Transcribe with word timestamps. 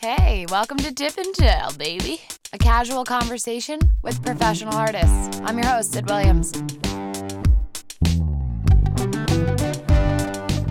Hey, 0.00 0.46
welcome 0.48 0.76
to 0.76 0.94
Tip 0.94 1.18
and 1.18 1.34
Tell, 1.34 1.72
baby. 1.72 2.20
A 2.52 2.58
casual 2.58 3.04
conversation 3.04 3.80
with 4.00 4.22
professional 4.22 4.76
artists. 4.76 5.40
I'm 5.42 5.58
your 5.58 5.66
host, 5.66 5.92
Sid 5.92 6.08
Williams. 6.08 6.52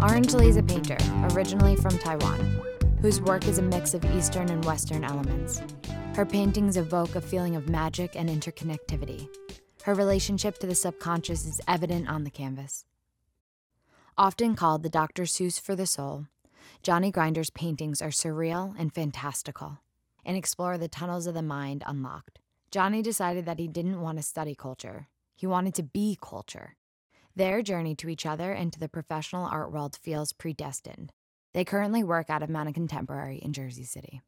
Orange 0.02 0.34
Lee 0.34 0.48
is 0.48 0.56
a 0.56 0.64
painter, 0.64 0.96
originally 1.34 1.76
from 1.76 1.98
Taiwan, 1.98 2.40
whose 3.02 3.20
work 3.20 3.50
is 3.50 3.58
a 3.58 3.62
mix 3.62 3.94
of 3.94 4.06
Eastern 4.16 4.50
and 4.50 4.64
Western 4.64 5.04
elements. 5.04 5.62
Her 6.16 6.26
paintings 6.26 6.78
evoke 6.78 7.18
a 7.18 7.20
feeling 7.20 7.58
of 7.58 7.68
magic 7.68 8.16
and 8.16 8.30
interconnectivity. 8.30 9.28
Her 9.84 9.94
relationship 9.94 10.58
to 10.60 10.68
the 10.68 10.74
subconscious 10.74 11.46
is 11.46 11.60
evident 11.68 12.08
on 12.08 12.24
the 12.24 12.32
canvas. 12.32 12.86
Often 14.18 14.56
called 14.56 14.84
the 14.84 14.90
Dr. 14.90 15.24
Seuss 15.24 15.60
for 15.60 15.76
the 15.76 15.86
soul, 15.86 16.28
Johnny 16.84 17.12
Grinder's 17.12 17.50
paintings 17.50 18.02
are 18.02 18.10
surreal 18.10 18.74
and 18.78 18.94
fantastical 18.94 19.80
and 20.26 20.38
explore 20.38 20.78
the 20.78 20.88
tunnels 20.88 21.28
of 21.28 21.34
the 21.34 21.42
mind 21.42 21.84
unlocked. 21.86 22.40
Johnny 22.72 23.02
decided 23.02 23.46
that 23.46 23.60
he 23.60 23.68
didn't 23.68 24.02
want 24.02 24.18
to 24.18 24.24
study 24.24 24.56
culture, 24.56 25.08
he 25.36 25.48
wanted 25.48 25.74
to 25.76 25.84
be 25.84 26.18
culture. 26.22 26.76
Their 27.36 27.62
journey 27.62 27.94
to 27.96 28.10
each 28.10 28.26
other 28.26 28.52
and 28.52 28.74
to 28.74 28.80
the 28.80 28.90
professional 28.90 29.46
art 29.46 29.72
world 29.72 29.96
feels 30.02 30.34
predestined. 30.34 31.12
They 31.54 31.64
currently 31.64 32.04
work 32.04 32.30
out 32.30 32.42
of 32.42 32.50
Mana 32.50 32.74
Contemporary 32.74 33.38
in 33.38 33.54
Jersey 33.54 33.84
City. 33.84 34.22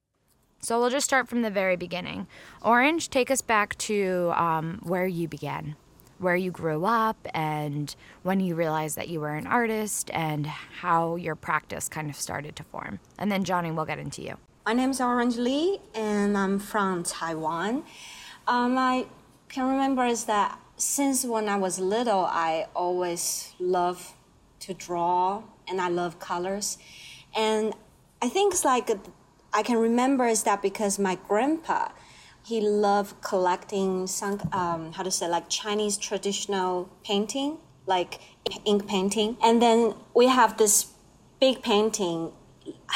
So 0.61 0.79
we'll 0.79 0.89
just 0.89 1.05
start 1.05 1.27
from 1.27 1.41
the 1.41 1.49
very 1.49 1.75
beginning. 1.75 2.27
Orange, 2.61 3.09
take 3.09 3.31
us 3.31 3.41
back 3.41 3.77
to 3.79 4.31
um, 4.35 4.79
where 4.83 5.07
you 5.07 5.27
began, 5.27 5.75
where 6.19 6.35
you 6.35 6.51
grew 6.51 6.85
up, 6.85 7.17
and 7.33 7.95
when 8.23 8.39
you 8.39 8.55
realized 8.55 8.95
that 8.97 9.07
you 9.09 9.19
were 9.19 9.35
an 9.35 9.47
artist, 9.47 10.11
and 10.13 10.45
how 10.45 11.15
your 11.15 11.35
practice 11.35 11.89
kind 11.89 12.09
of 12.09 12.15
started 12.15 12.55
to 12.57 12.63
form. 12.63 12.99
And 13.17 13.31
then, 13.31 13.43
Johnny, 13.43 13.71
we'll 13.71 13.85
get 13.85 13.99
into 13.99 14.21
you. 14.21 14.37
My 14.65 14.73
name 14.73 14.91
is 14.91 15.01
Orange 15.01 15.37
Lee, 15.37 15.79
and 15.95 16.37
I'm 16.37 16.59
from 16.59 17.03
Taiwan. 17.03 17.83
Um, 18.47 18.77
I 18.77 19.07
can 19.47 19.67
remember 19.67 20.05
is 20.05 20.25
that 20.25 20.59
since 20.77 21.25
when 21.25 21.49
I 21.49 21.57
was 21.57 21.79
little, 21.79 22.25
I 22.25 22.67
always 22.75 23.53
loved 23.59 24.05
to 24.61 24.73
draw, 24.73 25.43
and 25.67 25.81
I 25.81 25.87
love 25.89 26.19
colors. 26.19 26.77
And 27.35 27.73
I 28.21 28.29
think 28.29 28.53
it's 28.53 28.65
like 28.65 28.89
I 29.53 29.63
can 29.63 29.77
remember 29.77 30.27
is 30.27 30.43
that 30.43 30.61
because 30.61 30.99
my 30.99 31.17
grandpa, 31.27 31.89
he 32.49 32.59
loved 32.61 33.21
collecting 33.21 34.07
some 34.07 34.35
um, 34.51 34.91
how 34.93 35.03
to 35.03 35.11
say 35.11 35.27
like 35.27 35.47
Chinese 35.49 35.97
traditional 35.97 36.89
painting, 37.03 37.57
like 37.85 38.19
ink 38.65 38.87
painting, 38.87 39.37
and 39.43 39.61
then 39.61 39.93
we 40.15 40.27
have 40.27 40.57
this 40.57 40.87
big 41.39 41.61
painting 41.61 42.31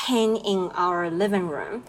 hang 0.07 0.37
in 0.37 0.71
our 0.73 1.09
living 1.11 1.47
room 1.47 1.83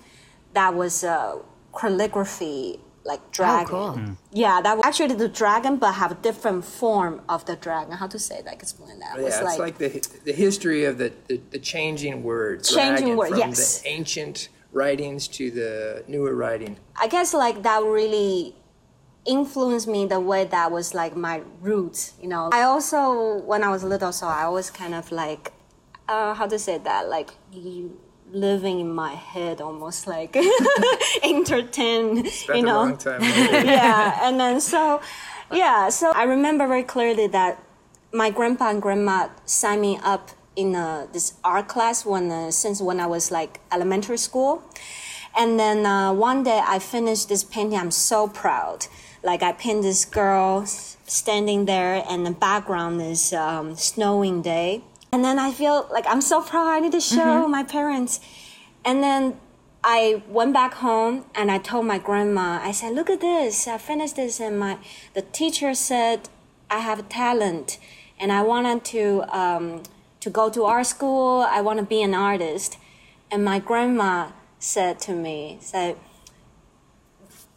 that 0.53 0.75
was 0.75 1.03
a 1.05 1.41
calligraphy 1.79 2.79
like 3.05 3.23
dragon. 3.33 3.67
cool. 3.67 4.01
Yeah, 4.33 4.61
that 4.63 4.77
was 4.77 4.85
actually 4.87 5.15
the 5.15 5.29
dragon, 5.29 5.77
but 5.77 5.93
have 5.93 6.13
a 6.13 6.21
different 6.29 6.65
form 6.65 7.23
of 7.29 7.45
the 7.47 7.57
dragon. 7.57 7.93
How 7.93 8.09
to 8.09 8.19
say 8.19 8.43
that? 8.43 8.53
Explain 8.53 8.99
that. 9.01 9.19
Yeah, 9.19 9.27
it's 9.27 9.59
like, 9.59 9.79
the 9.79 9.89
the 10.25 10.33
history 10.33 10.85
of 10.85 10.99
the, 10.99 11.13
the, 11.29 11.41
the 11.51 11.59
changing 11.59 12.23
word. 12.23 12.65
Changing 12.65 13.15
dragon, 13.15 13.17
word, 13.17 13.29
from 13.31 13.39
yes. 13.39 13.81
the 13.81 13.89
ancient 13.89 14.49
writings 14.75 15.29
to 15.29 15.51
the 15.51 16.05
newer 16.09 16.35
writing. 16.35 16.77
I 16.97 17.07
guess 17.07 17.33
like 17.33 17.63
that 17.63 17.83
really 17.83 18.55
influenced 19.25 19.89
me 19.89 20.05
the 20.07 20.21
way 20.21 20.45
that 20.45 20.71
was 20.71 20.93
like 20.95 21.17
my 21.17 21.43
roots, 21.63 22.13
you 22.21 22.29
know. 22.29 22.51
I 22.53 22.63
also 22.63 23.39
when 23.43 23.63
I 23.63 23.71
was 23.71 23.83
little, 23.85 24.13
so 24.13 24.27
I 24.27 24.49
was 24.49 24.71
kind 24.71 24.95
of 24.95 25.11
like 25.11 25.53
uh, 26.09 26.35
how 26.35 26.47
to 26.47 26.59
say 26.59 26.79
that 26.79 27.09
like 27.09 27.31
you 27.53 27.99
living 28.31 28.81
in 28.81 28.93
my 28.93 29.15
head 29.15 29.61
almost 29.61 30.07
like 30.07 30.37
entertain 31.23 32.25
you 32.25 32.33
a 32.49 32.63
know 32.63 32.83
long 32.83 32.97
time. 32.97 33.23
yeah 33.23 34.19
and 34.27 34.41
then 34.41 34.61
so 34.61 35.01
yeah 35.53 35.89
so 35.89 36.11
i 36.17 36.25
remember 36.25 36.67
very 36.67 36.83
clearly 36.83 37.29
that 37.29 37.63
my 38.13 38.31
grandpa 38.31 38.71
and 38.71 38.83
grandma 38.83 39.29
signed 39.45 39.81
me 39.81 40.01
up 40.03 40.31
in 40.57 40.75
uh, 40.75 41.07
this 41.13 41.35
art 41.43 41.69
class 41.69 42.05
when 42.05 42.31
uh, 42.31 42.51
since 42.51 42.81
when 42.81 43.01
i 43.01 43.07
was 43.07 43.31
like 43.31 43.61
elementary 43.73 44.19
school. 44.19 44.63
And 45.37 45.59
then 45.59 45.85
uh, 45.85 46.13
one 46.13 46.45
day 46.45 46.61
i 46.65 46.79
finished 46.79 47.29
this 47.29 47.43
painting. 47.45 47.79
I'm 47.79 47.91
so 47.91 48.29
proud. 48.29 48.87
Like 49.23 49.43
i 49.43 49.53
painted 49.53 49.85
this 49.85 50.05
girl 50.05 50.67
standing 50.67 51.65
there 51.65 52.05
and 52.09 52.25
the 52.25 52.31
background 52.31 53.03
is 53.03 53.33
um, 53.33 53.77
snowing 53.77 54.43
day. 54.43 54.83
And 55.13 55.25
then 55.25 55.39
i 55.39 55.51
feel 55.53 55.89
like 55.91 56.07
i'm 56.07 56.21
so 56.21 56.43
proud. 56.43 56.69
I 56.69 56.81
need 56.81 56.93
to 56.93 57.01
show 57.01 57.49
my 57.49 57.65
parents. 57.65 58.21
And 58.85 59.03
then 59.03 59.41
I 59.87 60.23
went 60.29 60.55
back 60.55 60.75
home 60.75 61.27
and 61.35 61.51
I 61.51 61.59
told 61.59 61.85
my 61.85 61.99
grandma, 61.99 62.59
I 62.63 62.73
said, 62.73 62.95
look 62.95 63.11
at 63.11 63.21
this, 63.21 63.69
I 63.69 63.77
finished 63.77 64.17
this 64.17 64.41
and 64.41 64.59
my, 64.59 64.79
the 65.13 65.21
teacher 65.21 65.75
said 65.75 66.31
I 66.71 66.79
have 66.79 67.07
talent 67.11 67.79
and 68.19 68.33
I 68.33 68.41
wanted 68.41 68.83
to, 68.87 69.25
um, 69.29 69.83
to 70.25 70.31
go 70.31 70.49
to 70.49 70.65
art 70.65 70.87
school, 70.87 71.47
I 71.47 71.61
want 71.61 71.79
to 71.81 71.85
be 71.85 72.01
an 72.03 72.15
artist. 72.15 72.79
And 73.31 73.45
my 73.45 73.59
grandma 73.59 74.31
said 74.59 74.99
to 75.01 75.13
me, 75.13 75.59
said, 75.61 75.97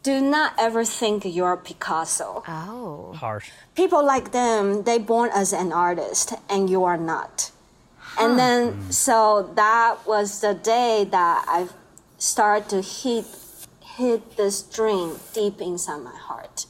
do 0.02 0.20
not 0.20 0.52
ever 0.58 0.84
think 0.84 1.24
you're 1.24 1.56
Picasso. 1.56 2.42
Oh. 2.46 3.14
Harsh. 3.16 3.48
People 3.74 4.04
like 4.04 4.32
them, 4.32 4.82
they 4.84 4.98
born 4.98 5.30
as 5.34 5.54
an 5.54 5.72
artist 5.72 6.34
and 6.50 6.68
you 6.68 6.84
are 6.84 6.98
not. 6.98 7.50
And 8.20 8.38
then, 8.38 8.92
so 8.92 9.50
that 9.54 10.06
was 10.06 10.40
the 10.40 10.52
day 10.52 11.06
that 11.10 11.44
I 11.48 11.68
started 12.18 12.68
to 12.70 12.82
hit, 12.82 13.24
hit 13.96 14.36
this 14.36 14.60
dream 14.60 15.16
deep 15.32 15.60
inside 15.62 16.02
my 16.02 16.16
heart. 16.16 16.66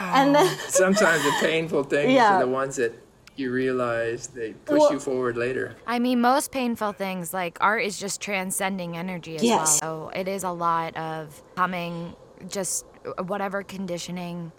And 0.00 0.36
oh. 0.36 0.44
then, 0.44 0.58
Sometimes 0.68 1.24
the 1.24 1.32
painful 1.40 1.84
things 1.84 2.12
Yeah. 2.12 2.36
are 2.36 2.40
the 2.44 2.48
ones 2.50 2.76
that 2.76 2.92
you 3.40 3.50
realize 3.50 4.28
they 4.28 4.52
push 4.52 4.78
Well- 4.78 4.92
you 4.92 5.00
forward 5.00 5.36
later. 5.36 5.74
I 5.86 5.98
mean, 5.98 6.20
most 6.20 6.52
painful 6.52 6.92
things, 6.92 7.32
like 7.34 7.58
art, 7.60 7.82
is 7.82 7.98
just 7.98 8.20
transcending 8.20 8.96
energy 8.96 9.36
as 9.36 9.42
Yes. 9.42 9.80
well. 9.82 10.10
So 10.12 10.20
it 10.20 10.28
is 10.28 10.44
a 10.44 10.50
lot 10.52 10.96
of 10.96 11.42
coming, 11.56 12.14
just 12.48 12.84
whatever 13.26 13.62
conditioning 13.62 14.52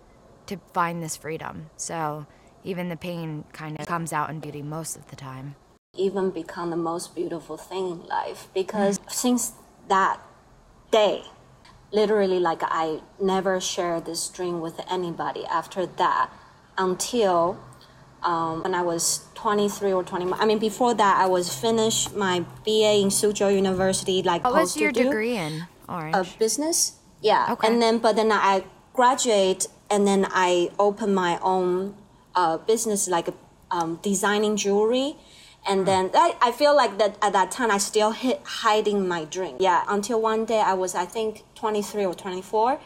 to 0.47 0.57
find 0.73 1.01
this 1.01 1.15
freedom. 1.15 1.69
So 1.77 2.25
even 2.63 2.89
the 2.89 2.97
pain 2.97 3.45
kind 3.53 3.79
of 3.79 3.85
comes 3.85 4.11
out 4.11 4.29
in 4.29 4.39
beauty 4.39 4.61
most 4.61 4.97
of 4.97 5.07
the 5.07 5.15
time. 5.15 5.55
even 5.93 6.31
become 6.31 6.69
the 6.69 6.77
most 6.77 7.13
beautiful 7.13 7.57
thing 7.57 7.85
in 7.91 7.99
life 8.07 8.47
because 8.53 8.97
since 9.09 9.51
that 9.89 10.21
day 10.89 11.21
literally 11.91 12.39
like 12.39 12.61
i 12.63 13.01
never 13.19 13.59
shared 13.59 14.05
this 14.05 14.29
dream 14.29 14.61
with 14.61 14.79
anybody 14.89 15.43
after 15.47 15.85
that 15.85 16.29
until 16.77 17.57
um, 18.23 18.63
when 18.63 18.73
i 18.75 18.81
was 18.81 19.25
23 19.35 19.91
or 19.93 20.03
20 20.03 20.33
i 20.33 20.45
mean 20.45 20.59
before 20.59 20.93
that 20.93 21.17
i 21.17 21.25
was 21.25 21.53
finished 21.53 22.15
my 22.15 22.39
ba 22.65 22.93
in 23.03 23.09
Soochow 23.09 23.53
University 23.53 24.21
like 24.23 24.43
What 24.43 24.53
was 24.53 24.77
your 24.77 24.91
degree 24.91 25.37
in, 25.37 25.65
Orange? 25.89 26.15
of 26.15 26.37
business. 26.39 26.93
Yeah. 27.21 27.51
Okay. 27.53 27.67
And 27.67 27.81
then, 27.81 27.99
but 27.99 28.15
then 28.15 28.31
I 28.31 28.63
graduate, 28.93 29.67
and 29.89 30.07
then 30.07 30.25
I 30.31 30.69
open 30.79 31.13
my 31.13 31.37
own 31.41 31.95
uh, 32.35 32.57
business, 32.57 33.07
like 33.07 33.27
um, 33.69 33.99
designing 34.01 34.55
jewelry. 34.57 35.15
And 35.67 35.85
then 35.85 36.09
I, 36.15 36.35
I 36.41 36.51
feel 36.51 36.75
like 36.75 36.97
that 36.97 37.17
at 37.21 37.33
that 37.33 37.51
time 37.51 37.69
I 37.69 37.77
still 37.77 38.11
hid, 38.11 38.39
hiding 38.43 39.07
my 39.07 39.25
dream. 39.25 39.57
Yeah. 39.59 39.83
Until 39.87 40.19
one 40.19 40.45
day 40.45 40.59
I 40.61 40.73
was 40.73 40.95
I 40.95 41.05
think 41.05 41.43
23 41.55 42.05
or 42.05 42.15
24, 42.15 42.79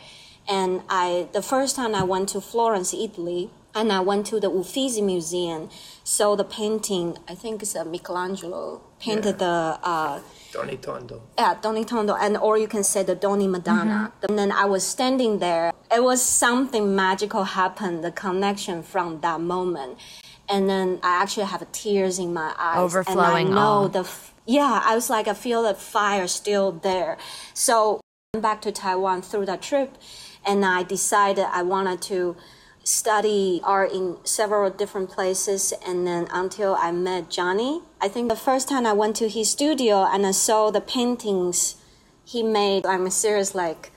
and 0.50 0.82
I 0.90 1.28
the 1.32 1.42
first 1.42 1.76
time 1.78 1.96
I 1.96 2.04
went 2.04 2.28
to 2.30 2.42
Florence, 2.42 2.94
Italy, 2.94 3.50
and 3.76 3.92
I 3.92 4.00
went 4.00 4.26
to 4.28 4.40
the 4.40 4.50
Uffizi 4.50 5.02
Museum. 5.02 5.70
So 6.04 6.36
the 6.36 6.46
painting, 6.46 7.18
I 7.28 7.36
think 7.36 7.62
it's 7.62 7.76
a 7.76 7.84
Michelangelo 7.84 8.82
painted 9.00 9.38
the. 9.40 9.78
Uh, 9.84 10.22
Tony 10.54 10.78
Tondo. 10.78 11.22
yeah, 11.38 11.56
Doni 11.62 11.84
Tondo, 11.84 12.16
and 12.16 12.38
or 12.38 12.58
you 12.58 12.68
can 12.70 12.84
say 12.84 13.04
the 13.04 13.14
Doni 13.16 13.46
Madonna. 13.48 14.14
And 14.28 14.40
then 14.40 14.52
I 14.54 14.64
was 14.66 14.86
standing 14.88 15.40
there. 15.40 15.74
It 15.94 16.02
was 16.02 16.22
something 16.22 16.96
magical 16.96 17.44
happened. 17.44 18.04
The 18.06 18.12
connection 18.12 18.82
from 18.82 19.20
that 19.20 19.42
moment, 19.42 20.00
and 20.48 20.70
then 20.70 21.00
I 21.04 21.22
actually 21.22 21.48
have 21.48 21.70
tears 21.74 22.20
in 22.20 22.34
my 22.34 22.54
eyes. 22.58 22.78
Overflowing 22.80 23.48
And 23.48 23.50
I 23.50 23.56
know 23.60 23.84
awe. 23.84 23.88
the 23.90 24.00
f- 24.00 24.34
yeah. 24.46 24.82
I 24.86 24.96
was 24.96 25.10
like 25.10 25.28
I 25.28 25.34
feel 25.34 25.64
the 25.64 25.74
fire 25.74 26.28
still 26.28 26.72
there. 26.72 27.18
So 27.54 28.00
I 28.34 28.38
went 28.38 28.44
back 28.44 28.62
to 28.62 28.72
Taiwan 28.72 29.24
through 29.24 29.48
that 29.48 29.62
trip, 29.62 29.98
and 30.46 30.64
I 30.64 30.84
decided 30.84 31.46
I 31.52 31.64
wanted 31.64 32.02
to 32.04 32.38
study 32.86 33.60
art 33.64 33.92
in 33.92 34.16
several 34.24 34.70
different 34.70 35.10
places 35.10 35.74
and 35.86 36.06
then 36.06 36.28
until 36.32 36.76
I 36.76 36.92
met 36.92 37.32
Johnny. 37.32 37.82
I 38.00 38.08
think 38.08 38.30
the 38.30 38.36
first 38.36 38.70
time 38.70 38.86
I 38.86 38.94
went 38.94 39.16
to 39.18 39.28
his 39.28 39.50
studio 39.50 40.06
and 40.06 40.26
I 40.26 40.32
saw 40.32 40.70
the 40.70 40.82
paintings 40.82 41.78
he 42.24 42.44
made, 42.44 42.86
I'm 42.86 43.10
serious 43.10 43.56
like 43.56 43.92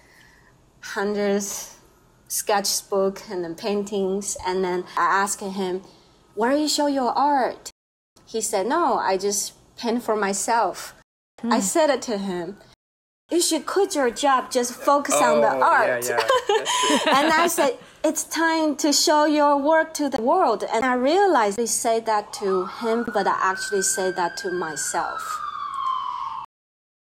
hundreds 0.81 1.77
sketchbook 2.29 3.23
and 3.31 3.45
then 3.45 3.55
paintings 3.55 4.37
and 4.47 4.65
then 4.65 4.85
I 4.97 5.23
asked 5.23 5.41
him, 5.41 5.83
Where 6.35 6.53
do 6.53 6.59
you 6.59 6.69
show 6.69 6.87
your 6.87 7.13
art? 7.13 7.71
He 8.27 8.41
said, 8.41 8.67
No, 8.67 8.99
I 8.99 9.19
just 9.19 9.53
paint 9.77 10.03
for 10.03 10.17
myself. 10.17 10.95
Hmm. 11.41 11.53
I 11.53 11.61
said 11.61 11.91
it 11.91 12.01
to 12.03 12.17
him. 12.17 12.57
You 13.31 13.43
should 13.43 13.67
quit 13.67 13.95
your 13.95 14.11
job, 14.11 14.51
just 14.51 14.73
focus 14.73 15.15
on 15.17 15.39
oh, 15.39 15.41
the 15.43 15.51
Oh, 15.51 15.63
art. 15.63 16.09
Yeah, 16.09 16.19
yeah. 16.49 17.15
And 17.19 17.31
I 17.31 17.47
said, 17.47 17.77
it's 18.05 18.25
time 18.25 18.77
to 18.77 18.93
show 18.93 19.25
your 19.25 19.57
work 19.57 19.93
to 19.95 20.09
the 20.09 20.21
world. 20.23 20.65
And 20.73 20.85
I 20.85 20.95
realized 20.95 21.59
I 21.59 21.65
say 21.65 22.01
that 22.01 22.33
to 22.35 22.67
him, 22.67 23.05
but 23.13 23.27
I 23.27 23.37
actually 23.41 23.83
say 23.83 24.11
that 24.13 24.37
to 24.39 24.51
myself. 24.51 25.41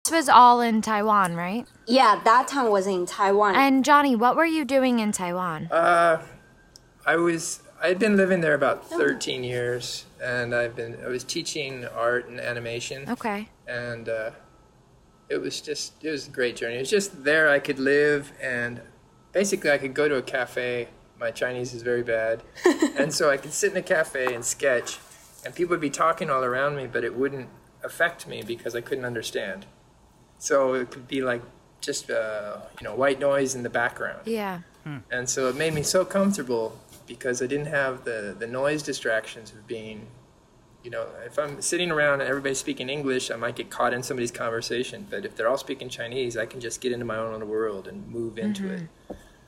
This 0.04 0.12
was 0.12 0.28
all 0.28 0.60
in 0.60 0.80
Taiwan, 0.80 1.34
right? 1.34 1.66
Yeah, 1.86 2.20
that 2.24 2.48
time 2.48 2.70
was 2.70 2.86
in 2.86 3.06
Taiwan. 3.06 3.54
And 3.56 3.84
Johnny, 3.84 4.16
what 4.16 4.36
were 4.36 4.46
you 4.46 4.64
doing 4.64 5.00
in 5.00 5.12
Taiwan? 5.12 5.68
Uh, 5.70 6.22
I 7.06 7.16
was 7.16 7.60
I 7.82 7.88
had 7.88 7.98
been 7.98 8.16
living 8.16 8.40
there 8.40 8.54
about 8.54 8.88
13 8.88 9.44
years, 9.44 10.06
and 10.22 10.54
I've 10.54 10.74
been 10.74 10.96
I 11.04 11.08
was 11.08 11.24
teaching 11.24 11.86
art 11.94 12.26
and 12.28 12.40
animation, 12.40 13.08
Okay. 13.08 13.48
and 13.66 14.08
uh, 14.08 14.30
it 15.28 15.40
was 15.40 15.60
just 15.60 15.92
it 16.02 16.10
was 16.10 16.26
a 16.26 16.30
great 16.30 16.56
journey. 16.56 16.76
It 16.76 16.80
was 16.80 16.90
just 16.90 17.24
there 17.24 17.48
I 17.50 17.58
could 17.58 17.78
live, 17.78 18.32
and 18.42 18.80
basically 19.38 19.70
I 19.70 19.78
could 19.78 19.94
go 19.94 20.08
to 20.08 20.16
a 20.16 20.22
cafe. 20.22 20.88
My 21.20 21.30
Chinese 21.30 21.72
is 21.72 21.82
very 21.82 22.02
bad, 22.02 22.42
and 22.96 23.14
so 23.14 23.30
I 23.30 23.36
could 23.36 23.52
sit 23.52 23.70
in 23.70 23.76
a 23.76 23.82
cafe 23.82 24.34
and 24.34 24.44
sketch, 24.44 24.98
and 25.44 25.54
people 25.54 25.70
would 25.70 25.80
be 25.80 25.90
talking 25.90 26.28
all 26.28 26.42
around 26.42 26.74
me, 26.74 26.86
but 26.86 27.04
it 27.04 27.14
wouldn't 27.14 27.48
affect 27.84 28.26
me 28.26 28.42
because 28.42 28.74
I 28.74 28.80
couldn't 28.80 29.04
understand. 29.04 29.66
So 30.38 30.74
it 30.74 30.90
could 30.90 31.06
be 31.06 31.20
like 31.22 31.42
just 31.80 32.10
uh, 32.10 32.56
you 32.80 32.84
know 32.84 32.94
white 32.96 33.20
noise 33.20 33.54
in 33.54 33.62
the 33.62 33.70
background. 33.70 34.22
Yeah. 34.24 34.60
And 35.10 35.28
so 35.28 35.48
it 35.50 35.56
made 35.56 35.74
me 35.74 35.82
so 35.82 36.02
comfortable 36.04 36.78
because 37.06 37.42
I 37.42 37.46
didn't 37.46 37.66
have 37.66 38.04
the, 38.04 38.34
the 38.38 38.46
noise 38.46 38.82
distractions 38.82 39.52
of 39.52 39.66
being, 39.66 40.06
you 40.82 40.90
know, 40.90 41.06
if 41.26 41.38
I'm 41.38 41.60
sitting 41.60 41.90
around 41.90 42.22
and 42.22 42.28
everybody's 42.30 42.58
speaking 42.58 42.88
English, 42.88 43.30
I 43.30 43.36
might 43.36 43.54
get 43.54 43.68
caught 43.68 43.92
in 43.92 44.02
somebody's 44.02 44.30
conversation. 44.30 45.06
But 45.10 45.26
if 45.26 45.36
they're 45.36 45.48
all 45.48 45.58
speaking 45.58 45.90
Chinese, 45.90 46.38
I 46.38 46.46
can 46.46 46.58
just 46.58 46.80
get 46.80 46.90
into 46.90 47.04
my 47.04 47.18
own 47.18 47.32
little 47.32 47.48
world 47.48 47.86
and 47.86 48.08
move 48.08 48.38
into 48.38 48.72
it. 48.72 48.82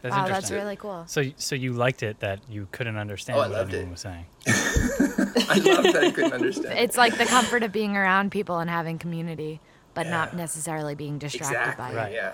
That's 0.02 0.14
wow, 0.14 0.22
interesting. 0.22 0.32
that's 0.32 0.50
really 0.50 0.76
cool. 0.76 1.04
So, 1.06 1.24
so 1.36 1.54
you 1.54 1.72
liked 1.74 2.02
it 2.02 2.20
that 2.20 2.40
you 2.48 2.66
couldn't 2.72 2.96
understand 2.96 3.36
Oh, 3.38 3.42
what 3.42 3.50
loved 3.50 3.74
anyone 3.74 3.88
it. 3.88 3.92
was 3.92 4.00
saying. 4.00 4.24
I 4.46 5.58
love 5.62 5.84
that 5.92 6.04
I 6.04 6.10
couldn't 6.10 6.32
understand. 6.32 6.78
It's 6.78 6.96
like 6.96 7.18
the 7.18 7.26
comfort 7.26 7.62
of 7.62 7.70
being 7.72 7.96
around 7.96 8.30
people 8.30 8.58
and 8.60 8.70
having 8.70 8.98
community, 8.98 9.60
but 9.94 10.06
not 10.06 10.34
necessarily 10.34 10.94
being 10.94 11.18
distracted 11.18 11.56
exactly, 11.56 11.84
by 11.84 11.90
it. 11.92 11.96
Right. 11.96 12.12
yeah. 12.14 12.32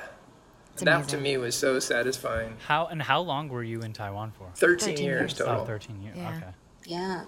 It's 0.75 0.83
that 0.83 0.95
amazing. 0.95 1.19
to 1.19 1.23
me 1.23 1.37
was 1.39 1.57
so 1.57 1.79
satisfying. 1.81 2.57
How 2.67 2.87
and 2.87 3.01
how 3.03 3.21
long 3.21 3.49
were 3.49 3.63
you 3.63 3.81
in 3.81 3.93
Taiwan 3.95 4.31
for? 4.37 4.51
13, 4.57 4.91
13 4.91 5.05
years 5.05 5.21
years. 5.21 5.35
total. 5.35 5.63
Oh, 5.63 5.65
13 5.65 6.03
years. 6.03 6.17
Yeah. 6.19 6.37
Okay. 6.37 6.47
yeah. 6.85 7.25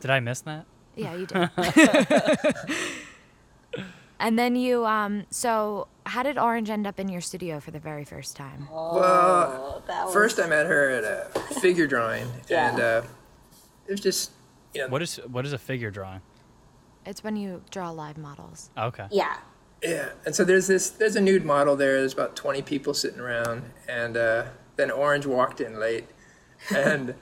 Did 0.00 0.10
I 0.10 0.20
miss 0.20 0.40
that? 0.42 0.66
Yeah, 0.96 1.14
you 1.14 1.26
did. 1.26 1.50
and 4.20 4.38
then 4.38 4.56
you, 4.56 4.84
um, 4.84 5.24
so 5.30 5.86
how 6.12 6.22
did 6.22 6.36
Orange 6.36 6.68
end 6.68 6.86
up 6.86 7.00
in 7.00 7.08
your 7.08 7.22
studio 7.22 7.58
for 7.58 7.70
the 7.70 7.78
very 7.78 8.04
first 8.04 8.36
time? 8.36 8.68
Well, 8.70 9.82
that 9.86 10.04
was- 10.04 10.12
first 10.12 10.38
I 10.38 10.46
met 10.46 10.66
her 10.66 10.90
at 10.90 11.04
a 11.04 11.40
figure 11.60 11.86
drawing, 11.86 12.26
Yeah. 12.48 12.68
and 12.70 12.80
uh, 12.80 13.02
it 13.86 13.92
was 13.92 14.00
just, 14.00 14.30
you 14.74 14.82
know, 14.82 14.88
What 14.88 15.00
is 15.00 15.16
what 15.30 15.46
is 15.46 15.54
a 15.54 15.58
figure 15.58 15.90
drawing? 15.90 16.20
It's 17.06 17.24
when 17.24 17.36
you 17.36 17.62
draw 17.70 17.88
live 17.90 18.18
models. 18.18 18.68
Okay. 18.76 19.06
Yeah. 19.10 19.36
Yeah, 19.82 20.10
and 20.26 20.34
so 20.34 20.44
there's 20.44 20.66
this 20.66 20.90
there's 20.90 21.16
a 21.16 21.20
nude 21.20 21.44
model 21.46 21.76
there. 21.76 21.94
There's 21.98 22.12
about 22.12 22.36
20 22.36 22.60
people 22.62 22.92
sitting 22.94 23.18
around, 23.18 23.62
and 23.88 24.16
uh, 24.16 24.44
then 24.76 24.90
Orange 24.90 25.24
walked 25.26 25.60
in 25.62 25.80
late, 25.80 26.04
and 26.74 27.14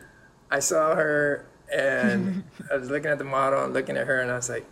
I 0.51 0.59
saw 0.59 0.97
her, 0.97 1.47
and 1.73 2.43
I 2.73 2.77
was 2.77 2.91
looking 2.91 3.11
at 3.11 3.19
the 3.19 3.25
model 3.25 3.63
and 3.65 3.73
looking 3.73 3.97
at 3.97 4.07
her, 4.09 4.21
and 4.21 4.31
I 4.33 4.35
was 4.35 4.51
like, 4.51 4.67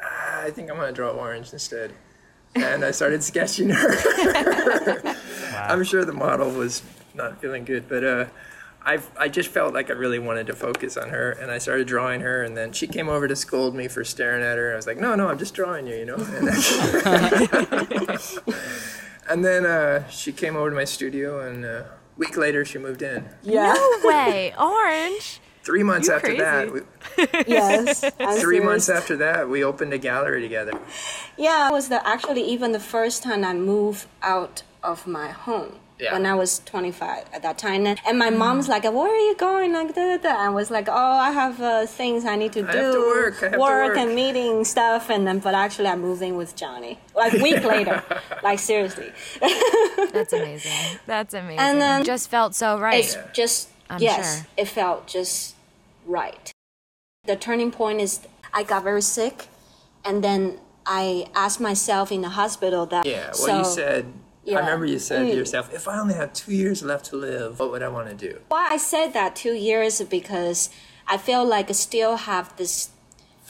ah, 0.00 0.42
I 0.42 0.50
think 0.52 0.70
I'm 0.70 0.76
gonna 0.76 0.92
draw 0.92 1.10
Orange 1.10 1.52
instead, 1.52 1.92
and 2.54 2.84
I 2.84 2.90
started 2.90 3.22
sketching 3.22 3.70
her. 3.70 3.96
I'm 5.56 5.84
sure 5.84 6.04
the 6.04 6.12
model 6.12 6.50
was 6.50 6.82
not 7.14 7.40
feeling 7.40 7.64
good, 7.64 7.88
but 7.88 8.04
uh, 8.04 8.26
I 8.84 8.98
I 9.18 9.28
just 9.28 9.48
felt 9.48 9.74
like 9.74 9.90
I 9.90 9.94
really 9.94 10.18
wanted 10.18 10.46
to 10.48 10.54
focus 10.54 10.96
on 10.96 11.10
her, 11.10 11.32
and 11.32 11.50
I 11.50 11.58
started 11.58 11.86
drawing 11.86 12.20
her, 12.20 12.42
and 12.42 12.56
then 12.56 12.72
she 12.72 12.86
came 12.86 13.08
over 13.08 13.28
to 13.28 13.36
scold 13.36 13.74
me 13.74 13.88
for 13.88 14.04
staring 14.04 14.42
at 14.42 14.58
her. 14.58 14.72
I 14.72 14.76
was 14.76 14.86
like, 14.86 14.98
no, 14.98 15.14
no, 15.14 15.28
I'm 15.28 15.38
just 15.38 15.54
drawing 15.54 15.86
you, 15.86 15.96
you 15.96 16.04
know. 16.04 16.16
And, 16.16 16.48
and 19.28 19.44
then 19.44 19.66
uh, 19.66 20.08
she 20.08 20.32
came 20.32 20.56
over 20.56 20.70
to 20.70 20.76
my 20.76 20.84
studio, 20.84 21.40
and 21.40 21.64
uh, 21.64 21.68
a 21.68 21.86
week 22.16 22.36
later 22.36 22.64
she 22.64 22.78
moved 22.78 23.02
in. 23.02 23.28
Yeah. 23.42 23.72
No 23.72 24.08
way, 24.08 24.54
Orange. 24.58 25.40
Three 25.64 25.82
months 25.82 26.08
You're 26.08 26.16
after 26.16 26.36
that, 26.36 26.72
we, 26.72 26.80
yes. 27.46 28.04
I'm 28.04 28.10
three 28.38 28.58
serious. 28.58 28.64
months 28.64 28.88
after 28.90 29.16
that, 29.16 29.48
we 29.48 29.64
opened 29.64 29.94
a 29.94 29.98
gallery 29.98 30.42
together. 30.42 30.78
Yeah, 31.38 31.68
it 31.68 31.72
was 31.72 31.88
the 31.88 32.06
actually 32.06 32.42
even 32.42 32.72
the 32.72 32.80
first 32.80 33.22
time 33.22 33.44
I 33.44 33.54
moved 33.54 34.06
out 34.22 34.62
of 34.82 35.06
my 35.06 35.28
home. 35.28 35.76
Yeah. 35.98 36.12
When 36.12 36.26
I 36.26 36.34
was 36.34 36.58
25 36.66 37.26
at 37.32 37.42
that 37.42 37.56
time, 37.56 37.86
and, 37.86 38.00
and 38.04 38.18
my 38.18 38.28
mom's 38.28 38.68
like, 38.68 38.82
"Where 38.82 39.08
are 39.08 39.16
you 39.30 39.36
going?" 39.36 39.72
Like 39.72 39.94
that. 39.94 40.22
that. 40.24 40.38
I 40.40 40.48
was 40.48 40.68
like, 40.68 40.88
"Oh, 40.88 40.92
I 41.28 41.30
have 41.30 41.60
uh, 41.62 41.86
things 41.86 42.24
I 42.24 42.34
need 42.34 42.52
to 42.54 42.62
do, 42.62 42.66
have 42.66 42.92
to 42.94 42.98
work, 42.98 43.34
I 43.40 43.44
have 43.44 43.52
to 43.52 43.58
work." 43.60 43.96
and 43.96 44.12
meeting 44.14 44.64
stuff." 44.64 45.08
And 45.08 45.24
then, 45.24 45.38
but 45.38 45.54
actually, 45.54 45.86
I'm 45.86 46.00
moving 46.00 46.36
with 46.36 46.56
Johnny. 46.56 46.98
Like 47.14 47.32
a 47.34 47.40
week 47.40 47.62
later, 47.74 48.02
like 48.42 48.58
seriously, 48.58 49.12
That's 50.12 50.32
amazing. 50.32 50.98
That's 51.06 51.32
amazing. 51.32 51.60
And 51.60 51.80
then- 51.80 52.02
just 52.04 52.28
felt 52.28 52.56
so 52.56 52.76
right. 52.78 52.98
it's 52.98 53.16
just 53.32 53.68
I'm 53.88 54.02
yes, 54.02 54.38
sure. 54.38 54.46
it 54.56 54.66
felt 54.68 55.06
just 55.06 55.53
right. 56.04 56.52
The 57.26 57.36
turning 57.36 57.70
point 57.70 58.00
is 58.00 58.20
I 58.52 58.62
got 58.62 58.82
very 58.84 59.02
sick, 59.02 59.48
and 60.04 60.22
then 60.22 60.58
I 60.86 61.26
asked 61.34 61.60
myself 61.60 62.12
in 62.12 62.20
the 62.22 62.30
hospital 62.30 62.86
that 62.86 63.06
Yeah, 63.06 63.32
well, 63.40 63.58
you 63.58 63.64
said. 63.64 64.12
yeah. 64.44 64.56
I 64.56 64.60
remember 64.60 64.84
you 64.86 64.98
said 64.98 65.26
to 65.30 65.32
Mm. 65.32 65.36
yourself, 65.36 65.72
"If 65.72 65.88
I 65.88 65.98
only 65.98 66.14
have 66.14 66.32
two 66.34 66.52
years 66.52 66.82
left 66.82 67.06
to 67.06 67.16
live, 67.16 67.58
what 67.58 67.70
would 67.70 67.82
I 67.82 67.88
want 67.88 68.08
to 68.10 68.14
do?" 68.14 68.40
Why 68.48 68.68
I 68.70 68.76
said 68.76 69.14
that 69.14 69.34
two 69.34 69.54
years 69.54 70.00
because 70.02 70.68
I 71.06 71.16
feel 71.16 71.44
like 71.44 71.70
I 71.70 71.72
still 71.72 72.16
have 72.16 72.54
this 72.56 72.90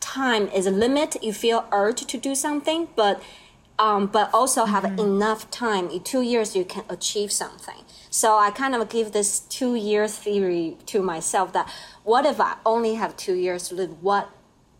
time 0.00 0.48
is 0.48 0.66
a 0.66 0.70
limit. 0.70 1.16
You 1.22 1.32
feel 1.32 1.64
urge 1.72 2.04
to 2.06 2.16
do 2.18 2.34
something, 2.34 2.88
but 2.94 3.20
um, 3.76 4.06
but 4.06 4.30
also 4.32 4.66
have 4.66 4.84
enough 5.00 5.50
time. 5.50 5.88
In 5.90 6.00
two 6.04 6.20
years, 6.22 6.54
you 6.54 6.64
can 6.64 6.84
achieve 6.88 7.32
something. 7.32 7.83
So 8.14 8.38
I 8.38 8.52
kind 8.52 8.76
of 8.76 8.88
give 8.88 9.10
this 9.10 9.40
two 9.40 9.74
year 9.74 10.06
theory 10.06 10.76
to 10.86 11.02
myself 11.02 11.52
that 11.52 11.68
what 12.04 12.24
if 12.24 12.40
I 12.40 12.54
only 12.64 12.94
have 12.94 13.16
two 13.16 13.34
years 13.34 13.66
to 13.70 13.74
live? 13.74 14.00
What 14.04 14.30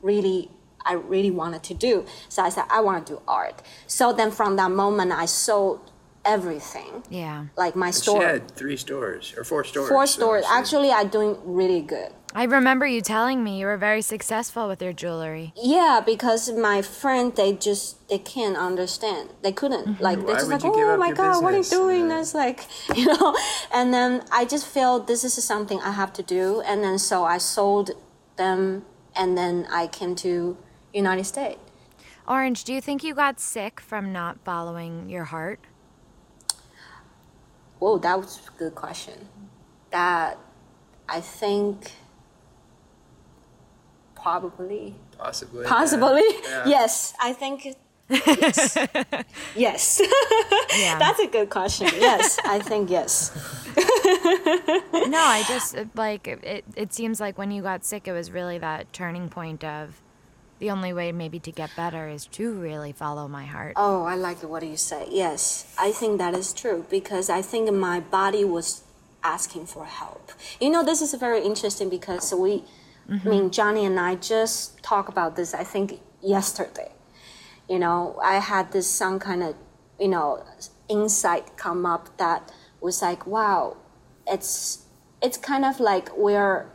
really 0.02 0.52
I 0.84 0.92
really 0.92 1.32
wanted 1.32 1.64
to 1.64 1.74
do. 1.74 2.06
So 2.28 2.44
I 2.44 2.48
said 2.50 2.66
I 2.70 2.80
want 2.80 3.08
to 3.08 3.14
do 3.14 3.22
art. 3.26 3.60
So 3.88 4.12
then 4.12 4.30
from 4.30 4.54
that 4.54 4.70
moment, 4.70 5.10
I 5.10 5.24
sold 5.24 5.90
everything, 6.24 7.02
yeah. 7.10 7.46
like 7.56 7.76
my 7.76 7.90
She 7.90 8.00
store. 8.00 8.22
had 8.22 8.50
three 8.50 8.76
stores 8.76 9.34
or 9.36 9.44
four 9.44 9.64
stores. 9.64 9.88
Four 9.88 10.06
stores. 10.06 10.44
she- 10.44 10.52
Actually, 10.52 10.90
I'm 10.90 11.08
doing 11.08 11.36
really 11.44 11.80
good. 11.80 12.12
I 12.36 12.44
remember 12.44 12.84
you 12.84 13.00
telling 13.00 13.44
me 13.44 13.60
you 13.60 13.66
were 13.66 13.76
very 13.76 14.02
successful 14.02 14.66
with 14.66 14.82
your 14.82 14.92
jewelry. 14.92 15.52
Yeah, 15.56 16.02
because 16.04 16.50
my 16.50 16.82
friend 16.82 17.34
they 17.36 17.52
just 17.52 18.08
they 18.08 18.18
can't 18.18 18.56
understand. 18.56 19.30
They 19.42 19.52
couldn't 19.52 19.86
mm-hmm. 19.86 20.02
like 20.02 20.26
they're 20.26 20.34
just 20.34 20.50
like, 20.50 20.64
oh 20.64 20.96
my 20.96 21.08
your 21.08 21.14
god, 21.14 21.44
what 21.44 21.54
are 21.54 21.58
you 21.58 21.62
business?" 21.62 21.72
Uh, 21.72 21.78
doing? 21.78 22.00
Yeah. 22.02 22.16
That's 22.16 22.34
like 22.34 22.66
you 22.96 23.06
know. 23.06 23.36
And 23.72 23.94
then 23.94 24.24
I 24.32 24.46
just 24.46 24.66
feel 24.66 24.98
this 24.98 25.22
is 25.22 25.32
something 25.44 25.80
I 25.80 25.92
have 25.92 26.12
to 26.14 26.24
do. 26.24 26.60
And 26.62 26.82
then 26.82 26.98
so 26.98 27.24
I 27.24 27.38
sold 27.38 27.92
them, 28.34 28.84
and 29.14 29.38
then 29.38 29.68
I 29.70 29.86
came 29.86 30.16
to 30.16 30.56
United 30.92 31.24
States. 31.24 31.60
Orange, 32.26 32.64
do 32.64 32.72
you 32.72 32.80
think 32.80 33.04
you 33.04 33.14
got 33.14 33.38
sick 33.38 33.80
from 33.80 34.12
not 34.12 34.38
following 34.44 35.08
your 35.08 35.24
heart? 35.24 35.60
Whoa, 37.78 37.98
that 37.98 38.18
was 38.18 38.40
a 38.46 38.58
good 38.58 38.74
question. 38.74 39.28
That 39.90 40.38
I 41.08 41.20
think 41.20 41.92
probably 44.14 44.94
possibly. 45.18 45.66
possibly 45.66 46.22
Yeah. 46.42 46.66
yes. 46.66 47.14
I 47.20 47.32
think 47.32 47.76
yes. 48.08 48.76
yes. 49.56 50.00
Yeah. 50.76 50.98
That's 50.98 51.20
a 51.20 51.26
good 51.26 51.50
question. 51.50 51.88
Yes, 51.98 52.38
I 52.44 52.58
think 52.58 52.90
yes. 52.90 53.30
no, 53.76 55.18
I 55.18 55.44
just 55.46 55.76
like 55.94 56.26
it. 56.26 56.64
It 56.74 56.92
seems 56.92 57.20
like 57.20 57.38
when 57.38 57.50
you 57.50 57.62
got 57.62 57.84
sick, 57.84 58.08
it 58.08 58.12
was 58.12 58.30
really 58.30 58.58
that 58.58 58.92
turning 58.92 59.28
point 59.28 59.64
of 59.64 60.00
the 60.64 60.70
only 60.70 60.94
way 60.94 61.12
maybe 61.12 61.38
to 61.38 61.52
get 61.52 61.70
better 61.76 62.08
is 62.08 62.24
to 62.24 62.50
really 62.54 62.90
follow 62.90 63.28
my 63.28 63.44
heart. 63.44 63.74
Oh, 63.76 64.04
I 64.04 64.14
like 64.14 64.42
what 64.42 64.62
you 64.62 64.78
say. 64.78 65.06
Yes, 65.10 65.74
I 65.78 65.92
think 65.92 66.16
that 66.16 66.32
is 66.32 66.54
true 66.54 66.86
because 66.88 67.28
I 67.28 67.42
think 67.42 67.70
my 67.70 68.00
body 68.00 68.44
was 68.46 68.82
asking 69.22 69.66
for 69.66 69.84
help. 69.84 70.32
You 70.62 70.70
know, 70.70 70.82
this 70.82 71.02
is 71.02 71.12
very 71.26 71.44
interesting 71.44 71.90
because 71.90 72.32
we, 72.32 72.64
I 73.10 73.12
mean, 73.12 73.20
mm-hmm. 73.20 73.48
Johnny 73.50 73.84
and 73.84 74.00
I 74.00 74.14
just 74.14 74.82
talked 74.82 75.10
about 75.10 75.36
this, 75.36 75.52
I 75.52 75.64
think, 75.64 76.00
yesterday. 76.22 76.92
You 77.68 77.78
know, 77.78 78.18
I 78.22 78.36
had 78.36 78.72
this 78.72 78.88
some 78.88 79.18
kind 79.18 79.42
of, 79.42 79.56
you 80.00 80.08
know, 80.08 80.44
insight 80.88 81.58
come 81.58 81.84
up 81.84 82.16
that 82.16 82.50
was 82.80 83.02
like, 83.02 83.26
wow, 83.26 83.76
it's 84.26 84.86
it's 85.20 85.36
kind 85.36 85.66
of 85.66 85.78
like 85.78 86.16
we're 86.16 86.70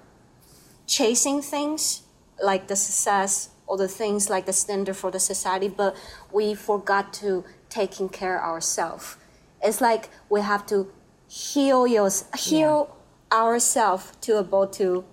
chasing 0.85 1.41
things 1.41 2.03
like 2.41 2.67
the 2.67 2.75
success 2.75 3.49
all 3.69 3.77
the 3.77 3.87
things 3.87 4.29
like 4.29 4.45
the 4.47 4.53
standard 4.53 4.95
for 4.97 5.11
the 5.11 5.19
society, 5.19 5.69
but 5.69 5.95
we 6.31 6.55
forgot 6.55 7.13
to 7.13 7.45
taking 7.69 8.09
care 8.09 8.43
ourselves. 8.43 9.15
It's 9.63 9.79
like 9.79 10.09
we 10.29 10.41
have 10.41 10.65
to 10.67 10.91
heal 11.27 11.85
your 11.85 12.09
heal 12.37 12.97
ourselves 13.31 14.13
to 14.21 14.39
able 14.39 14.67
to 14.67 15.05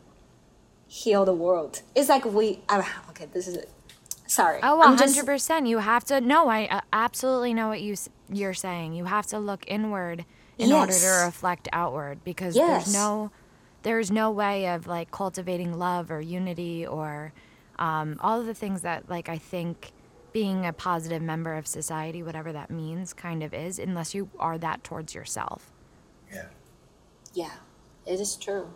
heal 0.88 1.24
the 1.26 1.34
world. 1.34 1.82
It's 1.94 2.08
like 2.08 2.24
we. 2.24 2.60
Okay, 3.10 3.26
this 3.32 3.46
is 3.46 3.56
it. 3.56 3.70
Sorry. 4.26 4.58
Oh, 4.62 4.78
well, 4.78 4.96
100%. 4.96 5.68
You 5.68 5.78
have 5.78 6.04
to, 6.06 6.20
no, 6.20 6.48
I 6.48 6.66
uh, 6.66 6.80
absolutely 6.92 7.54
know 7.54 7.68
what 7.68 7.80
you 7.80 7.94
you're 8.28 8.54
saying. 8.54 8.94
You 8.94 9.04
have 9.04 9.26
to 9.28 9.38
look 9.38 9.64
inward 9.68 10.24
in 10.58 10.72
order 10.72 10.92
to 10.92 11.22
reflect 11.26 11.68
outward 11.72 12.24
because 12.24 12.56
Yes. 12.56 12.86
there's 12.86 12.94
no, 12.94 13.30
there's 13.82 14.10
no 14.10 14.32
way 14.32 14.68
of 14.68 14.86
like 14.88 15.12
cultivating 15.12 15.78
love 15.78 16.10
or 16.10 16.20
unity 16.20 16.84
or 16.84 17.32
um, 17.78 18.16
all 18.20 18.40
of 18.40 18.46
the 18.46 18.54
things 18.54 18.82
that 18.82 19.08
like 19.08 19.28
I 19.28 19.38
think 19.38 19.92
being 20.32 20.66
a 20.66 20.72
positive 20.72 21.22
member 21.22 21.54
of 21.54 21.66
society, 21.66 22.22
whatever 22.22 22.52
that 22.52 22.70
means, 22.70 23.14
kind 23.14 23.42
of 23.42 23.54
is, 23.54 23.78
unless 23.78 24.14
you 24.14 24.28
are 24.38 24.58
that 24.58 24.84
towards 24.84 25.14
yourself. 25.14 25.72
Yeah. 26.32 26.46
Yeah, 27.32 27.52
it 28.04 28.20
is 28.20 28.36
true. 28.36 28.68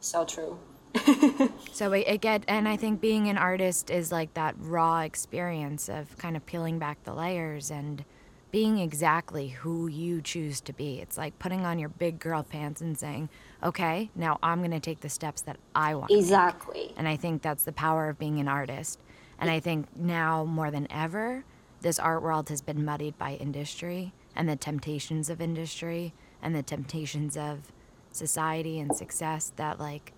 So 0.00 0.24
true. 0.24 0.58
So 1.72 1.92
it, 1.92 2.08
it 2.08 2.20
get, 2.20 2.42
and 2.48 2.68
I 2.68 2.76
think 2.76 3.00
being 3.00 3.28
an 3.28 3.38
artist 3.38 3.88
is 3.88 4.10
like 4.10 4.34
that 4.34 4.56
raw 4.58 5.00
experience 5.02 5.88
of 5.88 6.18
kind 6.18 6.36
of 6.36 6.44
peeling 6.44 6.80
back 6.80 7.02
the 7.04 7.14
layers 7.14 7.70
and 7.70 8.04
being 8.50 8.78
exactly 8.78 9.48
who 9.48 9.86
you 9.86 10.22
choose 10.22 10.60
to 10.62 10.72
be. 10.72 11.00
It's 11.00 11.18
like 11.18 11.38
putting 11.38 11.66
on 11.66 11.78
your 11.78 11.88
big 11.88 12.18
girl 12.18 12.42
pants 12.42 12.80
and 12.80 12.98
saying, 12.98 13.28
"Okay, 13.62 14.10
now 14.14 14.38
I'm 14.42 14.60
going 14.60 14.70
to 14.70 14.80
take 14.80 15.00
the 15.00 15.08
steps 15.08 15.42
that 15.42 15.58
I 15.74 15.94
want." 15.94 16.08
to 16.08 16.14
make." 16.14 16.22
Exactly. 16.22 16.94
And 16.96 17.06
I 17.06 17.16
think 17.16 17.42
that's 17.42 17.64
the 17.64 17.72
power 17.72 18.08
of 18.08 18.18
being 18.18 18.40
an 18.40 18.48
artist. 18.48 18.98
And 19.38 19.50
I 19.50 19.60
think 19.60 19.94
now 19.96 20.44
more 20.44 20.70
than 20.70 20.86
ever, 20.90 21.44
this 21.80 21.98
art 21.98 22.22
world 22.22 22.48
has 22.48 22.60
been 22.60 22.84
muddied 22.84 23.18
by 23.18 23.34
industry 23.34 24.12
and 24.34 24.48
the 24.48 24.56
temptations 24.56 25.30
of 25.30 25.40
industry 25.40 26.12
and 26.42 26.54
the 26.54 26.62
temptations 26.62 27.36
of 27.36 27.72
society 28.10 28.80
and 28.80 28.96
success 28.96 29.52
that 29.56 29.78
like 29.78 30.12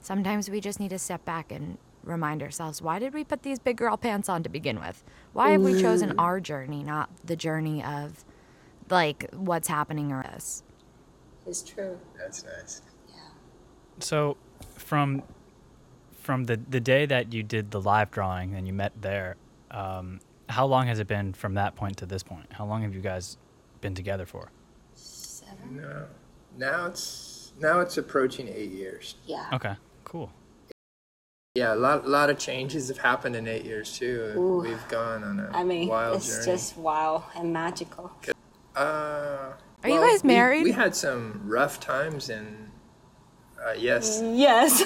sometimes 0.00 0.48
we 0.48 0.60
just 0.60 0.80
need 0.80 0.90
to 0.90 0.98
step 0.98 1.24
back 1.24 1.52
and 1.52 1.76
remind 2.02 2.42
ourselves 2.42 2.82
why 2.82 2.98
did 2.98 3.14
we 3.14 3.24
put 3.24 3.42
these 3.42 3.58
big 3.58 3.76
girl 3.76 3.96
pants 3.96 4.28
on 4.28 4.42
to 4.42 4.48
begin 4.48 4.80
with? 4.80 5.02
Why 5.32 5.50
have 5.50 5.62
we 5.62 5.80
chosen 5.80 6.18
our 6.18 6.40
journey, 6.40 6.82
not 6.82 7.10
the 7.24 7.36
journey 7.36 7.82
of 7.82 8.24
like 8.90 9.30
what's 9.32 9.68
happening 9.68 10.12
around 10.12 10.26
us? 10.26 10.62
It's 11.46 11.62
true. 11.62 11.98
That's 12.18 12.44
nice. 12.44 12.82
Yeah. 13.08 13.14
So, 13.98 14.36
from 14.74 15.22
from 16.12 16.44
the 16.44 16.60
the 16.68 16.80
day 16.80 17.06
that 17.06 17.32
you 17.32 17.42
did 17.42 17.70
the 17.70 17.80
live 17.80 18.10
drawing 18.10 18.54
and 18.54 18.66
you 18.66 18.72
met 18.72 18.92
there, 19.00 19.36
um, 19.70 20.20
how 20.48 20.66
long 20.66 20.86
has 20.86 20.98
it 20.98 21.08
been 21.08 21.32
from 21.32 21.54
that 21.54 21.74
point 21.74 21.96
to 21.98 22.06
this 22.06 22.22
point? 22.22 22.52
How 22.52 22.64
long 22.66 22.82
have 22.82 22.94
you 22.94 23.00
guys 23.00 23.38
been 23.80 23.94
together 23.94 24.26
for? 24.26 24.50
Seven. 24.94 25.76
No. 25.76 26.06
Now 26.56 26.86
it's 26.86 27.52
now 27.58 27.80
it's 27.80 27.98
approaching 27.98 28.48
eight 28.48 28.70
years. 28.70 29.16
Yeah. 29.26 29.48
Okay, 29.52 29.74
cool. 30.04 30.30
Yeah, 31.54 31.74
a 31.74 31.76
lot, 31.76 32.08
lot 32.08 32.30
of 32.30 32.38
changes 32.38 32.88
have 32.88 32.96
happened 32.96 33.36
in 33.36 33.46
eight 33.46 33.66
years 33.66 33.98
too. 33.98 34.32
Ooh. 34.38 34.60
We've 34.62 34.88
gone 34.88 35.22
on 35.22 35.38
a 35.38 35.50
I 35.52 35.64
mean, 35.64 35.86
wild 35.86 36.16
it's 36.16 36.34
journey. 36.34 36.46
just 36.46 36.78
wow 36.78 37.24
and 37.36 37.52
magical. 37.52 38.10
Uh, 38.74 39.52
Are 39.84 39.88
you 39.90 40.00
guys 40.00 40.24
married? 40.24 40.64
We, 40.64 40.72
had 40.72 40.96
some 40.96 41.42
rough 41.44 41.78
times, 41.78 42.30
and 42.30 42.70
uh, 43.62 43.72
yes, 43.76 44.22
Yes. 44.24 44.82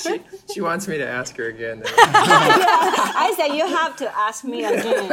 she, 0.00 0.20
she 0.54 0.60
wants 0.60 0.86
me 0.86 0.96
to 0.96 1.04
ask 1.04 1.36
her 1.38 1.46
again. 1.48 1.78
yeah, 1.84 1.92
I 1.98 3.34
said 3.36 3.56
you 3.56 3.66
have 3.66 3.96
to 3.96 4.16
ask 4.16 4.44
me 4.44 4.64
again. 4.64 5.08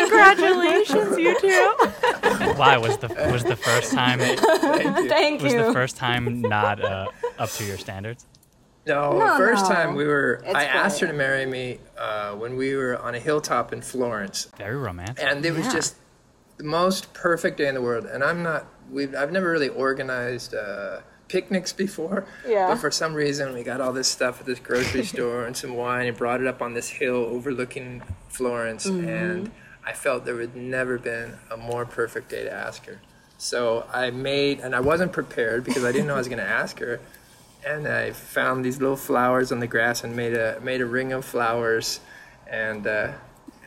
Congratulations, 0.00 1.18
you 1.18 1.38
two. 1.38 1.74
Why 2.56 2.78
was 2.78 2.96
the 2.96 3.08
was 3.30 3.44
the 3.44 3.56
first 3.56 3.92
time 3.92 4.20
Thank 4.20 4.40
you. 4.40 5.08
Thank 5.10 5.42
was 5.42 5.52
the 5.52 5.70
first 5.74 5.98
time 5.98 6.40
not 6.40 6.82
uh, 6.82 7.08
up 7.38 7.50
to 7.50 7.64
your 7.66 7.76
standards? 7.76 8.24
No, 8.86 9.18
No, 9.18 9.32
the 9.32 9.38
first 9.38 9.68
no. 9.68 9.74
time 9.74 9.94
we 9.94 10.04
were, 10.06 10.42
It's 10.44 10.54
I 10.54 10.64
asked 10.64 11.00
her 11.00 11.06
to 11.06 11.12
marry 11.12 11.46
me 11.46 11.78
uh, 11.98 12.32
when 12.34 12.56
we 12.56 12.74
were 12.76 12.98
on 13.00 13.14
a 13.14 13.18
hilltop 13.18 13.72
in 13.72 13.80
Florence, 13.80 14.48
Very 14.58 14.76
romantic. 14.76 15.24
and 15.24 15.44
it 15.44 15.52
was 15.54 15.72
just 15.72 15.96
the 16.58 16.64
most 16.64 17.12
perfect 17.14 17.56
day 17.58 17.66
in 17.68 17.74
the 17.74 17.80
world. 17.82 18.04
And 18.04 18.22
I'm 18.22 18.42
not, 18.42 18.66
we've, 18.90 19.14
I've 19.14 19.32
never 19.32 19.50
really 19.50 19.70
organized 19.70 20.54
uh, 20.54 21.00
picnics 21.28 21.72
before, 21.72 22.26
Yeah. 22.46 22.68
but 22.68 22.76
for 22.78 22.90
some 22.90 23.14
reason 23.14 23.54
we 23.54 23.62
got 23.62 23.80
all 23.80 23.92
this 23.92 24.08
stuff 24.08 24.40
at 24.40 24.46
this 24.46 24.58
grocery 24.60 25.04
store 25.14 25.46
and 25.46 25.56
some 25.56 25.74
wine 25.74 26.06
and 26.06 26.16
brought 26.16 26.40
it 26.42 26.46
up 26.46 26.60
on 26.60 26.74
this 26.74 26.88
hill 26.90 27.16
overlooking 27.16 28.02
Florence, 28.28 28.86
Mm-hmm. 28.86 29.08
and 29.08 29.50
I 29.86 29.92
felt 29.92 30.24
there 30.24 30.34
would 30.36 30.56
never 30.56 30.98
been 30.98 31.34
a 31.50 31.56
more 31.56 31.84
perfect 31.86 32.28
day 32.30 32.44
to 32.44 32.52
ask 32.52 32.84
her. 32.86 33.00
So 33.38 33.86
I 33.92 34.10
made, 34.10 34.60
and 34.60 34.74
I 34.74 34.80
wasn't 34.80 35.12
prepared 35.12 35.64
because 35.64 35.84
I 35.84 35.92
didn't 35.92 36.06
know 36.06 36.14
I 36.14 36.18
was 36.18 36.28
going 36.28 36.38
to 36.38 36.44
ask 36.48 36.78
her. 36.80 37.00
And 37.66 37.88
I 37.88 38.10
found 38.12 38.64
these 38.64 38.78
little 38.80 38.96
flowers 38.96 39.50
on 39.50 39.60
the 39.60 39.66
grass 39.66 40.04
and 40.04 40.14
made 40.14 40.34
a 40.34 40.60
made 40.60 40.80
a 40.82 40.86
ring 40.86 41.12
of 41.12 41.24
flowers, 41.24 42.00
and 42.46 42.86
uh, 42.86 43.12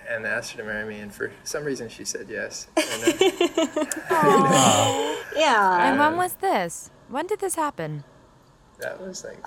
and 0.07 0.25
asked 0.25 0.51
her 0.51 0.57
to 0.59 0.63
marry 0.63 0.85
me. 0.87 0.99
And 0.99 1.11
for 1.13 1.31
some 1.43 1.63
reason, 1.63 1.89
she 1.89 2.05
said 2.05 2.27
yes. 2.29 2.67
And, 2.77 3.03
uh, 4.09 5.13
Yeah. 5.35 5.89
And 5.89 5.99
when 5.99 6.17
was 6.17 6.33
this? 6.35 6.89
When 7.09 7.27
did 7.27 7.39
this 7.39 7.55
happen? 7.55 8.03
that 8.79 9.01
was 9.01 9.23
like 9.23 9.43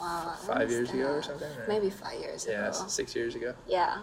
Wow. 0.00 0.34
five 0.46 0.70
years 0.70 0.90
ago 0.90 1.08
or 1.14 1.22
something. 1.22 1.48
or- 1.58 1.66
Maybe 1.68 1.90
five 1.90 2.18
years 2.20 2.46
yeah, 2.48 2.68
ago. 2.68 2.68
s- 2.84 2.92
six 2.92 3.14
years 3.16 3.34
ago. 3.34 3.54
Yeah. 3.66 3.98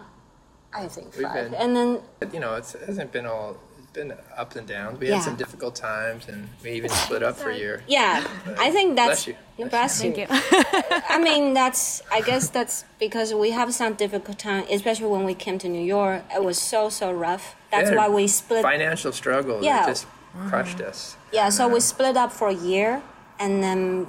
I 0.72 0.86
think 0.86 1.16
We've 1.16 1.26
five. 1.26 1.50
been- 1.50 1.54
And 1.54 1.74
then 1.76 2.00
you 2.32 2.38
know, 2.40 2.54
it's, 2.54 2.74
it 2.74 2.82
hasn't 2.82 3.10
been 3.12 3.26
all. 3.26 3.56
It's 3.88 3.94
been 3.96 4.12
up 4.36 4.54
and 4.54 4.66
down. 4.68 4.98
We 4.98 5.08
Yeah. 5.08 5.14
had 5.14 5.24
some 5.24 5.36
difficult 5.36 5.74
times, 5.74 6.28
and 6.28 6.48
we 6.62 6.72
even 6.72 6.90
split 6.90 7.22
up 7.22 7.36
for 7.36 7.50
a 7.50 7.56
year. 7.56 7.82
yeah, 7.86 8.22
I 8.58 8.70
think 8.70 8.96
that's 8.96 9.24
Bless 9.24 9.26
you. 9.28 9.36
Yeah, 9.56 9.68
bless 9.68 10.04
you. 10.04 10.12
Thank 10.12 10.30
you. 10.30 11.00
I 11.08 11.18
mean, 11.18 11.54
that's. 11.54 12.02
I 12.12 12.20
guess 12.20 12.50
that's 12.50 12.84
because 12.98 13.32
we 13.32 13.50
have 13.52 13.72
some 13.72 13.94
difficult 13.94 14.38
time, 14.38 14.64
especially 14.70 15.06
when 15.06 15.24
we 15.24 15.34
came 15.34 15.58
to 15.60 15.68
New 15.68 15.82
York. 15.82 16.22
It 16.34 16.44
was 16.44 16.60
so 16.60 16.90
so 16.90 17.10
rough. 17.12 17.56
That's 17.70 17.90
Yeah, 17.90 17.96
why 17.96 18.08
we 18.10 18.26
split. 18.28 18.62
Financial 18.62 19.10
struggle 19.12 19.62
Yeah. 19.62 19.78
that 19.80 19.86
just 19.86 20.06
crushed 20.50 20.80
us. 20.82 21.16
Yeah, 21.32 21.48
so 21.48 21.66
we 21.68 21.80
split 21.80 22.16
up 22.16 22.30
for 22.32 22.48
a 22.48 22.54
year, 22.54 23.02
and 23.40 23.62
then 23.62 24.08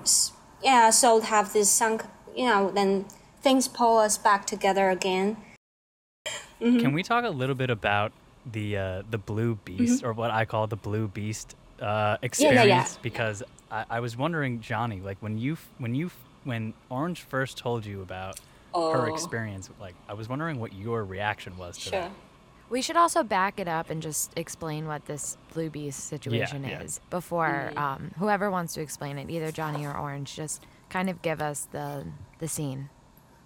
yeah, 0.62 0.89
so 0.89 1.21
have 1.21 1.53
this 1.53 1.69
sunk. 1.71 2.03
You 2.36 2.48
know, 2.50 2.69
then 2.71 3.05
things 3.41 3.67
pull 3.69 3.98
us 3.98 4.17
back 4.17 4.45
together 4.45 4.89
again. 4.89 5.38
Mm-hmm. 6.62 6.79
Can 6.79 6.91
we 6.93 7.01
talk 7.01 7.24
a 7.24 7.29
little 7.29 7.55
bit 7.55 7.69
about 7.69 8.12
the 8.51 8.77
uh, 8.77 9.03
the 9.10 9.17
blue 9.17 9.55
beast, 9.65 10.03
or 10.03 10.13
what 10.13 10.31
I 10.31 10.46
call 10.46 10.67
the 10.67 10.75
blue 10.77 11.08
beast 11.08 11.55
uh, 11.81 12.17
experience? 12.22 12.60
Mm-hmm. 12.62 12.69
yeah. 12.69 12.88
Because 13.01 13.43
I, 13.72 13.86
I 13.89 14.00
was 14.00 14.15
wondering, 14.17 14.62
Johnny, 14.62 15.01
like 15.01 15.17
when 15.22 15.38
you 15.38 15.58
when 15.77 15.96
you 15.96 16.12
when 16.43 16.74
Orange 16.89 17.22
first 17.22 17.58
told 17.58 17.86
you 17.86 18.01
about 18.01 18.39
her 18.74 19.10
Oh. 19.10 19.13
experience, 19.13 19.69
like 19.79 19.96
I 20.08 20.13
was 20.13 20.29
wondering 20.29 20.60
what 20.60 20.74
your 20.74 21.03
reaction 21.03 21.58
was 21.58 21.75
to 21.77 21.81
Sure. 21.89 21.91
that. 22.01 22.12
We 22.69 22.84
should 22.84 22.98
also 22.98 23.24
back 23.24 23.60
it 23.60 23.67
up 23.67 23.89
and 23.89 24.00
just 24.00 24.31
explain 24.38 24.86
what 24.86 25.05
this 25.05 25.38
Blue 25.55 25.72
Beast 25.72 26.01
situation 26.08 26.63
yeah. 26.63 26.81
is 26.84 27.00
before 27.10 27.72
Mm-hmm. 27.72 27.77
um, 27.79 28.12
whoever 28.19 28.51
wants 28.51 28.75
to 28.75 28.81
explain 28.81 29.17
it, 29.17 29.27
either 29.31 29.51
Johnny 29.51 29.88
or 29.88 29.98
Orange, 29.98 30.36
just 30.36 30.65
kind 30.89 31.10
of 31.10 31.22
give 31.24 31.41
us 31.41 31.67
the 31.72 32.05
the 32.38 32.48
scene. 32.48 32.89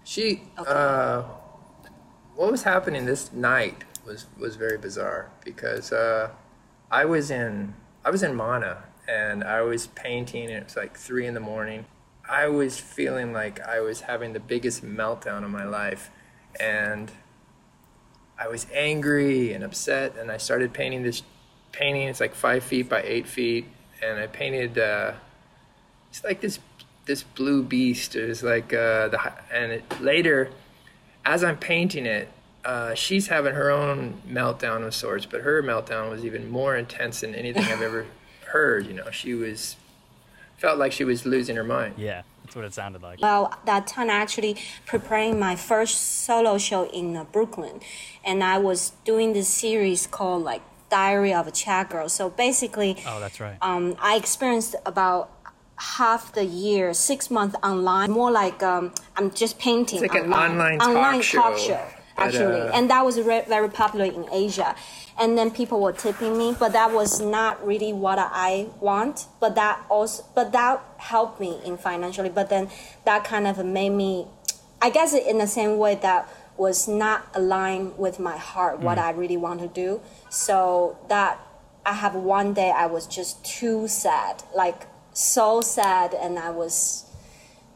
She, 0.04 0.42
uh, 0.58 1.22
what 2.36 2.50
was 2.52 2.62
happening 2.64 3.06
this 3.06 3.32
night 3.32 3.84
was 4.06 4.26
was 4.38 4.56
very 4.56 4.78
bizarre 4.78 5.30
because 5.44 5.92
uh, 5.92 6.30
I 6.90 7.04
was 7.04 7.30
in 7.30 7.74
I 8.04 8.10
was 8.10 8.22
in 8.22 8.34
Mana 8.34 8.84
and 9.08 9.44
I 9.44 9.62
was 9.62 9.86
painting 9.88 10.44
and 10.44 10.58
it 10.58 10.64
was 10.64 10.76
like 10.76 10.96
three 10.96 11.26
in 11.26 11.34
the 11.34 11.40
morning. 11.40 11.86
I 12.28 12.48
was 12.48 12.78
feeling 12.78 13.32
like 13.32 13.60
I 13.60 13.80
was 13.80 14.02
having 14.02 14.32
the 14.32 14.40
biggest 14.40 14.82
meltdown 14.82 15.44
of 15.44 15.50
my 15.50 15.64
life, 15.64 16.10
and 16.58 17.12
I 18.38 18.48
was 18.48 18.66
angry 18.72 19.52
and 19.52 19.62
upset. 19.62 20.16
And 20.16 20.30
I 20.30 20.38
started 20.38 20.72
painting 20.72 21.02
this 21.02 21.22
painting. 21.72 22.08
It's 22.08 22.20
like 22.20 22.34
five 22.34 22.64
feet 22.64 22.88
by 22.88 23.02
eight 23.02 23.28
feet, 23.28 23.66
and 24.02 24.18
I 24.18 24.26
painted. 24.26 24.78
Uh, 24.78 25.12
it's 26.08 26.24
like 26.24 26.40
this 26.40 26.60
this 27.04 27.22
blue 27.22 27.62
beast 27.62 28.16
is 28.16 28.42
like 28.42 28.72
uh, 28.72 29.08
the 29.08 29.32
and 29.52 29.72
it, 29.72 30.00
later 30.00 30.50
as 31.26 31.44
I'm 31.44 31.56
painting 31.56 32.06
it, 32.06 32.28
uh, 32.64 32.94
she's 32.94 33.28
having 33.28 33.54
her 33.54 33.70
own 33.70 34.20
meltdown 34.28 34.86
of 34.86 34.94
sorts, 34.94 35.26
but 35.26 35.42
her 35.42 35.62
meltdown 35.62 36.10
was 36.10 36.24
even 36.24 36.50
more 36.50 36.76
intense 36.76 37.20
than 37.20 37.34
anything 37.34 37.64
I've 37.64 37.82
ever 37.82 38.06
heard. 38.46 38.86
You 38.86 38.94
know, 38.94 39.10
she 39.10 39.34
was 39.34 39.76
felt 40.56 40.78
like 40.78 40.92
she 40.92 41.04
was 41.04 41.26
losing 41.26 41.56
her 41.56 41.64
mind. 41.64 41.94
Yeah, 41.98 42.22
that's 42.44 42.56
what 42.56 42.64
it 42.64 42.72
sounded 42.72 43.02
like. 43.02 43.20
Well, 43.20 43.52
that 43.66 43.86
time 43.86 44.08
I 44.08 44.14
actually 44.14 44.56
preparing 44.86 45.38
my 45.38 45.56
first 45.56 45.96
solo 46.24 46.58
show 46.58 46.88
in 46.90 47.16
uh, 47.16 47.24
Brooklyn, 47.24 47.80
and 48.24 48.42
I 48.42 48.58
was 48.58 48.92
doing 49.04 49.32
this 49.34 49.48
series 49.48 50.06
called 50.06 50.42
like 50.42 50.62
Diary 50.90 51.34
of 51.34 51.46
a 51.46 51.50
Chat 51.50 51.90
Girl. 51.90 52.08
So 52.08 52.30
basically, 52.30 52.96
Oh, 53.06 53.20
that's 53.20 53.40
right. 53.40 53.56
um, 53.60 53.96
I 54.00 54.16
experienced 54.16 54.74
about 54.86 55.30
half 55.76 56.32
the 56.32 56.44
year, 56.44 56.94
six 56.94 57.30
months 57.30 57.56
online, 57.62 58.10
more 58.10 58.30
like 58.30 58.62
um, 58.62 58.92
I'm 59.16 59.32
just 59.32 59.58
painting 59.58 60.02
It's 60.04 60.14
like 60.14 60.22
an 60.24 60.32
online, 60.32 60.80
online 60.80 61.20
talk 61.20 61.42
talk 61.42 61.58
show. 61.58 61.64
show. 61.66 61.86
Actually, 62.16 62.60
uh, 62.60 62.72
and 62.72 62.90
that 62.90 63.04
was 63.04 63.20
re- 63.20 63.44
very 63.48 63.68
popular 63.68 64.04
in 64.04 64.26
Asia. 64.32 64.74
And 65.18 65.38
then 65.38 65.50
people 65.50 65.80
were 65.80 65.92
tipping 65.92 66.36
me, 66.36 66.56
but 66.58 66.72
that 66.72 66.92
was 66.92 67.20
not 67.20 67.64
really 67.64 67.92
what 67.92 68.18
I 68.18 68.66
want. 68.80 69.26
But 69.40 69.54
that 69.54 69.84
also, 69.88 70.24
but 70.34 70.52
that 70.52 70.82
helped 70.96 71.40
me 71.40 71.60
in 71.64 71.76
financially. 71.76 72.30
But 72.30 72.48
then 72.50 72.68
that 73.04 73.24
kind 73.24 73.46
of 73.46 73.64
made 73.64 73.90
me, 73.90 74.26
I 74.82 74.90
guess, 74.90 75.14
in 75.14 75.38
the 75.38 75.46
same 75.46 75.78
way 75.78 75.94
that 75.96 76.28
was 76.56 76.88
not 76.88 77.26
aligned 77.34 77.98
with 77.98 78.18
my 78.18 78.36
heart, 78.36 78.80
what 78.80 78.98
I 78.98 79.10
really 79.10 79.36
want 79.36 79.60
to 79.60 79.68
do. 79.68 80.00
So 80.30 80.98
that 81.08 81.38
I 81.86 81.92
have 81.92 82.14
one 82.14 82.54
day 82.54 82.70
I 82.70 82.86
was 82.86 83.06
just 83.06 83.44
too 83.44 83.88
sad, 83.88 84.42
like 84.54 84.86
so 85.12 85.60
sad, 85.60 86.14
and 86.14 86.38
I 86.38 86.50
was 86.50 87.04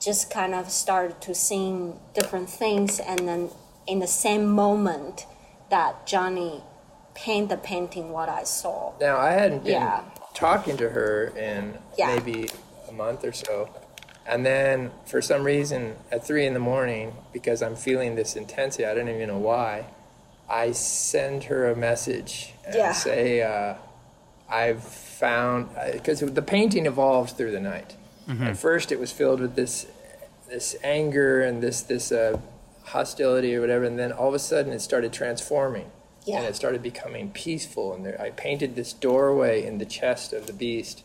just 0.01 0.31
kind 0.31 0.55
of 0.55 0.71
started 0.71 1.21
to 1.23 1.35
sing 1.35 1.99
different 2.15 2.49
things, 2.49 3.01
and 3.01 3.29
then 3.29 3.51
in 3.89 3.99
the 4.01 4.07
same 4.07 4.47
moment 4.47 5.27
that 5.71 6.07
Johnny 6.07 6.63
paint 7.15 7.49
the 7.49 7.57
painting, 7.57 8.11
what 8.11 8.29
I 8.29 8.45
saw. 8.45 8.93
Now 9.01 9.17
I 9.19 9.31
hadn't 9.33 9.65
been 9.65 9.73
Yeah. 9.73 10.03
talking 10.35 10.77
to 10.77 10.91
her 10.91 11.33
in 11.37 11.79
Yeah. 11.97 12.15
maybe 12.15 12.49
a 12.89 12.93
month 12.93 13.25
or 13.25 13.33
so, 13.33 13.69
and 14.27 14.45
then 14.47 14.91
for 15.07 15.21
some 15.21 15.43
reason 15.43 15.97
at 16.13 16.25
three 16.25 16.47
in 16.47 16.55
the 16.55 16.61
morning, 16.61 17.15
because 17.33 17.63
I'm 17.63 17.75
feeling 17.77 18.15
this 18.15 18.37
intensity, 18.37 18.85
I 18.87 18.95
don't 18.95 19.09
even 19.09 19.29
know 19.29 19.39
why, 19.39 19.87
I 20.49 20.73
send 20.73 21.45
her 21.45 21.69
a 21.71 21.77
message 21.77 22.55
and 22.65 22.75
Yeah. 22.77 22.93
say 22.93 23.43
uh, 23.43 23.75
I've 24.49 24.83
found 24.85 25.69
because 25.93 26.21
the 26.21 26.43
painting 26.43 26.87
evolved 26.87 27.37
through 27.37 27.51
the 27.53 27.61
night. 27.61 27.95
At 28.43 28.59
first, 28.59 28.93
it 28.93 29.01
was 29.01 29.11
filled 29.11 29.41
with 29.41 29.55
this 29.57 29.87
this 30.49 30.77
anger 30.85 31.43
and 31.43 31.63
this 31.63 31.81
this 31.83 32.13
uh, 32.13 32.39
hostility 32.89 33.55
or 33.55 33.61
whatever, 33.61 33.85
and 33.85 33.99
then 33.99 34.13
all 34.13 34.29
of 34.29 34.35
a 34.35 34.39
sudden 34.39 34.73
it 34.73 34.81
started 34.81 35.13
transforming 35.13 35.91
Yeah. 36.25 36.39
and 36.39 36.47
it 36.47 36.57
started 36.57 36.83
becoming 36.83 37.31
peaceful. 37.31 37.93
And 37.95 38.05
there, 38.05 38.21
I 38.21 38.31
painted 38.31 38.77
this 38.77 38.93
doorway 38.93 39.65
in 39.65 39.79
the 39.79 39.87
chest 39.87 40.33
of 40.33 40.47
the 40.47 40.53
beast, 40.53 41.03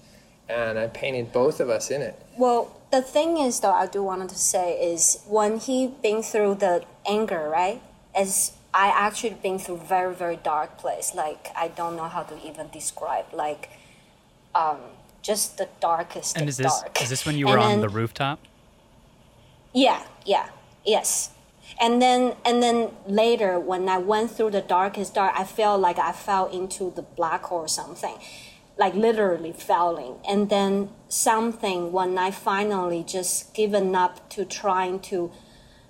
and 0.49 0.77
I 0.79 0.87
painted 0.87 1.31
both 1.31 1.59
of 1.59 1.69
us 1.69 1.89
in 1.91 2.01
it. 2.01 2.15
Well, 2.37 2.75
the 2.91 3.01
thing 3.01 3.37
is, 3.37 3.59
though, 3.61 3.71
I 3.73 3.85
do 3.87 4.03
wanted 4.03 4.29
to 4.29 4.37
say 4.37 4.73
is 4.93 5.19
when 5.27 5.59
he 5.59 5.87
been 5.87 6.21
through 6.23 6.55
the 6.55 6.83
anger, 7.07 7.49
right? 7.49 7.81
As 8.15 8.53
I 8.75 8.87
actually 8.87 9.35
been 9.41 9.59
through 9.59 9.77
very 9.77 10.13
very 10.15 10.35
dark 10.35 10.77
place. 10.79 11.13
Like 11.13 11.49
I 11.55 11.67
don't 11.67 11.95
know 11.95 12.07
how 12.15 12.23
to 12.23 12.35
even 12.47 12.69
describe. 12.69 13.25
Like, 13.33 13.69
um, 14.55 14.77
just 15.21 15.57
the 15.59 15.67
darkest. 15.79 16.35
And 16.37 16.49
is 16.49 16.57
this 16.57 16.81
dark. 16.81 17.01
is 17.01 17.09
this 17.09 17.23
when 17.25 17.37
you 17.37 17.47
And 17.47 17.53
were 17.55 17.59
on 17.63 17.69
then- 17.73 17.81
the 17.81 17.89
rooftop? 17.89 18.39
Yeah, 19.73 20.03
yeah, 20.25 20.49
yes. 20.85 21.29
And 21.79 22.01
then 22.01 22.35
and 22.45 22.61
then 22.61 22.89
later 23.07 23.59
when 23.59 23.89
I 23.89 23.97
went 23.97 24.31
through 24.31 24.51
the 24.51 24.61
darkest 24.61 25.15
dark, 25.15 25.33
I 25.35 25.43
felt 25.43 25.81
like 25.81 25.99
I 25.99 26.11
fell 26.11 26.47
into 26.47 26.91
the 26.95 27.01
black 27.01 27.43
hole 27.43 27.59
or 27.59 27.67
something. 27.67 28.15
Like 28.77 28.95
literally 28.95 29.53
falling. 29.53 30.15
And 30.27 30.49
then 30.49 30.89
something 31.07 31.91
when 31.91 32.17
I 32.17 32.31
finally 32.31 33.03
just 33.03 33.53
given 33.53 33.95
up 33.95 34.29
to 34.31 34.45
trying 34.45 34.99
to 35.01 35.31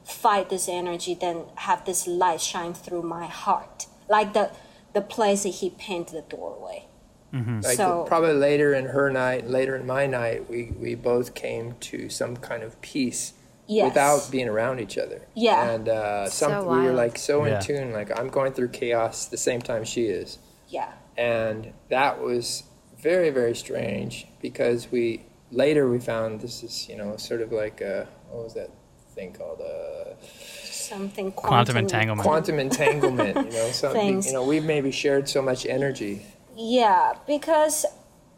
fight 0.03 0.49
this 0.49 0.67
energy, 0.67 1.13
then 1.13 1.45
have 1.55 1.85
this 1.85 2.07
light 2.07 2.41
shine 2.41 2.73
through 2.73 3.03
my 3.03 3.25
heart. 3.25 3.87
Like 4.09 4.33
the 4.33 4.51
the 4.93 5.01
place 5.01 5.43
that 5.43 5.49
he 5.49 5.69
painted 5.71 6.15
the 6.15 6.35
doorway. 6.35 6.85
Mm-hmm. 7.33 7.61
Like 7.61 7.77
So- 7.77 8.05
probably 8.07 8.33
later 8.33 8.73
in 8.73 8.85
her 8.85 9.09
night, 9.09 9.47
later 9.49 9.75
in 9.75 9.85
my 9.87 10.05
night, 10.05 10.49
we, 10.49 10.71
we 10.77 10.93
both 10.95 11.33
came 11.33 11.73
to 11.81 12.09
some 12.09 12.37
kind 12.37 12.61
of 12.63 12.79
peace 12.81 13.33
Yes. 13.67 13.86
without 13.89 14.29
being 14.32 14.50
around 14.50 14.79
each 14.79 14.98
other. 14.98 15.22
Yeah. 15.36 15.70
And 15.72 15.88
uh, 15.89 16.29
some, 16.29 16.51
So 16.51 16.70
we 16.70 16.79
were 16.86 16.93
like 16.93 17.17
so 17.17 17.46
Yeah. 17.46 17.55
in 17.58 17.62
tune. 17.63 17.93
Like 17.93 18.12
I'm 18.20 18.27
going 18.29 18.51
through 18.53 18.70
chaos 18.70 19.25
the 19.25 19.38
same 19.38 19.62
time 19.62 19.84
she 19.86 20.05
is. 20.05 20.38
Yeah. 20.70 20.91
and 21.17 21.72
that 21.89 22.20
was 22.22 22.63
very 22.98 23.29
very 23.29 23.55
strange 23.55 24.25
because 24.41 24.91
we 24.91 25.24
later 25.51 25.87
we 25.90 26.00
found 26.00 26.42
this 26.42 26.64
is 26.64 26.90
you 26.90 26.96
know 26.98 27.16
sort 27.18 27.42
of 27.42 27.51
like 27.51 27.79
a, 27.81 28.07
what 28.31 28.44
was 28.46 28.53
that 28.55 28.72
thing 29.16 29.31
called 29.33 29.61
uh, 29.61 30.16
Something 30.64 31.31
Quantum 31.31 31.77
entanglement. 31.77 32.25
quantum 32.27 32.57
entanglement 32.59 33.35
you 33.37 33.57
know 33.59 33.70
so 33.81 33.94
Things. 33.94 34.25
you 34.27 34.33
know 34.33 34.44
we've 34.44 34.66
maybe 34.66 34.92
shared 34.92 35.29
so 35.29 35.42
much 35.42 35.66
energy 35.68 36.25
Yeah, 36.55 37.14
because 37.27 37.85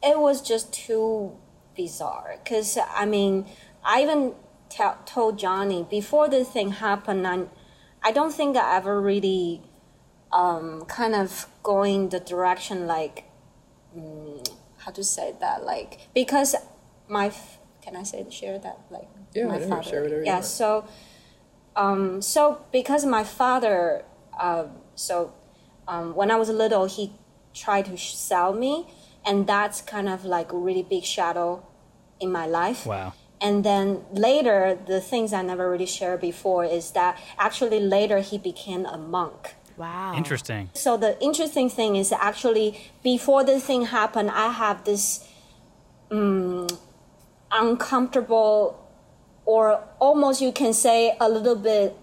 it 0.03 0.17
was 0.19 0.41
just 0.41 0.71
too 0.73 1.31
bizarre. 1.75 2.35
Because, 2.43 2.77
I 3.01 3.05
mean, 3.05 3.45
I 3.83 4.01
even 4.03 4.33
tell, 4.69 4.97
told 5.05 5.37
Johnny 5.39 5.85
before 5.89 6.27
this 6.29 6.49
thing 6.49 6.71
happened, 6.71 7.27
I, 7.27 7.45
I 8.03 8.11
don't 8.11 8.33
think 8.33 8.57
I 8.57 8.77
ever 8.77 8.99
really 9.01 9.61
um, 10.31 10.85
kind 10.87 11.15
of 11.15 11.47
going 11.63 12.09
the 12.09 12.19
direction 12.19 12.87
like, 12.87 13.25
mm, 13.97 14.47
how 14.79 14.91
to 14.91 15.03
say 15.03 15.33
that? 15.39 15.63
Like, 15.63 16.07
because 16.13 16.55
my, 17.07 17.31
can 17.81 17.95
I 17.95 18.03
say, 18.03 18.25
share 18.29 18.59
that? 18.59 18.79
Like, 18.89 19.07
Yeah, 19.33 19.45
my 19.45 19.53
whatever, 19.53 19.69
father. 19.69 19.89
share 19.89 20.01
whatever 20.03 20.21
you 20.21 20.25
yeah, 20.27 20.33
want. 20.35 20.45
so, 20.45 20.85
um, 21.75 22.21
so 22.21 22.61
because 22.71 23.05
my 23.05 23.23
father, 23.23 24.03
uh, 24.39 24.65
so 24.95 25.33
um, 25.87 26.15
when 26.15 26.31
I 26.31 26.35
was 26.35 26.49
little, 26.49 26.85
he 26.85 27.11
tried 27.53 27.85
to 27.85 27.97
sell 27.97 28.53
me, 28.53 28.87
and 29.25 29.47
that's 29.47 29.81
kind 29.81 30.07
of 30.09 30.25
like 30.25 30.51
a 30.51 30.57
really 30.57 30.83
big 30.83 31.03
shadow 31.03 31.65
in 32.19 32.31
my 32.31 32.45
life. 32.45 32.85
Wow. 32.85 33.13
And 33.45 33.63
then 33.63 34.03
later, 34.11 34.75
the 34.87 34.99
things 34.99 35.31
I 35.31 35.43
never 35.43 35.69
really 35.69 35.85
shared 35.85 36.19
before 36.19 36.65
is 36.65 36.91
that 36.91 37.19
actually 37.37 37.79
later 37.79 38.19
he 38.19 38.39
became 38.39 38.87
a 38.87 38.97
monk. 38.97 39.53
Wow. 39.77 40.15
Interesting. 40.15 40.71
So 40.73 40.97
the 40.97 41.11
interesting 41.21 41.69
thing 41.69 41.95
is 41.95 42.11
actually 42.11 42.67
before 43.03 43.43
this 43.43 43.63
thing 43.63 43.85
happened, 43.85 44.31
I 44.31 44.51
have 44.51 44.83
this 44.83 45.27
um, 46.09 46.67
uncomfortable, 47.51 48.57
or 49.45 49.83
almost 49.99 50.41
you 50.41 50.51
can 50.51 50.73
say 50.73 51.15
a 51.19 51.29
little 51.29 51.59
bit 51.71 51.95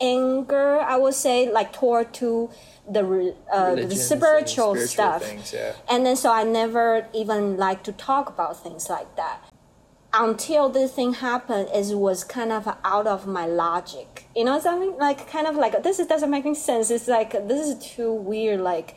anger. 0.00 0.78
I 0.78 0.96
would 0.96 1.14
say 1.14 1.50
like 1.50 1.72
toward 1.72 2.14
to 2.20 2.50
the 2.88 3.34
uh, 3.52 3.74
the 3.74 3.96
spiritual, 3.96 4.76
spiritual 4.76 4.86
stuff. 4.86 5.22
things, 5.24 5.52
yeah. 5.52 5.72
And 5.90 6.06
then 6.06 6.14
so 6.14 6.30
I 6.32 6.44
never 6.44 7.08
even 7.12 7.56
like 7.56 7.82
to 7.82 7.92
talk 7.92 8.28
about 8.28 8.62
things 8.62 8.88
like 8.88 9.16
that. 9.16 9.40
Until 10.18 10.70
this 10.70 10.94
thing 10.94 11.12
happened, 11.12 11.68
it 11.74 11.94
was 11.94 12.24
kind 12.24 12.50
of 12.50 12.66
out 12.84 13.06
of 13.06 13.26
my 13.26 13.44
logic. 13.46 14.24
You 14.34 14.44
know 14.44 14.58
something 14.58 14.96
like 14.96 15.28
kind 15.30 15.46
of 15.46 15.56
like 15.56 15.82
this 15.82 15.98
doesn't 16.06 16.30
make 16.30 16.46
any 16.46 16.54
sense. 16.54 16.90
It's 16.90 17.06
like 17.06 17.32
this 17.32 17.68
is 17.68 17.86
too 17.94 18.12
weird. 18.14 18.60
Like 18.60 18.96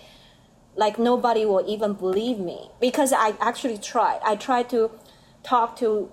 like 0.78 0.98
nobody 0.98 1.46
will 1.46 1.66
even 1.68 1.92
believe 1.94 2.40
me 2.40 2.70
because 2.80 3.12
I 3.12 3.34
actually 3.42 3.78
tried. 3.78 4.20
I 4.24 4.38
tried 4.38 4.70
to 4.70 4.92
talk 5.44 5.76
to 5.80 6.10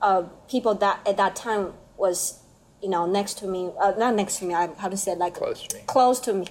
uh, 0.00 0.22
people 0.50 0.74
that 0.74 1.06
at 1.06 1.16
that 1.18 1.36
time 1.36 1.74
was 1.96 2.40
you 2.82 2.88
know 2.88 3.06
next 3.06 3.38
to 3.38 3.46
me, 3.46 3.70
uh, 3.80 3.92
not 3.96 4.16
next 4.16 4.38
to 4.38 4.44
me. 4.44 4.54
I, 4.54 4.68
how 4.76 4.88
to 4.88 4.96
say 4.96 5.14
like 5.14 5.34
Close 5.34 5.66
to 5.68 5.76
me. 5.76 5.82
close 5.86 6.18
to 6.20 6.32
me, 6.32 6.46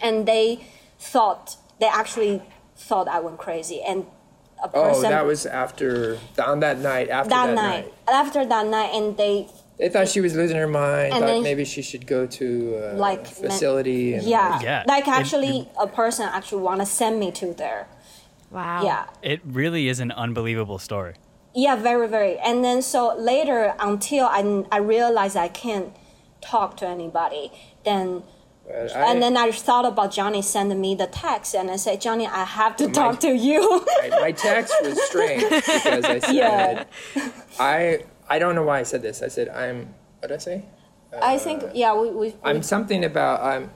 and 0.00 0.26
they 0.26 0.66
thought 0.98 1.58
they 1.78 1.88
actually 1.88 2.42
thought 2.74 3.06
I 3.06 3.20
went 3.20 3.36
crazy 3.36 3.82
and. 3.82 4.06
A 4.64 4.70
oh 4.74 5.02
that 5.02 5.26
was 5.26 5.44
after 5.46 6.18
on 6.42 6.60
that 6.60 6.78
night 6.78 7.08
after 7.10 7.30
that, 7.30 7.46
that, 7.46 7.54
night. 7.54 7.84
night. 7.86 7.92
After 8.08 8.46
that 8.46 8.66
night, 8.66 8.90
and 8.94 9.16
they 9.16 9.48
they 9.78 9.88
thought 9.88 10.08
she 10.08 10.20
was 10.20 10.34
losing 10.34 10.56
her 10.56 10.68
mind 10.68 11.12
And 11.12 11.20
thought 11.20 11.26
then- 11.26 11.42
maybe 11.42 11.64
she 11.64 11.82
should 11.82 12.06
go 12.06 12.26
to 12.26 12.46
a 12.76 12.94
Like, 12.96 13.26
facility 13.26 14.14
and 14.14 14.22
yeah, 14.22 14.60
Yeah, 14.62 14.84
like 14.86 15.08
it- 15.08 15.10
actually 15.20 15.68
a 15.78 15.86
person 15.86 16.28
actually 16.32 16.62
want 16.62 16.80
to 16.80 16.86
send 16.86 17.18
me 17.18 17.32
to 17.32 17.52
there. 17.54 17.88
Wow. 18.50 18.82
Yeah, 18.84 19.06
It 19.20 19.40
really 19.44 19.88
is 19.88 19.98
an 19.98 20.12
unbelievable 20.12 20.78
story. 20.78 21.14
Yeah, 21.56 21.74
very, 21.76 22.06
very. 22.08 22.38
And 22.38 22.64
then 22.64 22.82
so 22.82 23.16
later, 23.16 23.74
until 23.80 24.26
I, 24.26 24.64
I 24.70 24.78
realized 24.78 25.36
I 25.36 25.48
can't 25.48 25.92
talk 26.40 26.76
to 26.78 26.86
anybody, 26.86 27.50
then 27.84 28.06
But 28.20 28.28
I- 28.68 29.10
and 29.10 29.22
then 29.22 29.36
I 29.36 29.50
thought 29.50 29.84
about 29.84 30.10
Johnny 30.12 30.40
sending 30.42 30.80
me 30.80 30.94
the 30.94 31.06
text, 31.06 31.54
and 31.54 31.70
I 31.70 31.76
said, 31.76 32.00
Johnny, 32.00 32.26
I 32.26 32.44
have 32.44 32.76
to 32.76 32.86
My- 32.86 32.92
talk 32.92 33.20
to 33.20 33.28
you. 33.34 33.84
my, 34.02 34.08
my 34.20 34.32
text 34.32 34.74
was 34.82 35.00
strange 35.06 35.42
because 35.50 36.04
I 36.04 36.18
said 36.20 36.34
Yeah. 36.34 36.84
I 37.60 38.04
I 38.28 38.38
don't 38.38 38.54
know 38.54 38.62
why 38.62 38.80
I 38.80 38.84
said 38.84 39.02
this. 39.02 39.22
I 39.22 39.28
said 39.28 39.48
I'm 39.50 39.94
what 40.20 40.28
did 40.28 40.34
I 40.36 40.38
say? 40.38 40.64
I 41.20 41.38
think 41.38 41.62
uh, 41.62 41.68
yeah, 41.74 41.94
we 41.94 42.08
we, 42.10 42.28
we 42.30 42.34
I'm 42.42 42.62
something 42.62 43.04
about 43.04 43.42
I'm 43.42 43.70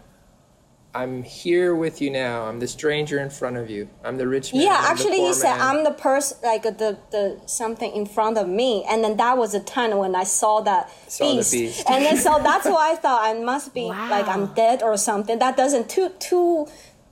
I'm 0.95 1.23
here 1.23 1.75
with 1.75 2.01
you 2.01 2.11
now. 2.11 2.45
I'm 2.45 2.61
the 2.61 2.67
stranger 2.67 3.19
in 3.21 3.29
front 3.31 3.57
of 3.57 3.69
you. 3.69 3.89
I'm 4.03 4.17
the 4.17 4.27
rich 4.27 4.53
man. 4.55 4.63
yeah. 4.63 4.79
I'm 4.81 4.93
Actually, 4.93 5.19
he 5.19 5.35
said 5.35 5.57
man. 5.59 5.77
I'm 5.79 5.85
the 5.85 5.91
person 5.93 6.39
like 6.43 6.63
the 6.63 6.99
the 7.11 7.41
something 7.47 7.93
in 7.95 8.07
front 8.07 8.39
of 8.39 8.49
me, 8.49 8.85
and 8.89 9.05
then 9.05 9.17
that 9.19 9.37
was 9.37 9.53
the 9.53 9.61
time 9.61 9.97
when 9.99 10.15
I 10.17 10.25
saw 10.25 10.61
that 10.63 10.91
Saw 11.07 11.29
the 11.29 11.37
beast. 11.37 11.53
beast. 11.53 11.91
and 11.91 12.05
then 12.05 12.17
so 12.17 12.41
that's 12.43 12.67
why 12.75 12.93
I 12.93 12.95
thought 12.97 13.21
I 13.23 13.35
must 13.39 13.75
be 13.75 13.85
like 13.85 14.27
I'm 14.27 14.55
dead 14.55 14.83
or 14.83 14.97
something. 14.97 15.39
That 15.39 15.57
doesn't 15.57 15.89
too 15.91 16.11
too. 16.19 16.67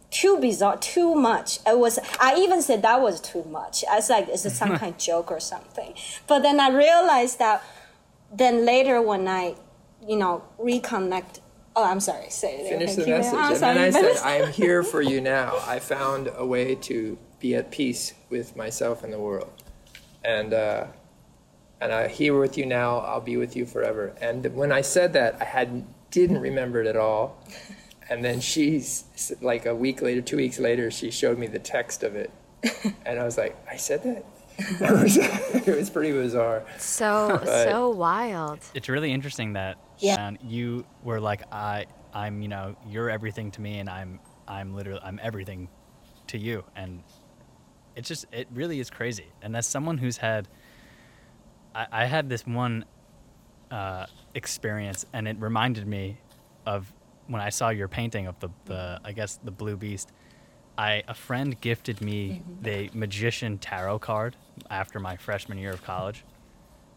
Too 0.08 0.38
bizarre, 0.38 0.76
too 0.78 1.16
much. 1.16 1.58
It 1.66 1.76
was. 1.78 1.98
I 2.20 2.36
even 2.36 2.62
said 2.62 2.80
that 2.82 3.00
was 3.02 3.20
too 3.20 3.42
much. 3.44 3.84
I 3.90 3.96
was 3.96 4.08
like, 4.08 4.28
"Is 4.28 4.46
it 4.46 4.50
some 4.50 4.78
kind 4.78 4.94
of 4.94 4.98
joke 4.98 5.32
or 5.32 5.40
something?" 5.40 5.94
But 6.28 6.38
then 6.40 6.60
I 6.60 6.70
realized 6.70 7.38
that. 7.40 7.62
Then 8.32 8.64
later, 8.64 9.02
when 9.02 9.26
I, 9.26 9.56
you 10.06 10.16
know, 10.16 10.44
reconnect 10.60 11.40
Oh, 11.76 11.84
I'm 11.84 12.00
sorry. 12.00 12.30
Say 12.30 12.56
it. 12.56 12.68
Finish 12.70 12.94
the 12.94 13.06
message. 13.06 13.34
I'm 13.34 13.52
and 13.52 13.60
then 13.60 13.78
I 13.78 13.90
said, 13.90 14.16
I 14.24 14.36
am 14.36 14.50
here 14.50 14.82
for 14.82 15.02
you 15.02 15.20
now. 15.20 15.58
I 15.66 15.78
found 15.78 16.30
a 16.34 16.44
way 16.44 16.74
to 16.74 17.18
be 17.38 17.54
at 17.54 17.70
peace 17.70 18.14
with 18.30 18.56
myself 18.56 19.04
and 19.04 19.12
the 19.12 19.20
world. 19.20 19.52
And, 20.24 20.54
uh, 20.54 20.86
and 21.78 21.92
I'm 21.92 22.08
here 22.08 22.38
with 22.38 22.56
you 22.56 22.64
now. 22.64 23.00
I'll 23.00 23.20
be 23.20 23.36
with 23.36 23.54
you 23.54 23.66
forever. 23.66 24.14
And 24.22 24.54
when 24.54 24.72
I 24.72 24.80
said 24.80 25.12
that, 25.12 25.36
I 25.38 25.44
had, 25.44 25.84
didn't 26.10 26.40
remember 26.40 26.80
it 26.80 26.86
at 26.86 26.96
all. 26.96 27.44
And 28.08 28.24
then 28.24 28.40
she's 28.40 29.34
like 29.42 29.66
a 29.66 29.74
week 29.74 30.00
later, 30.00 30.22
two 30.22 30.38
weeks 30.38 30.58
later, 30.58 30.90
she 30.90 31.10
showed 31.10 31.38
me 31.38 31.46
the 31.46 31.58
text 31.58 32.02
of 32.02 32.16
it. 32.16 32.30
And 33.04 33.20
I 33.20 33.24
was 33.24 33.36
like, 33.36 33.56
I 33.70 33.76
said 33.76 34.02
that? 34.04 34.24
it, 34.80 34.80
was, 34.80 35.16
it 35.16 35.76
was 35.76 35.90
pretty 35.90 36.12
bizarre. 36.12 36.64
So 36.78 37.40
so 37.44 37.90
wild. 37.90 38.60
It's 38.74 38.88
really 38.88 39.12
interesting 39.12 39.52
that 39.54 39.76
Yeah. 39.98 40.26
and 40.26 40.38
you 40.42 40.86
were 41.02 41.20
like 41.20 41.42
I 41.52 41.86
I'm 42.14 42.40
you 42.42 42.48
know 42.48 42.76
you're 42.88 43.10
everything 43.10 43.50
to 43.52 43.60
me 43.60 43.78
and 43.78 43.88
I'm 43.90 44.20
I'm 44.48 44.74
literally 44.74 45.00
I'm 45.02 45.20
everything 45.22 45.68
to 46.28 46.38
you 46.38 46.64
and 46.74 47.02
it's 47.96 48.08
just 48.08 48.26
it 48.32 48.48
really 48.52 48.80
is 48.80 48.90
crazy 48.90 49.26
and 49.42 49.56
as 49.56 49.66
someone 49.66 49.98
who's 49.98 50.16
had 50.16 50.48
I, 51.74 51.86
I 51.92 52.04
had 52.06 52.28
this 52.28 52.46
one 52.46 52.84
uh, 53.70 54.06
experience 54.34 55.04
and 55.12 55.28
it 55.28 55.36
reminded 55.40 55.86
me 55.86 56.18
of 56.64 56.92
when 57.26 57.42
I 57.42 57.48
saw 57.50 57.70
your 57.70 57.88
painting 57.88 58.26
of 58.26 58.38
the, 58.40 58.48
the 58.66 59.00
I 59.04 59.12
guess 59.12 59.38
the 59.44 59.50
blue 59.50 59.76
beast 59.76 60.12
I 60.78 61.02
a 61.08 61.14
friend 61.14 61.58
gifted 61.60 62.00
me 62.00 62.42
the 62.62 62.90
magician 62.92 63.58
tarot 63.58 64.00
card 64.00 64.36
after 64.70 65.00
my 65.00 65.16
freshman 65.16 65.58
year 65.58 65.72
of 65.72 65.82
college 65.82 66.24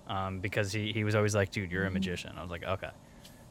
um, 0.08 0.40
because 0.40 0.72
he, 0.72 0.92
he 0.92 1.04
was 1.04 1.16
always 1.16 1.36
like, 1.36 1.52
dude, 1.52 1.72
you're 1.72 1.86
a 1.86 1.92
magician. 1.92 2.34
I 2.38 2.42
was 2.42 2.52
like, 2.52 2.64
okay. 2.64 2.90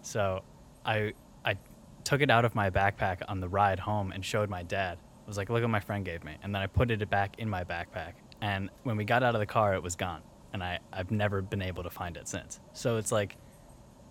So 0.03 0.43
I 0.85 1.13
I 1.45 1.57
took 2.05 2.21
it 2.21 2.31
out 2.31 2.45
of 2.45 2.55
my 2.55 2.71
backpack 2.71 3.23
on 3.29 3.41
the 3.41 3.49
ride 3.49 3.79
home 3.79 4.13
and 4.13 4.25
showed 4.25 4.51
my 4.51 4.63
dad. 4.63 4.99
I 5.01 5.27
was 5.29 5.37
like, 5.37 5.51
look 5.51 5.63
what 5.63 5.71
my 5.71 5.81
friend 5.81 6.05
gave 6.05 6.25
me. 6.25 6.37
And 6.43 6.55
then 6.55 6.63
I 6.63 6.67
put 6.67 6.91
it 6.91 7.11
back 7.11 7.39
in 7.39 7.49
my 7.49 7.65
backpack. 7.65 8.15
And 8.41 8.71
when 8.85 8.97
we 8.97 9.05
got 9.05 9.23
out 9.23 9.35
of 9.35 9.41
the 9.41 9.47
car, 9.47 9.75
it 9.75 9.83
was 9.83 9.95
gone. 9.95 10.23
And 10.53 10.63
I, 10.63 10.79
I've 10.93 11.11
never 11.11 11.43
been 11.43 11.61
able 11.61 11.83
to 11.83 11.91
find 11.91 12.17
it 12.17 12.27
since. 12.29 12.61
So 12.73 12.97
it's 12.97 13.13
like, 13.13 13.37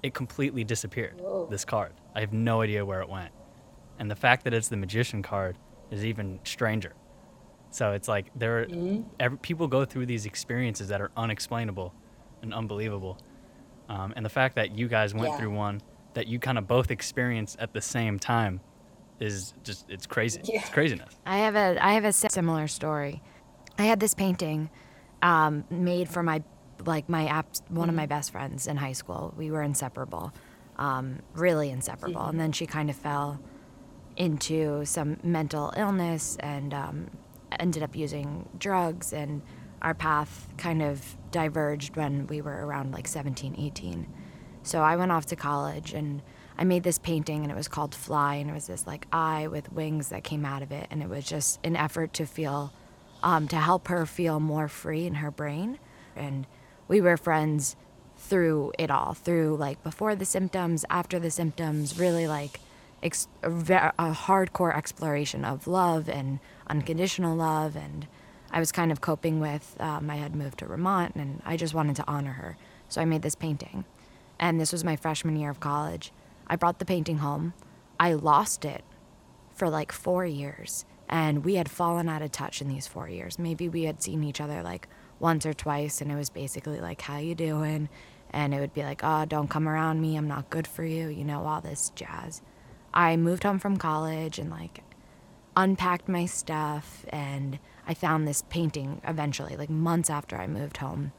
it 0.03 0.13
completely 0.13 0.63
disappeared, 0.63 1.19
this 1.49 1.65
card. 1.65 1.93
I 2.13 2.19
have 2.19 2.33
no 2.33 2.61
idea 2.61 2.85
where 2.85 3.01
it 3.01 3.09
went. 3.09 3.31
And 3.97 4.11
the 4.11 4.15
fact 4.15 4.43
that 4.43 4.53
it's 4.53 4.67
the 4.67 4.77
magician 4.77 5.23
card 5.23 5.57
is 5.91 6.05
even 6.05 6.39
stranger. 6.43 6.93
So 7.69 7.91
it's 7.91 8.07
like 8.07 8.31
there 8.35 8.59
are 8.61 8.67
every, 9.19 9.37
people 9.39 9.67
go 9.67 9.85
through 9.85 10.05
these 10.05 10.25
experiences 10.25 10.87
that 10.87 11.01
are 11.01 11.11
unexplainable 11.17 11.93
and 12.41 12.53
unbelievable. 12.53 13.17
Um, 13.89 14.13
and 14.15 14.25
the 14.25 14.29
fact 14.29 14.55
that 14.55 14.77
you 14.77 14.87
guys 14.87 15.13
went 15.13 15.29
Yeah. 15.29 15.37
through 15.37 15.51
one 15.51 15.81
that 16.13 16.27
you 16.27 16.39
kind 16.39 16.57
of 16.57 16.67
both 16.67 16.91
experienced 16.91 17.57
at 17.59 17.73
the 17.73 17.81
same 17.81 18.19
time 18.19 18.59
is 19.19 19.53
just 19.63 19.89
it's 19.89 20.05
crazy. 20.07 20.41
Yeah. 20.43 20.59
It's 20.61 20.69
craziness. 20.69 21.15
I 21.25 21.37
have 21.39 21.55
a 21.55 21.77
I 21.83 21.93
have 21.93 22.05
a 22.05 22.13
similar 22.13 22.67
story. 22.67 23.21
I 23.77 23.83
had 23.83 23.99
this 23.99 24.13
painting 24.13 24.69
um, 25.21 25.63
made 25.69 26.09
for 26.09 26.23
my 26.23 26.43
like 26.85 27.09
my 27.09 27.27
abs- 27.27 27.61
one 27.69 27.89
of 27.89 27.95
my 27.95 28.05
best 28.05 28.31
friends 28.31 28.67
in 28.67 28.77
high 28.77 28.91
school. 28.93 29.33
We 29.37 29.49
were 29.51 29.61
inseparable, 29.63 30.31
um, 30.77 31.19
really 31.33 31.69
inseparable. 31.71 32.21
And 32.23 32.39
then 32.39 32.51
she 32.51 32.65
kind 32.65 32.89
of 32.89 32.95
fell 32.95 33.39
into 34.17 34.83
some 34.85 35.17
mental 35.23 35.73
illness 35.77 36.37
and 36.39 36.73
um, 36.73 37.09
ended 37.59 37.83
up 37.83 37.95
using 37.95 38.49
drugs 38.59 39.13
and 39.13 39.41
our 39.81 39.93
path 39.93 40.47
kind 40.57 40.81
of 40.81 41.15
diverged 41.31 41.95
when 41.95 42.27
we 42.27 42.41
were 42.41 42.65
around 42.65 42.91
like 42.91 43.07
17 43.07 43.55
18 43.57 44.07
so 44.63 44.81
i 44.81 44.95
went 44.95 45.11
off 45.11 45.27
to 45.27 45.35
college 45.35 45.93
and 45.93 46.21
i 46.57 46.63
made 46.63 46.81
this 46.83 46.97
painting 46.97 47.43
and 47.43 47.51
it 47.51 47.55
was 47.55 47.67
called 47.67 47.93
fly 47.93 48.35
and 48.35 48.49
it 48.49 48.53
was 48.53 48.67
this 48.67 48.87
like 48.87 49.07
eye 49.13 49.47
with 49.47 49.71
wings 49.71 50.09
that 50.09 50.23
came 50.23 50.43
out 50.45 50.63
of 50.63 50.71
it 50.71 50.87
and 50.89 51.03
it 51.03 51.07
was 51.07 51.23
just 51.23 51.59
an 51.63 51.75
effort 51.75 52.11
to 52.11 52.25
feel 52.25 52.73
um, 53.23 53.47
to 53.47 53.57
help 53.57 53.87
her 53.87 54.05
feel 54.05 54.39
more 54.39 54.67
free 54.67 55.05
in 55.05 55.15
her 55.15 55.31
brain. 55.31 55.79
And 56.15 56.47
we 56.87 57.01
were 57.01 57.17
friends 57.17 57.75
through 58.17 58.71
it 58.79 58.89
all 58.89 59.13
through 59.13 59.55
like 59.57 59.83
before 59.83 60.15
the 60.15 60.25
symptoms 60.25 60.83
after 60.89 61.19
the 61.19 61.29
symptoms 61.29 61.99
really 61.99 62.27
like 62.27 62.59
ex- 63.07 63.27
a, 63.43 64.11
hardcore 64.13 64.75
exploration 64.75 65.43
of 65.43 65.67
love 65.67 66.07
and 66.07 66.39
unconditional 66.67 67.35
love 67.35 67.75
and 67.75 68.07
i 68.51 68.59
was 68.59 68.71
kind 68.71 68.91
of 68.91 69.01
coping 69.01 69.39
with 69.39 69.75
um, 69.79 70.09
i 70.09 70.15
had 70.15 70.35
moved 70.35 70.59
to 70.59 70.65
vermont 70.65 71.15
and 71.15 71.41
i 71.45 71.57
just 71.57 71.73
wanted 71.73 71.95
to 71.95 72.07
honor 72.07 72.33
her. 72.33 72.57
So 72.89 73.01
i 73.01 73.05
made 73.05 73.21
this 73.21 73.35
painting. 73.35 73.85
And 74.39 74.59
this 74.59 74.71
was 74.71 74.83
my 74.83 74.95
freshman 74.95 75.35
year 75.35 75.49
of 75.49 75.59
college. 75.59 76.11
I 76.47 76.55
brought 76.55 76.79
the 76.79 76.85
painting 76.85 77.17
home. 77.17 77.53
I 77.99 78.13
lost 78.13 78.63
it 78.63 78.83
for 79.55 79.69
like 79.69 79.91
four 79.91 80.25
years 80.25 80.85
and 81.09 81.43
we 81.43 81.55
had 81.55 81.69
fallen 81.69 82.07
out 82.07 82.21
of 82.21 82.31
touch 82.31 82.61
in 82.61 82.67
these 82.67 82.85
four 82.87 83.09
years. 83.09 83.39
Maybe 83.39 83.67
we 83.67 83.83
had 83.83 84.03
seen 84.03 84.23
each 84.23 84.39
other 84.39 84.61
like 84.61 84.87
once 85.19 85.45
or 85.45 85.53
twice 85.53 86.01
and 86.01 86.11
it 86.11 86.15
was 86.15 86.29
basically 86.29 86.79
like 86.79 87.01
how 87.01 87.17
you 87.17 87.33
doing? 87.33 87.89
And 88.31 88.53
it 88.53 88.59
would 88.59 88.73
be 88.73 88.83
like 88.83 89.01
oh 89.03 89.25
don't 89.25 89.49
come 89.49 89.67
around 89.67 90.01
me. 90.01 90.15
I'm 90.15 90.27
not 90.27 90.49
good 90.49 90.67
for 90.67 90.83
you. 90.83 91.07
You 91.07 91.25
know 91.25 91.45
all 91.45 91.61
this 91.61 91.91
jazz 91.95 92.41
i 92.93 93.15
moved 93.15 93.43
home 93.43 93.59
from 93.59 93.77
college 93.77 94.39
and 94.39 94.49
like 94.49 94.83
unpacked 95.55 96.07
my 96.07 96.25
stuff 96.25 97.05
and 97.09 97.59
i 97.87 97.93
found 97.93 98.27
this 98.27 98.43
painting 98.49 99.01
eventually 99.05 99.55
like 99.55 99.69
months 99.69 100.09
after 100.09 100.35
i 100.35 100.47
moved 100.47 100.77
home 100.77 101.11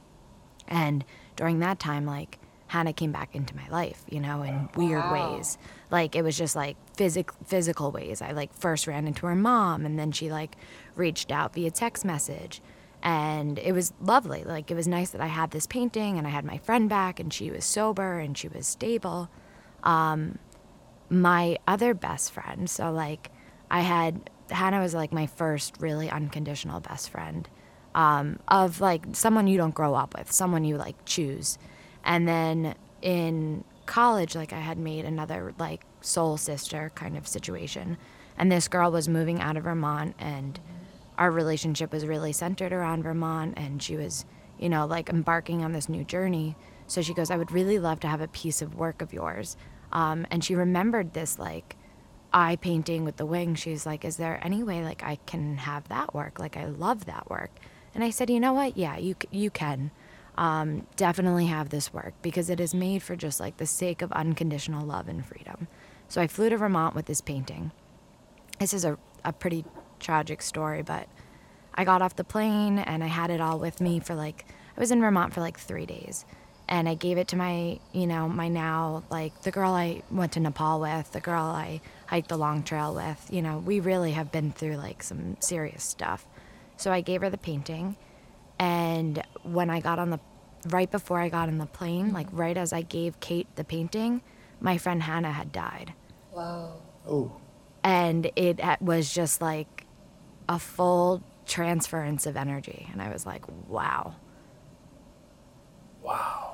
and 0.68 1.04
during 1.36 1.58
that 1.60 1.78
time, 1.78 2.04
like 2.06 2.38
Hannah 2.68 2.92
came 2.92 3.12
back 3.12 3.34
into 3.34 3.56
my 3.56 3.66
life, 3.68 4.04
you 4.08 4.20
know, 4.20 4.42
in 4.42 4.68
weird 4.76 5.10
ways. 5.10 5.56
Like 5.90 6.14
it 6.14 6.22
was 6.22 6.36
just 6.36 6.54
like 6.54 6.76
physic 6.94 7.30
physical 7.46 7.90
ways. 7.90 8.20
I 8.20 8.32
like 8.32 8.52
first 8.52 8.86
ran 8.86 9.06
into 9.06 9.26
her 9.26 9.34
mom 9.34 9.86
and 9.86 9.98
then 9.98 10.12
she 10.12 10.30
like 10.30 10.56
reached 10.94 11.30
out 11.32 11.54
via 11.54 11.70
text 11.70 12.04
message. 12.04 12.60
And 13.02 13.58
it 13.58 13.72
was 13.72 13.92
lovely. 14.00 14.44
Like 14.44 14.70
it 14.70 14.74
was 14.74 14.86
nice 14.86 15.10
that 15.10 15.20
I 15.20 15.28
had 15.28 15.52
this 15.52 15.66
painting 15.66 16.18
and 16.18 16.26
I 16.26 16.30
had 16.30 16.44
my 16.44 16.58
friend 16.58 16.88
back 16.88 17.18
and 17.18 17.32
she 17.32 17.50
was 17.50 17.64
sober 17.64 18.18
and 18.18 18.36
she 18.36 18.48
was 18.48 18.66
stable. 18.66 19.30
Um, 19.84 20.38
my 21.10 21.58
other 21.66 21.94
best 21.94 22.32
friend, 22.32 22.68
so 22.68 22.90
like 22.90 23.30
I 23.70 23.80
had 23.80 24.30
Hannah 24.50 24.80
was 24.80 24.94
like 24.94 25.12
my 25.12 25.26
first 25.26 25.76
really 25.80 26.10
unconditional 26.10 26.80
best 26.80 27.10
friend 27.10 27.48
um, 27.94 28.38
of 28.48 28.80
like 28.80 29.04
someone 29.12 29.46
you 29.46 29.58
don't 29.58 29.74
grow 29.74 29.94
up 29.94 30.16
with, 30.16 30.32
someone 30.32 30.64
you 30.64 30.76
like 30.76 30.96
choose. 31.04 31.58
And 32.04 32.26
then 32.26 32.74
in 33.02 33.64
college, 33.86 34.34
like 34.34 34.52
I 34.52 34.60
had 34.60 34.78
made 34.78 35.04
another 35.04 35.54
like 35.58 35.82
soul 36.00 36.36
sister 36.36 36.92
kind 36.94 37.16
of 37.16 37.26
situation. 37.26 37.98
And 38.36 38.52
this 38.52 38.68
girl 38.68 38.92
was 38.92 39.08
moving 39.08 39.40
out 39.40 39.56
of 39.56 39.64
Vermont 39.64 40.14
and 40.18 40.60
our 41.18 41.30
relationship 41.30 41.92
was 41.92 42.06
really 42.06 42.32
centered 42.32 42.72
around 42.72 43.02
Vermont 43.02 43.54
and 43.56 43.82
she 43.82 43.96
was, 43.96 44.24
you 44.58 44.68
know, 44.68 44.86
like 44.86 45.08
embarking 45.08 45.64
on 45.64 45.72
this 45.72 45.88
new 45.88 46.04
journey. 46.04 46.54
So 46.86 47.02
she 47.02 47.14
goes, 47.14 47.30
I 47.30 47.36
would 47.36 47.50
really 47.50 47.78
love 47.78 48.00
to 48.00 48.08
have 48.08 48.20
a 48.20 48.28
piece 48.28 48.62
of 48.62 48.76
work 48.76 49.02
of 49.02 49.12
yours. 49.12 49.56
Um, 49.92 50.26
and 50.30 50.44
she 50.44 50.54
remembered 50.54 51.14
this 51.14 51.38
like 51.38 51.76
eye 52.32 52.56
painting 52.56 53.04
with 53.04 53.16
the 53.16 53.26
wing. 53.26 53.54
She's 53.54 53.86
like, 53.86 54.04
Is 54.04 54.16
there 54.16 54.40
any 54.42 54.62
way 54.62 54.82
like 54.84 55.02
I 55.02 55.16
can 55.26 55.58
have 55.58 55.88
that 55.88 56.14
work? 56.14 56.38
Like 56.38 56.56
I 56.56 56.66
love 56.66 57.06
that 57.06 57.28
work. 57.30 57.50
And 57.94 58.04
I 58.04 58.10
said, 58.10 58.30
You 58.30 58.40
know 58.40 58.52
what? 58.52 58.76
Yeah, 58.76 58.96
you 58.96 59.16
you 59.30 59.50
can. 59.50 59.90
Um, 60.36 60.86
definitely 60.94 61.46
have 61.46 61.70
this 61.70 61.92
work 61.92 62.14
because 62.22 62.48
it 62.48 62.60
is 62.60 62.72
made 62.72 63.02
for 63.02 63.16
just 63.16 63.40
like 63.40 63.56
the 63.56 63.66
sake 63.66 64.02
of 64.02 64.12
unconditional 64.12 64.86
love 64.86 65.08
and 65.08 65.26
freedom. 65.26 65.66
So 66.06 66.20
I 66.22 66.28
flew 66.28 66.48
to 66.48 66.56
Vermont 66.56 66.94
with 66.94 67.06
this 67.06 67.20
painting. 67.20 67.72
This 68.60 68.72
is 68.72 68.84
a, 68.84 68.98
a 69.24 69.32
pretty 69.32 69.64
tragic 69.98 70.40
story, 70.42 70.82
but 70.82 71.08
I 71.74 71.84
got 71.84 72.02
off 72.02 72.14
the 72.14 72.24
plane 72.24 72.78
and 72.78 73.02
I 73.02 73.08
had 73.08 73.30
it 73.30 73.40
all 73.40 73.58
with 73.58 73.80
me 73.80 73.98
for 73.98 74.14
like, 74.14 74.46
I 74.76 74.80
was 74.80 74.92
in 74.92 75.00
Vermont 75.00 75.34
for 75.34 75.40
like 75.40 75.58
three 75.58 75.86
days. 75.86 76.24
And 76.68 76.88
I 76.88 76.94
gave 76.94 77.16
it 77.16 77.28
to 77.28 77.36
my, 77.36 77.78
you 77.92 78.06
know, 78.06 78.28
my 78.28 78.48
now, 78.48 79.02
like 79.10 79.42
the 79.42 79.50
girl 79.50 79.72
I 79.72 80.02
went 80.10 80.32
to 80.32 80.40
Nepal 80.40 80.80
with, 80.80 81.12
the 81.12 81.20
girl 81.20 81.44
I 81.44 81.80
hiked 82.06 82.28
the 82.28 82.36
long 82.36 82.62
trail 82.62 82.94
with. 82.94 83.26
You 83.30 83.40
know, 83.40 83.58
we 83.58 83.80
really 83.80 84.12
have 84.12 84.30
been 84.30 84.52
through 84.52 84.76
like 84.76 85.02
some 85.02 85.36
serious 85.40 85.82
stuff. 85.82 86.26
So 86.76 86.92
I 86.92 87.00
gave 87.00 87.22
her 87.22 87.30
the 87.30 87.38
painting. 87.38 87.96
And 88.58 89.22
when 89.44 89.70
I 89.70 89.80
got 89.80 89.98
on 89.98 90.10
the, 90.10 90.20
right 90.68 90.90
before 90.90 91.20
I 91.20 91.30
got 91.30 91.48
on 91.48 91.58
the 91.58 91.66
plane, 91.66 92.06
mm-hmm. 92.06 92.14
like 92.14 92.26
right 92.32 92.56
as 92.56 92.72
I 92.72 92.82
gave 92.82 93.18
Kate 93.20 93.48
the 93.56 93.64
painting, 93.64 94.20
my 94.60 94.76
friend 94.76 95.02
Hannah 95.02 95.32
had 95.32 95.52
died 95.52 95.94
Wow. 96.32 96.82
Oh, 97.06 97.32
and 97.82 98.30
it 98.36 98.60
uh, 98.60 98.76
was 98.80 99.12
just 99.12 99.40
like 99.40 99.86
a 100.48 100.58
full 100.58 101.22
transference 101.46 102.26
of 102.26 102.36
energy 102.36 102.86
and 102.92 103.00
i 103.00 103.10
was 103.10 103.24
like 103.24 103.42
wow 103.66 104.14
wow. 106.02 106.47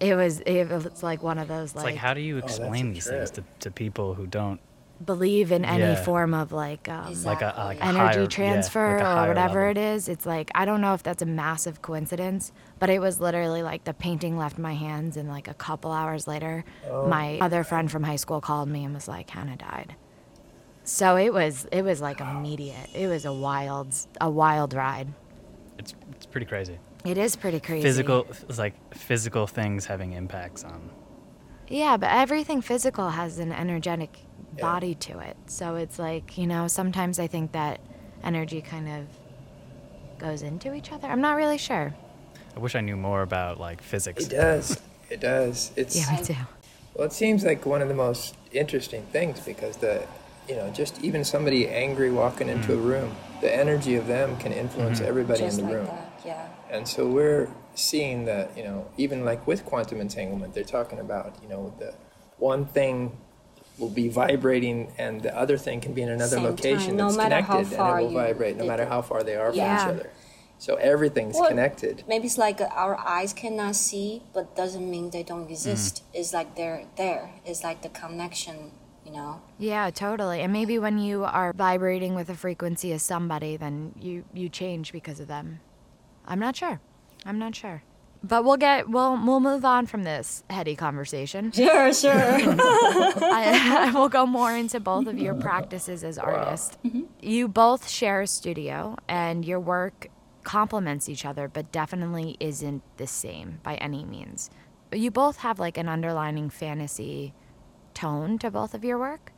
It 0.00 0.14
was 0.14 0.40
it 0.40 0.68
was 0.68 1.02
like 1.02 1.22
one 1.22 1.38
of 1.38 1.46
those 1.48 1.70
It's 1.70 1.76
like, 1.76 1.84
like 1.84 1.96
how 1.96 2.14
do 2.14 2.20
you 2.20 2.38
explain 2.38 2.90
a 2.90 2.94
these 2.94 3.06
things 3.06 3.30
to, 3.32 3.44
to 3.60 3.70
people 3.70 4.14
who 4.14 4.26
don't 4.26 4.60
believe 5.04 5.50
in 5.50 5.64
any 5.64 5.82
Yeah. 5.82 6.04
form 6.04 6.34
of 6.34 6.52
like 6.52 6.88
um, 6.88 6.96
like 7.04 7.06
a, 7.06 7.10
Exactly. 7.10 7.64
like 7.64 7.78
a 7.80 7.84
energy 7.84 7.98
higher- 7.98 8.20
yeah, 8.20 8.26
transfer 8.26 8.96
like 8.98 9.04
a 9.06 9.24
or 9.24 9.28
whatever 9.28 9.66
level. 9.66 9.82
it 9.82 9.94
is. 9.94 10.08
It's 10.08 10.26
like 10.26 10.50
I 10.54 10.64
don't 10.64 10.80
know 10.82 10.92
if 10.94 11.02
that's 11.02 11.22
a 11.22 11.26
massive 11.26 11.80
coincidence, 11.80 12.52
but 12.78 12.90
it 12.90 12.98
was 12.98 13.18
literally 13.20 13.62
like 13.62 13.84
the 13.84 13.94
painting 13.94 14.36
left 14.36 14.58
my 14.58 14.74
hands, 14.74 15.16
and 15.16 15.28
like 15.28 15.48
a 15.48 15.54
couple 15.54 15.90
hours 15.92 16.26
later, 16.26 16.64
Oh. 16.90 17.06
my 17.08 17.38
other 17.40 17.64
friend 17.64 17.90
from 17.90 18.02
high 18.02 18.16
school 18.16 18.40
called 18.42 18.68
me 18.68 18.84
and 18.84 18.92
was 18.94 19.08
like, 19.08 19.30
"Hannah 19.30 19.56
died." 19.56 19.96
So 20.84 21.16
it 21.16 21.32
was 21.32 21.66
it 21.72 21.82
was 21.82 22.00
like 22.02 22.20
immediate. 22.20 22.90
It 22.94 23.06
was 23.06 23.24
a 23.24 23.32
wild 23.32 23.94
a 24.20 24.28
wild 24.30 24.74
ride. 24.74 25.08
It's 25.78 25.94
it's 26.12 26.26
pretty 26.26 26.46
crazy. 26.46 26.78
It 27.04 27.16
is 27.16 27.36
pretty 27.36 27.60
crazy. 27.60 27.82
Physical, 27.82 28.26
it's 28.48 28.58
like 28.58 28.74
physical 28.94 29.46
things 29.46 29.86
having 29.86 30.12
impacts 30.12 30.64
on. 30.64 30.90
Yeah, 31.68 31.96
but 31.96 32.10
everything 32.10 32.60
physical 32.60 33.10
has 33.10 33.38
an 33.38 33.52
energetic 33.52 34.18
Yeah. 34.56 34.62
body 34.62 34.94
to 34.96 35.20
it. 35.20 35.36
So 35.46 35.76
it's 35.76 35.98
like, 35.98 36.36
you 36.36 36.46
know, 36.46 36.66
sometimes 36.68 37.18
I 37.18 37.26
think 37.26 37.52
that 37.52 37.80
energy 38.22 38.60
kind 38.60 38.88
of 38.88 39.06
goes 40.18 40.42
into 40.42 40.74
each 40.74 40.92
other. 40.92 41.08
I'm 41.08 41.20
not 41.20 41.36
really 41.36 41.58
sure. 41.58 41.94
I 42.56 42.58
wish 42.58 42.74
I 42.74 42.80
knew 42.80 42.96
more 42.96 43.22
about 43.22 43.58
like 43.58 43.80
physics. 43.82 44.24
It 44.26 44.30
does. 44.30 44.80
It 45.08 45.20
does. 45.20 45.72
It's 45.76 45.96
Yeah, 45.96 46.16
me 46.16 46.24
too. 46.24 46.34
well, 46.94 47.06
it 47.06 47.12
seems 47.12 47.44
like 47.44 47.64
one 47.64 47.80
of 47.80 47.88
the 47.88 47.94
most 47.94 48.34
interesting 48.52 49.04
things 49.12 49.40
because 49.40 49.76
the, 49.76 50.04
you 50.48 50.56
know, 50.56 50.68
just 50.70 51.00
even 51.02 51.24
somebody 51.24 51.68
angry 51.68 52.10
walking 52.10 52.48
into 52.48 52.72
mm. 52.72 52.74
a 52.74 52.78
room, 52.78 53.16
the 53.40 53.54
energy 53.54 53.94
of 53.94 54.06
them 54.06 54.36
can 54.38 54.52
influence 54.52 54.98
mm-hmm. 54.98 55.08
everybody 55.08 55.40
Just 55.40 55.60
in 55.60 55.66
the 55.66 55.70
like 55.70 55.78
room. 55.78 55.86
that, 55.86 56.20
yeah. 56.26 56.48
And 56.70 56.86
so 56.86 57.06
we're 57.08 57.48
seeing 57.74 58.24
that, 58.26 58.56
you 58.56 58.62
know, 58.64 58.86
even 58.96 59.24
like 59.24 59.46
with 59.46 59.64
quantum 59.64 60.00
entanglement, 60.00 60.54
they're 60.54 60.64
talking 60.64 61.00
about, 61.00 61.36
you 61.42 61.48
know, 61.48 61.74
the 61.78 61.94
one 62.38 62.64
thing 62.64 63.16
will 63.78 63.90
be 63.90 64.08
vibrating 64.08 64.92
and 64.98 65.22
the 65.22 65.36
other 65.36 65.56
thing 65.56 65.80
can 65.80 65.92
be 65.94 66.02
in 66.02 66.10
another 66.10 66.36
Same 66.36 66.44
location 66.44 66.88
time, 66.88 66.96
no 66.96 67.04
that's 67.06 67.16
matter 67.16 67.40
how 67.40 67.56
connected 67.56 67.76
far 67.76 67.96
and 67.98 68.00
it 68.00 68.08
will 68.08 68.14
vibrate 68.14 68.56
no 68.56 68.66
matter 68.66 68.84
how 68.84 69.02
far 69.02 69.22
they 69.22 69.36
are 69.36 69.50
from 69.50 69.60
each 69.60 69.86
other. 69.94 70.10
So 70.58 70.74
everything's 70.74 71.36
Well, 71.36 71.48
connected. 71.48 72.04
Maybe 72.06 72.26
it's 72.26 72.36
like 72.36 72.60
our 72.60 72.98
eyes 72.98 73.32
cannot 73.32 73.76
see, 73.76 74.22
but 74.34 74.54
doesn't 74.54 74.88
mean 74.88 75.08
they 75.08 75.22
don't 75.22 75.44
mm-hmm. 75.44 75.52
exist. 75.52 76.04
It's 76.12 76.34
like 76.34 76.54
they're 76.54 76.84
there. 76.96 77.30
It's 77.46 77.64
like 77.64 77.80
the 77.80 77.88
connection, 77.88 78.72
you 79.06 79.12
know. 79.12 79.40
Yeah, 79.58 79.88
totally. 79.88 80.42
And 80.42 80.52
maybe 80.52 80.78
when 80.78 80.98
you 80.98 81.24
are 81.24 81.54
vibrating 81.54 82.14
with 82.14 82.26
the 82.26 82.34
frequency 82.34 82.92
of 82.92 83.00
somebody, 83.00 83.56
then 83.56 83.94
you 83.98 84.24
you 84.34 84.50
change 84.50 84.92
because 84.92 85.18
of 85.18 85.28
them. 85.28 85.60
I'm 86.30 86.38
not 86.38 86.56
sure. 86.56 86.80
I'm 87.26 87.38
not 87.38 87.54
sure. 87.54 87.82
But 88.22 88.44
we'll 88.44 88.56
get 88.58 88.88
we'll 88.88 89.18
we'll 89.24 89.40
move 89.40 89.64
on 89.64 89.86
from 89.86 90.04
this 90.04 90.44
heady 90.48 90.76
conversation. 90.76 91.52
Sure, 91.60 91.92
sure. 91.92 92.12
I, 92.12 93.88
I 93.88 93.90
will 93.92 94.08
go 94.08 94.26
more 94.26 94.54
into 94.54 94.78
both 94.78 95.06
of 95.06 95.18
your 95.18 95.34
practices 95.34 96.04
as 96.04 96.18
artists. 96.18 96.76
Mm-hmm. 96.84 97.02
You 97.20 97.48
both 97.48 97.88
share 97.88 98.20
a 98.20 98.26
studio, 98.26 98.96
and 99.08 99.44
your 99.44 99.58
work 99.60 100.08
complements 100.44 101.08
each 101.08 101.24
other, 101.24 101.48
but 101.48 101.72
definitely 101.72 102.36
isn't 102.40 102.82
the 102.96 103.06
same 103.06 103.60
by 103.62 103.74
any 103.76 104.04
means. 104.04 104.50
You 104.92 105.10
both 105.10 105.38
have 105.38 105.58
like 105.58 105.76
an 105.78 105.88
underlining 105.88 106.50
fantasy 106.50 107.32
tone 107.94 108.38
to 108.38 108.50
both 108.50 108.74
of 108.74 108.84
your 108.84 108.98
work. 108.98 109.32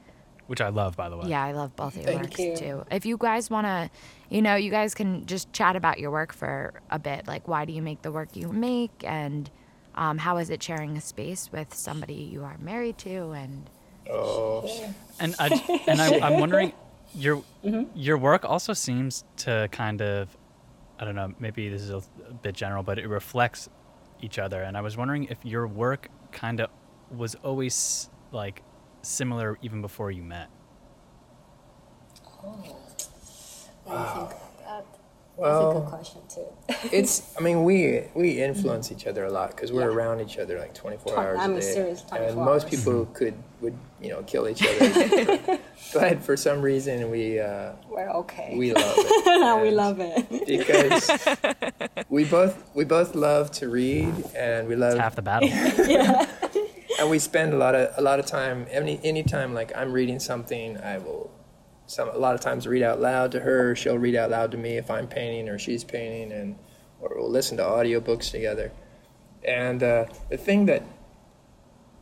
Which 0.53 0.61
I 0.61 0.69
love, 0.69 0.99
by 0.99 1.09
the 1.09 1.17
way. 1.17 1.29
Yeah, 1.29 1.43
I 1.43 1.53
love 1.53 1.75
both 1.77 1.97
of 1.97 2.03
your 2.03 2.13
Thank 2.13 2.23
works 2.25 2.39
you. 2.39 2.55
too. 2.55 2.85
If 2.91 3.07
you 3.07 3.17
guys 3.17 3.49
want 3.49 3.67
to, 3.67 3.89
you 4.29 4.43
know, 4.43 4.55
you 4.55 4.71
guys 4.71 4.95
can 4.95 5.25
just 5.25 5.51
chat 5.55 5.77
about 5.77 5.99
your 5.99 6.11
work 6.11 6.31
for 6.35 6.75
a 6.91 6.99
bit. 6.99 7.27
Like, 7.27 7.49
why 7.49 7.65
do 7.65 7.73
you 7.73 7.81
make 7.81 8.03
the 8.03 8.13
work 8.13 8.37
you 8.37 8.53
make, 8.53 8.93
and 9.03 9.51
um, 9.95 10.19
how 10.19 10.37
is 10.37 10.51
it 10.51 10.63
sharing 10.63 10.99
a 10.99 11.01
space 11.01 11.49
with 11.51 11.73
somebody 11.73 12.13
you 12.17 12.45
are 12.45 12.59
married 12.59 12.99
to, 12.99 13.31
and 13.31 13.71
Oh, 14.11 14.69
And 15.19 15.35
I 15.39 15.83
and 15.87 16.03
I, 16.03 16.19
I'm 16.19 16.39
wondering, 16.39 16.75
your 17.15 17.43
your 17.95 18.19
work 18.19 18.45
also 18.45 18.75
seems 18.75 19.25
to 19.39 19.71
kind 19.73 20.03
of, 20.03 20.37
I 20.99 21.07
don't 21.07 21.15
know, 21.15 21.33
maybe 21.39 21.71
this 21.71 21.81
is 21.81 21.89
a, 21.89 22.03
a 22.29 22.35
bit 22.43 22.55
general, 22.55 22.83
but 22.83 22.99
it 22.99 23.09
reflects 23.09 23.71
each 24.21 24.39
other. 24.39 24.63
And 24.63 24.77
I 24.77 24.83
was 24.83 24.99
wondering 24.99 25.25
if 25.31 25.39
your 25.47 25.67
work 25.67 26.09
kind 26.31 26.61
of 26.61 26.69
was 27.11 27.37
always 27.37 28.11
like 28.33 28.63
similar 29.03 29.59
even 29.63 29.81
before 29.83 30.11
you 30.11 30.23
met. 30.23 30.49
Let 32.45 32.59
me 32.59 32.69
think 32.69 34.31
about 34.31 34.59
that. 34.67 34.85
That's 35.39 35.65
a 35.65 35.73
good 35.81 35.89
question 35.89 36.21
too. 36.29 36.47
it's. 36.97 37.35
I 37.37 37.41
mean, 37.41 37.65
we 37.65 38.05
we 38.15 38.43
influence 38.43 38.93
each 38.93 39.07
other 39.07 39.25
a 39.25 39.31
lot 39.31 39.51
because 39.51 39.73
we're 39.73 39.91
Yeah. 39.91 39.97
around 39.97 40.21
each 40.21 40.39
other 40.39 40.59
like 40.59 40.75
24 40.75 41.15
Twen- 41.15 41.27
hours 41.27 41.39
I 41.41 41.45
a 41.45 41.49
mean, 41.49 41.61
day. 41.61 41.75
serious 41.75 42.01
and 42.01 42.09
24 42.11 42.45
most 42.45 42.63
hours. 42.65 42.71
people 42.77 43.07
could 43.15 43.35
would 43.61 43.77
you 44.01 44.11
know 44.11 44.23
kill 44.25 44.49
each 44.49 44.63
other, 44.65 45.59
but 45.95 46.23
for 46.23 46.37
some 46.37 46.61
reason 46.63 47.11
we 47.11 47.41
uh, 47.41 47.73
We're 47.89 48.11
okay. 48.11 48.55
we 48.57 48.73
love 48.73 48.95
it. 48.99 49.63
we 49.63 49.71
love 49.71 50.01
it. 50.01 50.47
because 50.47 51.11
we 52.09 52.25
both 52.25 52.63
we 52.75 52.85
both 52.85 53.15
love 53.15 53.51
to 53.53 53.69
read 53.69 54.13
and 54.37 54.69
we 54.69 54.77
love 54.77 54.93
It's 54.93 55.01
half 55.01 55.17
the 55.17 55.23
battle. 55.23 55.49
And 57.03 57.11
we 57.11 57.19
spend 57.19 57.53
a 57.53 57.57
lot 57.57 57.75
of 57.75 57.93
a 57.99 58.01
lot 58.01 58.19
of 58.21 58.27
time 58.27 58.67
any 58.71 59.01
anytime 59.03 59.53
like 59.53 59.77
I'm 59.77 59.93
reading 59.93 60.21
something 60.21 60.79
I 60.79 60.99
will 60.99 61.31
some 61.87 62.09
a 62.09 62.17
lot 62.17 62.35
of 62.37 62.41
times 62.41 62.67
read 62.67 62.83
out 62.83 63.01
loud 63.01 63.33
to 63.33 63.41
her 63.41 63.75
she'll 63.75 63.99
read 63.99 64.15
out 64.15 64.31
loud 64.31 64.53
to 64.53 64.57
me 64.57 64.77
if 64.79 64.89
I'm 64.91 65.09
painting 65.09 65.49
or 65.49 65.59
she's 65.59 65.83
painting 65.85 66.31
and 66.33 66.57
or 67.01 67.13
we'll 67.17 67.29
listen 67.31 67.57
to 67.57 67.65
audiobooks 67.65 68.31
together 68.31 68.71
and 69.45 69.83
uh, 69.83 70.05
the 70.31 70.37
thing 70.37 70.67
that 70.67 70.85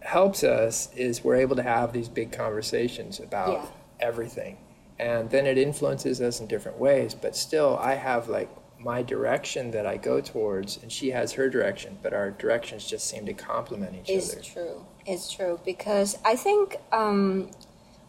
helps 0.03 0.45
us 0.45 0.91
is 0.95 1.25
we're 1.25 1.37
able 1.37 1.57
to 1.57 1.63
have 1.63 1.93
these 1.93 2.09
big 2.09 2.31
conversations 2.33 3.21
about 3.21 3.53
Yeah. 3.53 3.67
everything 4.09 4.59
and 4.99 5.31
then 5.31 5.47
it 5.47 5.57
influences 5.57 6.21
us 6.21 6.41
in 6.41 6.47
different 6.47 6.79
ways 6.79 7.15
but 7.15 7.35
still 7.35 7.79
I 7.79 7.95
have 7.95 8.29
like 8.29 8.51
my 8.79 9.03
direction 9.03 9.71
that 9.73 9.87
I 9.87 9.99
go 9.99 10.21
towards 10.23 10.79
and 10.83 10.91
she 10.93 11.11
has 11.11 11.33
her 11.33 11.49
direction 11.51 11.99
but 12.03 12.13
our 12.15 12.31
directions 12.31 12.87
just 12.87 13.07
seem 13.09 13.27
to 13.27 13.35
complement 13.35 13.95
each 13.97 14.09
It's 14.11 14.33
other 14.33 14.43
true. 14.43 14.87
It's 15.07 15.31
true 15.31 15.61
because 15.65 16.17
I 16.25 16.37
think, 16.37 16.77
um, 16.93 17.51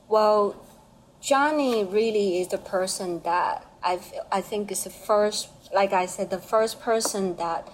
well, 0.07 0.55
Johnny 1.21 1.83
really 1.83 2.41
is 2.41 2.49
the 2.49 2.57
person 2.57 3.21
that 3.23 3.65
I 3.83 3.99
I 4.31 4.41
think 4.41 4.71
is 4.71 4.83
the 4.83 4.89
first, 4.89 5.49
like 5.73 5.93
I 5.93 6.05
said, 6.05 6.29
the 6.29 6.39
first 6.39 6.81
person 6.81 7.35
that 7.37 7.67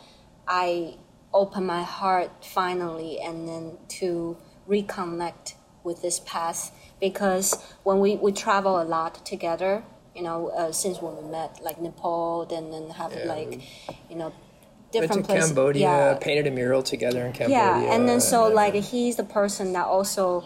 I 0.48 0.96
open 1.34 1.66
my 1.66 1.84
heart 1.84 2.32
finally, 2.46 3.20
and 3.20 3.48
then 3.48 3.78
to 4.00 4.38
reconnect 4.68 5.56
with 5.84 6.02
this 6.02 6.20
path 6.20 6.72
because 7.00 7.56
when 7.84 8.00
we 8.00 8.16
we 8.18 8.32
travel 8.32 8.82
a 8.82 8.86
lot 8.86 9.26
together. 9.26 9.84
You 10.16 10.24
know, 10.24 10.48
uh, 10.50 10.72
since 10.72 11.00
when 11.00 11.16
we 11.16 11.30
met, 11.30 11.60
like 11.62 11.80
Nepal, 11.80 12.48
then 12.48 12.72
then 12.72 12.90
have 12.90 13.14
Yeah, 13.14 13.28
like, 13.36 13.62
you 14.10 14.16
know, 14.16 14.34
Went 14.94 15.12
to 15.12 15.22
places. 15.22 15.48
Cambodia, 15.48 15.82
Yeah, 15.82 16.18
painted 16.20 16.48
a 16.48 16.52
mural 16.52 16.82
together 16.82 17.26
in 17.26 17.34
Cambodia. 17.34 17.58
yeah, 17.58 17.94
and 17.94 18.08
then 18.08 18.20
so 18.22 18.46
and, 18.46 18.54
uh, 18.54 18.56
like 18.56 18.74
he's 18.76 19.16
the 19.18 19.24
person 19.24 19.74
that 19.74 19.86
also 19.86 20.44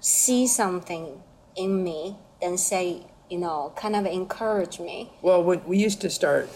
sees 0.00 0.54
something 0.54 1.22
in 1.56 1.82
me, 1.82 2.16
then 2.40 2.58
say, 2.58 3.06
you 3.30 3.38
know, 3.38 3.72
kind 3.76 3.96
of 3.96 4.04
encourage 4.06 4.78
me. 4.80 5.10
Well, 5.22 5.42
when 5.42 5.64
we 5.64 5.78
used 5.78 6.00
to 6.02 6.10
start, 6.10 6.48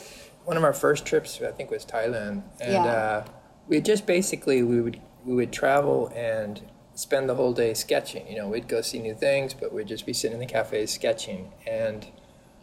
one 0.44 0.56
of 0.56 0.64
our 0.64 0.72
first 0.72 1.06
trips, 1.06 1.40
I 1.40 1.52
think, 1.52 1.70
was 1.70 1.84
Thailand, 1.84 2.42
and 2.60 2.84
Yeah. 2.84 2.92
uh, 2.92 3.24
we 3.68 3.80
just 3.80 4.06
basically 4.06 4.62
we 4.62 4.80
would 4.80 5.00
we 5.24 5.34
would 5.34 5.52
travel 5.52 6.10
and 6.14 6.62
spend 6.94 7.28
the 7.28 7.34
whole 7.34 7.52
day 7.52 7.74
sketching. 7.74 8.26
You 8.28 8.36
know, 8.38 8.48
we'd 8.48 8.66
go 8.68 8.80
see 8.80 8.98
new 8.98 9.14
things, 9.14 9.54
but 9.54 9.72
we'd 9.72 9.86
just 9.86 10.04
be 10.06 10.12
sitting 10.12 10.34
in 10.34 10.40
the 10.40 10.46
cafes 10.52 10.90
sketching. 10.92 11.52
And 11.66 12.06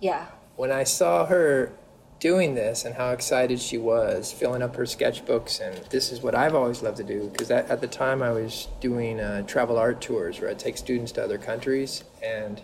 Yeah, 0.02 0.26
when 0.56 0.72
I 0.72 0.84
saw 0.84 1.26
her 1.26 1.72
doing 2.20 2.56
this 2.56 2.86
and 2.86 2.96
how 2.96 3.12
excited 3.12 3.60
she 3.60 3.78
was, 3.78 4.32
filling 4.32 4.62
up 4.62 4.76
her 4.76 4.84
sketchbooks, 4.84 5.60
and 5.60 5.86
this 5.90 6.12
is 6.12 6.22
what 6.22 6.34
I've 6.34 6.56
always 6.56 6.82
loved 6.82 6.98
to 6.98 7.04
do 7.04 7.30
because 7.30 7.52
at 7.52 7.82
the 7.82 7.88
time 7.88 8.24
I 8.24 8.32
was 8.32 8.68
doing 8.80 9.20
uh, 9.20 9.44
travel 9.44 9.78
art 9.78 10.02
tours 10.02 10.40
where 10.40 10.50
I'd 10.50 10.60
take 10.60 10.78
students 10.78 11.12
to 11.14 11.24
other 11.24 11.38
countries 11.38 12.04
and 12.24 12.62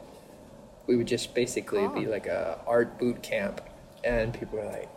we 0.88 0.98
would 0.98 1.08
just 1.08 1.34
basically 1.34 1.88
be 1.90 2.06
like 2.06 2.28
a 2.28 2.60
art 2.68 3.00
boot 3.00 3.22
camp, 3.24 3.62
and 4.04 4.34
people 4.34 4.60
were 4.60 4.66
like, 4.66 4.90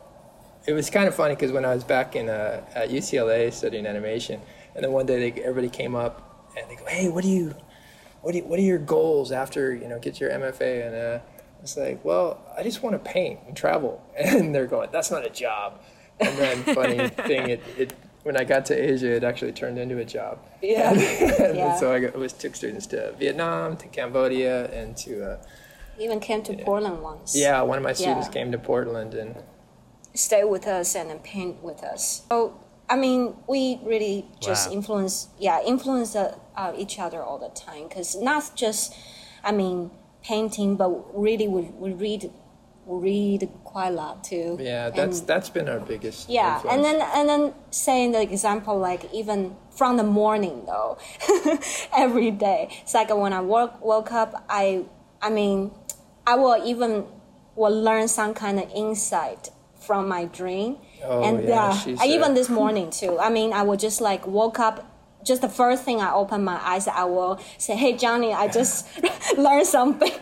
it 0.67 0.73
was 0.73 0.91
kind 0.91 1.07
of 1.07 1.15
funny 1.15 1.35
because 1.35 1.53
when 1.53 1.65
I 1.65 1.75
was 1.75 1.85
back 1.85 2.17
in 2.17 2.29
uh, 2.29 2.65
at 2.75 2.91
UCLA 2.91 3.53
studying 3.53 3.87
animation, 3.87 4.41
and 4.75 4.83
then 4.83 4.93
one 4.93 5.07
day 5.07 5.31
they, 5.31 5.43
everybody 5.43 5.69
came 5.69 5.95
up 5.95 6.51
and 6.59 6.69
they 6.71 6.77
go, 6.77 6.87
"Hey, 6.87 7.09
what 7.09 7.23
do 7.23 7.31
you, 7.31 7.55
what 8.23 8.33
do 8.33 8.39
you, 8.39 8.45
what 8.45 8.59
are 8.59 8.63
your 8.63 8.79
goals 8.79 9.31
after 9.31 9.75
you 9.75 9.87
know 9.87 9.99
get 9.99 10.21
your 10.21 10.31
MFA?" 10.31 10.87
And 10.87 10.97
uh, 10.97 11.19
I 11.65 11.67
was 11.67 11.77
like, 11.79 12.05
"Well, 12.05 12.39
I 12.59 12.63
just 12.63 12.83
want 12.83 12.93
to 12.93 13.11
paint 13.11 13.41
and 13.47 13.57
travel," 13.57 14.03
and 14.19 14.55
they're 14.55 14.67
going, 14.67 14.91
"That's 14.93 15.11
not 15.11 15.25
a 15.25 15.31
job." 15.31 15.81
And 16.21 16.39
then 16.39 16.63
funny 16.75 17.09
thing, 17.27 17.49
it, 17.49 17.63
it 17.79 17.93
when 18.23 18.37
I 18.37 18.45
got 18.45 18.67
to 18.67 18.75
Asia, 18.75 19.17
it 19.17 19.25
actually 19.25 19.53
turned 19.53 19.79
into 19.79 19.97
a 19.99 20.05
job. 20.05 20.41
yeah, 20.61 20.91
and 21.41 21.57
Yeah. 21.57 21.75
so 21.75 21.91
I 21.91 22.01
got, 22.01 22.15
was 22.17 22.35
took 22.35 22.55
students 22.55 22.87
to 22.89 23.13
Vietnam, 23.13 23.79
to 23.79 23.89
Cambodia, 23.89 24.71
and 24.79 24.95
to 24.99 25.13
uh, 25.25 25.37
even 25.99 26.21
came 26.21 26.43
to 26.43 26.53
Portland 26.53 27.01
once. 27.03 27.35
yeah, 27.35 27.63
one 27.63 27.79
of 27.79 27.85
my 27.85 27.95
students 27.95 28.27
Yeah. 28.27 28.33
came 28.35 28.53
to 28.53 28.59
Portland 28.59 29.15
and 29.15 29.43
stay 30.13 30.45
with 30.45 30.67
us 30.67 30.95
and 30.95 31.09
then 31.09 31.21
paint 31.21 31.63
with 31.63 31.83
us. 31.83 32.27
So 32.29 32.61
I 32.91 32.97
mean, 32.97 33.37
we 33.49 33.81
really 33.83 34.27
just 34.43 34.69
Wow. 34.69 34.75
influence, 34.75 35.29
yeah, 35.39 35.63
influence 35.65 36.15
uh, 36.15 36.37
uh, 36.55 36.75
each 36.77 36.99
other 36.99 37.23
all 37.23 37.39
the 37.39 37.49
time. 37.49 37.89
Because 37.89 38.15
not 38.15 38.51
just 38.55 38.95
I 39.43 39.53
mean, 39.53 39.91
painting, 40.25 40.77
but 40.77 40.89
really 41.17 41.47
we, 41.49 41.63
we 41.79 41.93
read 41.93 42.31
we 42.87 43.01
read 43.11 43.49
quite 43.65 43.89
a 43.89 43.93
lot 43.93 44.25
too. 44.25 44.59
Yeah, 44.61 44.91
that's 44.91 45.21
And- 45.21 45.29
that's 45.29 45.49
been 45.51 45.69
our 45.69 45.81
biggest. 45.81 46.29
yeah, 46.29 46.57
influence. 46.57 46.75
and 46.75 46.85
then 46.85 47.09
and 47.15 47.29
then 47.29 47.55
saying 47.71 48.13
the 48.13 48.21
example 48.21 48.77
like 48.79 49.03
even 49.13 49.57
from 49.71 49.97
the 49.97 50.03
morning 50.05 50.65
though, 50.67 50.99
every 51.97 52.31
day. 52.31 52.69
It's 52.83 52.95
like 52.95 53.15
when 53.15 53.33
I 53.33 53.41
woke 53.41 53.83
woke 53.85 54.13
up, 54.13 54.45
I 54.49 54.85
I 55.23 55.31
mean, 55.31 55.71
I 56.27 56.35
will 56.37 56.63
even 56.65 57.07
will 57.57 57.83
learn 57.83 58.09
some 58.09 58.35
kind 58.35 58.59
of 58.59 58.71
insight 58.75 59.51
from 59.81 60.09
my 60.09 60.25
dream. 60.27 60.77
Oh, 61.05 61.23
and 61.23 61.47
yeah, 61.47 61.71
uh, 61.87 62.05
even 62.05 62.35
this 62.35 62.49
morning 62.61 62.91
too. 62.91 63.19
I 63.19 63.31
mean, 63.31 63.53
I 63.53 63.63
will 63.63 63.77
just 63.77 64.01
like 64.01 64.27
woke 64.27 64.59
up. 64.59 64.91
Just 65.25 65.41
the 65.43 65.49
first 65.49 65.85
thing 65.85 66.01
I 66.01 66.13
open 66.13 66.45
my 66.45 66.59
eyes, 66.63 66.87
I 66.87 67.05
will 67.05 67.41
say, 67.59 67.75
"Hey, 67.77 67.97
Johnny, 67.97 68.33
I 68.33 68.49
just 68.49 68.87
learned 69.39 69.67
something." 69.67 70.13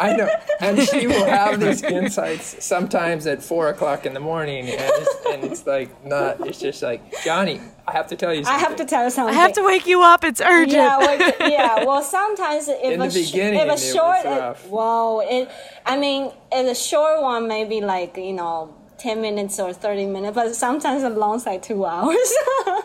I 0.00 0.16
know, 0.16 0.28
and 0.60 0.78
she 0.80 1.06
will 1.06 1.24
have 1.38 1.60
these 1.60 1.82
insights 1.82 2.64
sometimes 2.64 3.26
at 3.26 3.42
four 3.42 3.68
o'clock 3.68 4.06
in 4.06 4.14
the 4.14 4.20
morning, 4.20 4.68
and 4.68 4.80
it's, 4.80 5.26
and 5.32 5.44
it's 5.44 5.66
like 5.66 5.90
not. 6.04 6.46
It's 6.46 6.58
just 6.60 6.82
like 6.82 7.00
Johnny, 7.24 7.60
I 7.86 7.92
have 7.92 8.06
to 8.08 8.16
tell 8.16 8.32
you. 8.34 8.44
Something. 8.44 8.60
I 8.62 8.68
have 8.68 8.76
to 8.76 8.84
tell 8.84 9.04
you 9.04 9.10
something. 9.10 9.34
I 9.34 9.38
have 9.38 9.52
to 9.54 9.62
wake 9.64 9.86
you 9.86 10.02
up. 10.02 10.24
It's 10.24 10.40
urgent. 10.40 10.72
Yeah, 10.72 10.96
like, 10.96 11.20
yeah. 11.40 11.84
Well, 11.84 12.02
sometimes 12.02 12.68
if 12.68 12.80
In 12.82 13.00
a 13.00 13.08
the 13.08 13.10
sh- 13.10 13.30
beginning, 13.32 13.60
if 13.60 13.64
a 13.66 13.68
it 13.68 13.72
was 13.72 13.92
short, 13.94 14.24
rough. 14.24 14.66
whoa, 14.66 15.20
it. 15.20 15.50
I 15.86 15.96
mean, 15.98 16.30
if 16.50 16.66
a 16.70 16.74
short 16.74 17.20
one, 17.22 17.46
maybe 17.48 17.80
like 17.80 18.16
you 18.16 18.32
know, 18.32 18.74
ten 19.02 19.20
minutes 19.20 19.58
or 19.58 19.72
thirty 19.72 20.06
minutes, 20.06 20.34
but 20.34 20.54
sometimes 20.54 21.02
the 21.02 21.10
long's 21.10 21.44
like 21.50 21.60
two 21.70 21.84
hours. 21.84 22.28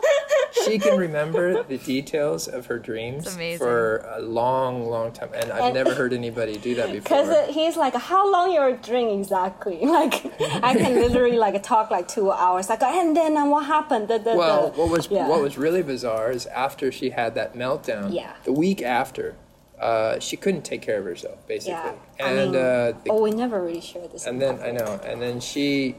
she 0.64 0.78
can 0.78 0.96
remember 0.98 1.62
the 1.62 1.78
details 1.78 2.48
of 2.48 2.66
her 2.66 2.78
dreams 2.78 3.36
for 3.56 3.98
a 4.18 4.20
long, 4.20 4.72
long 4.94 5.12
time, 5.12 5.30
and 5.34 5.52
I've 5.52 5.66
And- 5.66 5.74
never 5.74 5.94
heard 5.94 6.12
anybody 6.12 6.54
do 6.68 6.74
that 6.80 6.90
before. 6.96 7.22
Because 7.22 7.54
he's 7.54 7.76
like, 7.76 7.94
how 7.94 8.30
long 8.34 8.52
your 8.52 8.72
drink 8.88 9.08
exactly? 9.20 9.78
Like, 9.98 10.14
I 10.70 10.74
can 10.74 10.94
literally 11.04 11.38
like 11.38 11.56
talk 11.62 11.90
like 11.90 12.06
two 12.08 12.30
hours. 12.30 12.68
Like, 12.68 12.82
and 12.82 13.16
then 13.16 13.36
uh, 13.36 13.46
what 13.46 13.64
happened? 13.66 14.08
The, 14.08 14.18
the, 14.18 14.34
Well, 14.36 14.70
the- 14.70 14.78
what 14.80 14.90
was 14.90 15.08
yeah. 15.10 15.28
what 15.28 15.40
was 15.46 15.56
really 15.56 15.82
bizarre 15.82 16.30
is 16.38 16.46
after 16.46 16.90
she 16.98 17.10
had 17.10 17.34
that 17.36 17.54
meltdown, 17.54 18.12
Yeah. 18.12 18.32
the 18.44 18.52
week 18.52 18.80
after, 18.82 19.26
uh, 19.80 20.18
she 20.18 20.36
couldn't 20.36 20.62
take 20.72 20.82
care 20.82 20.98
of 20.98 21.04
herself, 21.04 21.38
basically. 21.46 21.74
Yeah, 21.74 22.24
I 22.26 22.30
And 22.30 22.52
mean, 22.52 22.62
uh, 22.62 22.92
the- 23.04 23.10
oh, 23.10 23.22
we 23.22 23.30
never 23.30 23.58
really 23.66 23.80
shared 23.80 24.10
this. 24.12 24.26
and 24.26 24.40
then 24.42 24.54
I 24.68 24.70
know, 24.72 25.00
and 25.10 25.20
then 25.22 25.40
she, 25.40 25.94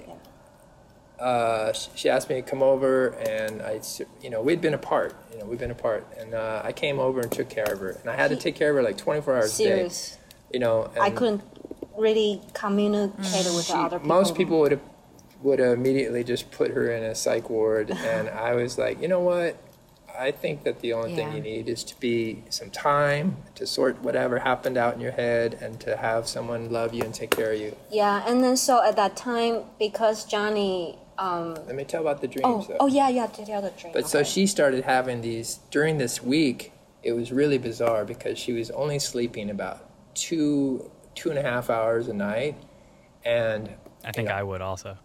uh, 1.19 1.73
she 1.73 2.09
asked 2.09 2.29
me 2.29 2.35
to 2.35 2.41
come 2.41 2.63
over, 2.63 3.09
and 3.09 3.61
I, 3.61 3.81
you 4.21 4.29
know, 4.29 4.41
we'd 4.41 4.61
been 4.61 4.73
apart, 4.73 5.15
you 5.31 5.39
know, 5.39 5.45
we'd 5.45 5.59
been 5.59 5.71
apart, 5.71 6.07
and 6.17 6.33
uh, 6.33 6.61
I 6.63 6.71
came 6.71 6.99
over 6.99 7.19
and 7.19 7.31
took 7.31 7.49
care 7.49 7.71
of 7.71 7.79
her, 7.79 7.89
and 7.89 8.09
I 8.09 8.15
had 8.15 8.29
to 8.29 8.37
take 8.37 8.55
care 8.55 8.69
of 8.69 8.77
her 8.77 8.83
like 8.83 8.97
24 8.97 9.35
hours 9.35 9.55
a 9.55 9.57
day, 9.57 9.69
serious. 9.69 10.17
you 10.51 10.59
know. 10.59 10.89
And 10.93 10.99
I 11.03 11.09
couldn't 11.09 11.43
really 11.97 12.41
communicate 12.53 13.17
with 13.23 13.65
she- 13.65 13.73
the 13.73 13.79
other 13.79 13.99
people. 13.99 14.15
most 14.15 14.35
people 14.35 14.59
would 14.61 14.71
have 14.71 14.81
would 15.41 15.61
immediately 15.61 16.21
just 16.21 16.51
put 16.51 16.71
her 16.71 16.91
in 16.91 17.03
a 17.03 17.15
psych 17.15 17.49
ward, 17.49 17.91
and 17.95 18.29
I 18.29 18.55
was 18.55 18.77
like, 18.77 19.01
you 19.01 19.07
know 19.07 19.21
what? 19.21 19.61
I 20.17 20.31
think 20.31 20.63
that 20.63 20.81
the 20.81 20.91
only 20.91 21.15
thing 21.15 21.31
you 21.31 21.39
need 21.39 21.69
is 21.69 21.81
to 21.85 21.97
be 21.97 22.43
some 22.49 22.69
time 22.71 23.37
to 23.55 23.65
sort 23.65 24.01
whatever 24.01 24.39
happened 24.39 24.75
out 24.75 24.95
in 24.95 24.99
your 24.99 25.13
head, 25.13 25.57
and 25.61 25.79
to 25.81 25.95
have 25.95 26.27
someone 26.27 26.69
love 26.71 26.93
you 26.93 27.03
and 27.03 27.13
take 27.13 27.31
care 27.31 27.53
of 27.53 27.59
you. 27.59 27.75
Yeah, 27.89 28.23
and 28.27 28.43
then 28.43 28.57
so 28.57 28.83
at 28.83 28.97
that 28.97 29.15
time, 29.15 29.63
because 29.77 30.25
Johnny, 30.25 30.97
um, 31.19 31.53
Let 31.53 31.75
me 31.75 31.83
tell 31.83 32.01
about 32.01 32.21
the 32.21 32.27
dreams. 32.27 32.45
oh, 32.45 32.65
though. 32.67 32.77
oh 32.79 32.87
yeah, 32.87 33.09
yeah, 33.09 33.27
tell 33.27 33.45
the 33.45 33.53
other 33.53 33.71
drink. 33.77 33.93
But 33.93 34.07
so 34.07 34.23
she 34.23 34.47
started 34.47 34.85
having 34.85 35.19
these 35.21 35.59
during 35.69 35.97
this 35.97 36.23
week. 36.23 36.71
It 37.03 37.11
was 37.11 37.31
really 37.31 37.57
bizarre 37.57 38.05
because 38.05 38.39
she 38.39 38.53
was 38.53 38.71
only 38.71 38.99
sleeping 38.99 39.49
about 39.49 39.85
two 40.15 40.89
two 41.15 41.29
and 41.29 41.37
a 41.37 41.41
half 41.41 41.69
hours 41.69 42.07
a 42.07 42.13
night, 42.13 42.55
and 43.25 43.69
I 44.05 44.11
think 44.11 44.29
I 44.29 44.43
would 44.43 44.61
also. 44.61 44.97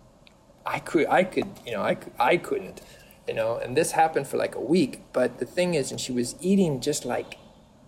I 0.64 0.78
could 0.78 1.06
I 1.08 1.24
could 1.24 1.48
you 1.66 1.72
know 1.72 1.82
I, 1.82 1.96
I 2.18 2.36
couldn't 2.36 2.80
you 3.28 3.34
know 3.34 3.56
and 3.58 3.76
this 3.76 3.92
happened 3.92 4.28
for 4.28 4.36
like 4.36 4.54
a 4.54 4.60
week. 4.60 5.00
But 5.12 5.38
the 5.38 5.46
thing 5.46 5.74
is, 5.74 5.90
and 5.90 6.00
she 6.00 6.12
was 6.12 6.36
eating 6.40 6.80
just 6.80 7.04
like 7.04 7.38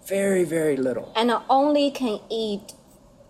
very 0.04 0.44
very 0.44 0.76
little 0.76 1.12
and 1.16 1.30
I 1.30 1.42
only 1.48 1.90
can 1.90 2.20
eat. 2.28 2.74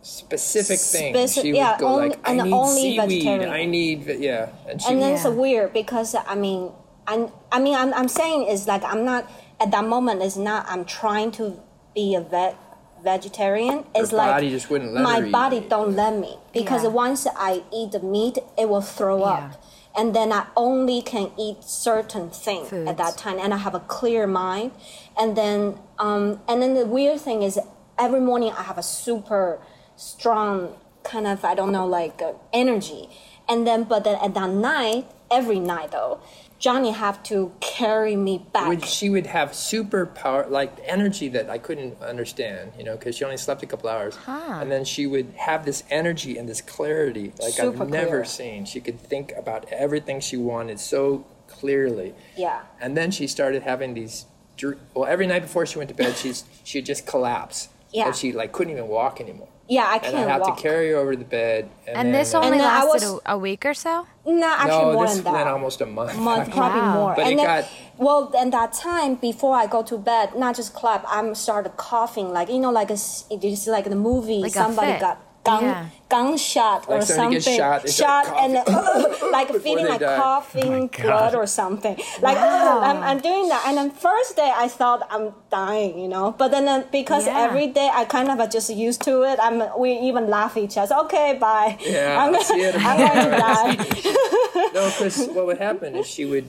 Specific 0.07 0.79
things. 0.79 1.17
Speci- 1.17 1.43
she 1.43 1.49
would 1.53 1.57
yeah, 1.57 1.77
go 1.79 1.87
only- 1.89 2.09
like 2.11 2.19
I 2.29 2.33
and 2.33 2.43
need 2.45 2.53
only 2.53 2.81
seaweed. 2.83 3.01
vegetarian. 3.01 3.51
I 3.51 3.65
need 3.65 4.07
yeah, 4.21 4.49
and 4.69 4.81
she 4.81 4.89
And 4.93 5.03
then 5.03 5.13
it's 5.15 5.25
weird 5.25 5.73
because 5.73 6.15
I 6.15 6.35
mean, 6.35 6.71
I, 7.07 7.29
I 7.53 7.59
mean, 7.61 7.75
I'm, 7.75 7.93
I'm 7.95 8.09
saying 8.09 8.47
is 8.49 8.67
like 8.67 8.85
I'm 8.85 9.05
not 9.05 9.31
at 9.61 9.71
that 9.73 9.85
moment. 9.85 10.23
It's 10.23 10.37
not 10.37 10.67
I'm 10.69 10.85
trying 10.85 11.31
to 11.33 11.59
be 11.95 12.15
a 12.15 12.21
vet 12.21 12.57
vegetarian. 13.03 13.85
It's 13.95 14.13
like 14.13 14.27
my 14.29 14.33
body 14.35 14.51
just 14.51 14.71
wouldn't 14.71 14.93
let 14.93 15.01
me. 15.01 15.05
my 15.11 15.21
her 15.21 15.27
eat 15.27 15.33
body 15.33 15.61
don't 15.61 15.95
let 15.95 16.15
me 16.19 16.39
because 16.53 16.83
Yeah. 16.85 16.91
once 16.91 17.27
I 17.37 17.63
eat 17.73 17.93
the 17.93 18.01
meat, 18.01 18.39
it 18.59 18.69
will 18.69 18.81
throw 18.81 19.19
Yeah. 19.21 19.33
up. 19.33 19.63
And 19.99 20.15
then 20.15 20.31
I 20.31 20.45
only 20.57 21.01
can 21.01 21.31
eat 21.39 21.65
certain 21.65 22.29
thing 22.29 22.67
Foods. 22.67 22.87
at 22.91 22.97
that 22.99 23.17
time, 23.17 23.39
and 23.39 23.55
I 23.55 23.57
have 23.57 23.75
a 23.75 23.81
clear 23.81 24.27
mind. 24.27 24.73
And 25.19 25.35
then, 25.41 25.79
um, 25.99 26.41
and 26.47 26.61
then 26.61 26.75
the 26.75 26.85
weird 26.85 27.19
thing 27.23 27.43
is, 27.43 27.59
every 27.99 28.21
morning 28.21 28.53
I 28.59 28.63
have 28.65 28.77
a 28.77 28.83
super 28.83 29.59
strong 29.97 30.75
kind 31.03 31.27
of 31.27 31.45
I 31.45 31.55
don't 31.55 31.73
know 31.73 31.87
like 31.87 32.21
uh, 32.23 32.33
energy, 32.53 33.09
and 33.49 33.67
then 33.67 33.85
but 33.85 34.05
then 34.05 34.19
at 34.23 34.35
that 34.35 34.51
night, 34.51 35.07
every 35.31 35.59
night 35.61 35.93
though, 35.93 36.21
Johnny 36.59 36.91
have 36.93 37.23
to 37.25 37.53
carry 37.61 38.17
me 38.17 38.45
back. 38.53 38.69
would 38.69 38.85
she 38.85 39.09
would 39.11 39.27
have 39.27 39.51
superpower 39.51 40.49
like 40.51 40.73
energy 40.85 41.29
that 41.29 41.49
I 41.51 41.59
couldn't 41.59 42.01
understand, 42.03 42.73
you 42.79 42.85
know, 42.85 42.97
because 42.97 43.17
she 43.17 43.25
only 43.25 43.37
slept 43.37 43.63
a 43.63 43.67
couple 43.67 43.89
hours, 43.89 44.17
Huh. 44.17 44.59
and 44.61 44.71
then 44.71 44.85
she 44.85 45.07
would 45.07 45.33
have 45.37 45.65
this 45.65 45.83
energy 45.91 46.37
and 46.39 46.49
this 46.49 46.61
clarity 46.61 47.33
like 47.41 47.53
Super 47.53 47.83
I've 47.85 47.91
never 47.91 48.09
clear. 48.09 48.25
seen. 48.25 48.65
She 48.65 48.81
could 48.81 48.99
think 49.01 49.33
about 49.37 49.67
everything 49.71 50.21
she 50.21 50.37
wanted 50.37 50.81
so 50.81 51.25
clearly, 51.49 52.15
yeah. 52.37 52.63
and 52.81 52.97
then 52.97 53.11
she 53.11 53.27
started 53.27 53.63
having 53.63 53.95
these. 53.95 54.27
dr- 54.57 54.79
Well, 54.95 55.07
every 55.09 55.27
night 55.29 55.43
before 55.43 55.65
she 55.67 55.79
went 55.79 55.89
to 55.91 55.95
bed, 55.95 56.17
she's 56.17 56.43
she'd 56.65 56.85
just 56.87 57.07
collapse, 57.07 57.69
Yeah. 57.93 58.07
and 58.07 58.17
she 58.17 58.33
like 58.33 58.51
couldn't 58.53 58.73
even 58.73 58.89
walk 58.89 59.21
anymore, 59.21 59.49
Yeah, 59.69 59.87
I 59.89 59.99
can't 59.99 60.15
And 60.15 60.25
I'd 60.25 60.31
have 60.31 60.41
walk. 60.43 60.57
to 60.57 60.63
carry 60.63 60.91
her 60.91 60.97
over 60.97 61.13
to 61.13 61.19
the 61.19 61.25
bed, 61.25 61.69
and, 61.89 61.97
And 61.97 62.07
then, 62.09 62.21
this 62.21 62.35
only 62.35 62.53
And 62.53 62.59
lasted 62.61 62.93
was- 62.93 63.21
a, 63.27 63.33
a 63.35 63.39
week 63.39 63.65
or 63.67 63.75
so? 63.75 64.07
No, 64.25 64.47
actually 64.47 64.79
no, 64.85 64.93
more 64.93 65.07
this 65.07 65.15
than 65.17 65.25
that. 65.25 65.33
went 65.33 65.49
almost 65.49 65.81
a 65.81 65.87
month. 65.87 66.17
month, 66.17 66.51
probably 66.53 66.81
Wow. 66.81 66.95
more. 66.95 67.15
But 67.17 67.25
and 67.27 67.33
it 67.33 67.37
then, 67.39 67.47
got- 67.63 67.69
well, 67.99 68.33
and 68.39 68.53
that 68.53 68.73
time 68.75 69.17
before 69.17 69.57
I 69.57 69.67
go 69.67 69.83
to 69.83 69.99
bed, 69.99 70.37
not 70.37 70.55
just 70.57 70.73
clap, 70.75 71.05
I'm 71.09 71.35
started 71.35 71.77
coughing, 71.77 72.33
like 72.33 72.49
you 72.49 72.59
know, 72.61 72.71
like 72.71 72.91
a, 72.91 72.95
s- 72.95 73.25
it 73.31 73.43
is 73.45 73.67
like 73.67 73.87
in 73.87 73.91
the 73.91 73.97
movie, 74.11 74.39
Like 74.41 74.53
somebody 74.53 74.93
fit. 74.93 75.01
got 75.01 75.19
gun, 75.47 75.63
Yeah. 75.65 75.87
gunshot 76.09 76.81
or 76.89 76.99
Like 76.99 77.07
somebody 77.07 77.41
something, 77.41 77.57
gets 77.57 77.57
shot, 77.63 77.83
they 77.83 77.91
start 77.91 78.27
and 78.43 78.53
like 79.37 79.49
feeling 79.67 79.87
like 79.93 80.01
die. 80.01 80.17
coughing 80.17 80.87
God. 80.89 81.03
blood 81.03 81.35
or 81.35 81.47
something. 81.47 81.97
Like 82.27 82.37
Wow. 82.37 82.81
I'm, 82.89 82.99
I'm 83.09 83.21
doing 83.21 83.49
that, 83.53 83.63
and 83.67 83.75
then 83.79 83.91
first 83.91 84.37
day 84.37 84.53
I 84.65 84.69
thought 84.69 85.01
I'm 85.11 85.27
dying, 85.51 85.99
you 86.03 86.09
know, 86.09 86.27
but 86.41 86.49
then 86.55 86.67
uh, 86.69 86.85
because 86.93 87.25
Yeah. 87.27 87.45
every 87.45 87.67
day 87.79 87.89
I 88.01 88.05
kind 88.17 88.29
of 88.31 88.39
uh, 88.41 88.47
just 88.57 88.69
used 88.71 89.03
to 89.09 89.23
it, 89.31 89.39
I'm 89.47 89.57
we 89.79 89.93
even 90.11 90.29
laugh 90.37 90.57
at 90.57 90.63
each 90.67 90.77
other. 90.79 90.95
Okay, 91.05 91.29
bye. 91.41 91.77
Yeah, 91.81 92.17
I'm, 92.23 92.35
I'll 92.35 92.43
see 92.43 92.61
you 92.61 92.71
I'm 92.89 92.99
going 92.99 93.25
to 93.31 93.37
die. 93.47 93.75
No, 94.77 94.83
because 94.91 95.27
what 95.37 95.45
would 95.47 95.59
happen 95.59 95.97
is 95.97 96.07
she 96.07 96.25
would 96.25 96.49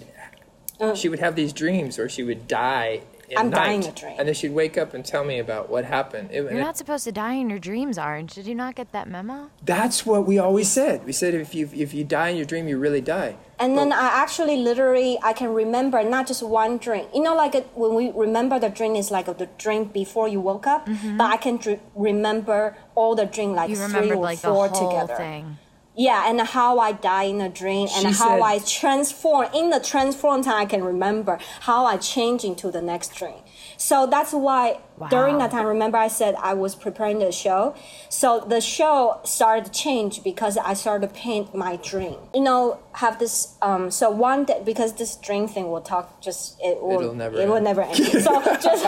she 0.95 1.09
would 1.09 1.19
have 1.19 1.35
these 1.35 1.53
dreams, 1.53 1.97
or 1.99 2.07
she 2.09 2.23
would 2.23 2.47
die. 2.47 3.01
In 3.29 3.37
Uh. 3.37 3.39
I'm 3.41 3.49
night, 3.49 3.65
dying 3.65 3.85
a 3.85 3.91
dream. 3.91 4.15
and 4.17 4.27
then 4.27 4.33
she'd 4.35 4.53
wake 4.53 4.77
up 4.77 4.93
and 4.93 5.03
tell 5.05 5.23
me 5.25 5.37
about 5.39 5.69
what 5.69 5.83
happened. 5.83 6.29
It- 6.31 6.43
You're 6.43 6.51
it- 6.51 6.67
not 6.69 6.77
supposed 6.77 7.03
to 7.03 7.11
die 7.11 7.33
in 7.33 7.49
your 7.49 7.59
dreams, 7.59 7.97
Orange. 7.97 8.33
Did 8.33 8.45
you 8.47 8.55
not 8.55 8.75
get 8.75 8.91
that 8.93 9.07
memo? 9.09 9.49
that's 9.65 10.05
what 10.05 10.25
we 10.25 10.39
always 10.39 10.69
said. 10.69 11.05
We 11.05 11.11
said 11.11 11.33
if 11.33 11.53
you 11.53 11.69
if 11.75 11.93
you 11.93 12.03
die 12.05 12.29
in 12.29 12.37
your 12.37 12.45
dream, 12.45 12.67
you 12.69 12.77
really 12.77 13.01
die. 13.01 13.35
And 13.59 13.77
then 13.77 13.91
I 13.91 14.07
actually 14.23 14.55
literally 14.69 15.17
I 15.23 15.33
can 15.33 15.49
remember 15.53 16.03
not 16.03 16.27
just 16.27 16.41
one 16.43 16.77
dream. 16.77 17.05
You 17.13 17.21
know, 17.25 17.35
like 17.35 17.53
it, 17.59 17.67
when 17.75 17.95
we 17.95 18.11
remember 18.11 18.59
the 18.59 18.69
dream 18.69 18.95
is 18.95 19.09
like 19.11 19.25
the 19.25 19.49
dream 19.57 19.85
before 19.85 20.27
you 20.29 20.39
woke 20.39 20.65
up, 20.67 20.87
but 21.17 21.25
I 21.35 21.37
can 21.37 21.57
dr- 21.57 21.79
remember 21.95 22.77
all 22.95 23.13
the 23.15 23.25
drink 23.25 23.55
like 23.55 23.69
You 23.71 23.75
three 23.75 24.11
or 24.11 24.15
like 24.31 24.39
the 24.41 24.47
four 24.53 24.67
whole 24.69 24.89
together. 24.91 25.15
thing. 25.15 25.57
Yeah, 25.99 26.29
and 26.29 26.39
how 26.41 26.77
I 26.77 26.91
die 26.91 27.23
in 27.23 27.41
a 27.41 27.49
dream 27.49 27.87
and 27.95 28.01
She 28.15 28.21
how 28.23 28.37
said- 28.37 28.41
I 28.43 28.59
transform 28.59 29.47
in 29.53 29.71
the 29.71 29.79
transform 29.79 30.43
time. 30.43 30.61
I 30.61 30.65
can 30.65 30.83
remember 30.83 31.39
how 31.61 31.85
I 31.85 31.97
change 31.97 32.43
into 32.43 32.69
the 32.69 32.83
next 32.83 33.15
dream. 33.15 33.39
So 33.77 34.05
that's 34.05 34.31
why 34.31 34.77
during 35.09 35.39
that 35.39 35.49
time, 35.51 35.65
remember 35.65 35.97
I 35.97 36.07
said 36.07 36.35
I 36.51 36.53
was 36.53 36.75
preparing 36.75 37.17
the 37.19 37.31
show. 37.31 37.73
So 38.09 38.39
the 38.53 38.61
show 38.61 39.19
started 39.23 39.65
to 39.65 39.71
change 39.71 40.23
because 40.23 40.55
I 40.57 40.73
started 40.75 41.07
to 41.07 41.13
paint 41.13 41.53
my 41.55 41.77
dream. 41.77 42.17
You 42.33 42.41
know, 42.41 42.79
have 42.93 43.17
this. 43.19 43.55
Um, 43.63 43.89
so 43.91 44.09
one 44.11 44.45
day 44.45 44.61
because 44.63 44.93
this 44.93 45.15
dream 45.15 45.47
thing 45.47 45.69
will 45.71 45.81
talk 45.81 46.21
just 46.21 46.59
it 46.59 46.81
will 46.81 47.01
It'll 47.01 47.13
never 47.15 47.39
it 47.41 47.47
will 47.47 47.55
end. 47.55 47.65
never 47.65 47.81
end. 47.81 47.97
So 48.27 48.41
just 48.67 48.83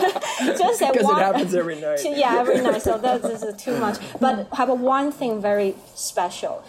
just 0.62 0.82
at 0.82 0.92
Because 0.92 0.94
it 0.96 1.04
one 1.04 1.20
happens 1.22 1.54
every 1.54 1.80
night. 1.86 2.00
yeah, 2.04 2.38
every 2.38 2.60
night. 2.60 2.82
So 2.82 2.98
that's, 2.98 3.22
this 3.22 3.42
is 3.42 3.60
too 3.62 3.76
much. 3.78 3.98
But 4.20 4.46
have 4.54 4.68
a 4.68 4.74
one 4.74 5.10
thing 5.12 5.40
very 5.40 5.74
special. 5.94 6.62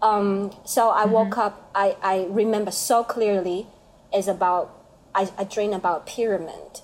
Um, 0.00 0.52
so 0.64 0.90
I 0.90 1.04
woke 1.06 1.36
up. 1.38 1.70
I, 1.74 1.96
I 2.02 2.26
remember 2.30 2.70
so 2.70 3.04
clearly. 3.04 3.66
Is 4.14 4.26
about 4.26 4.74
I, 5.14 5.30
I 5.36 5.44
dreamed 5.44 5.74
about 5.74 6.06
pyramid, 6.06 6.80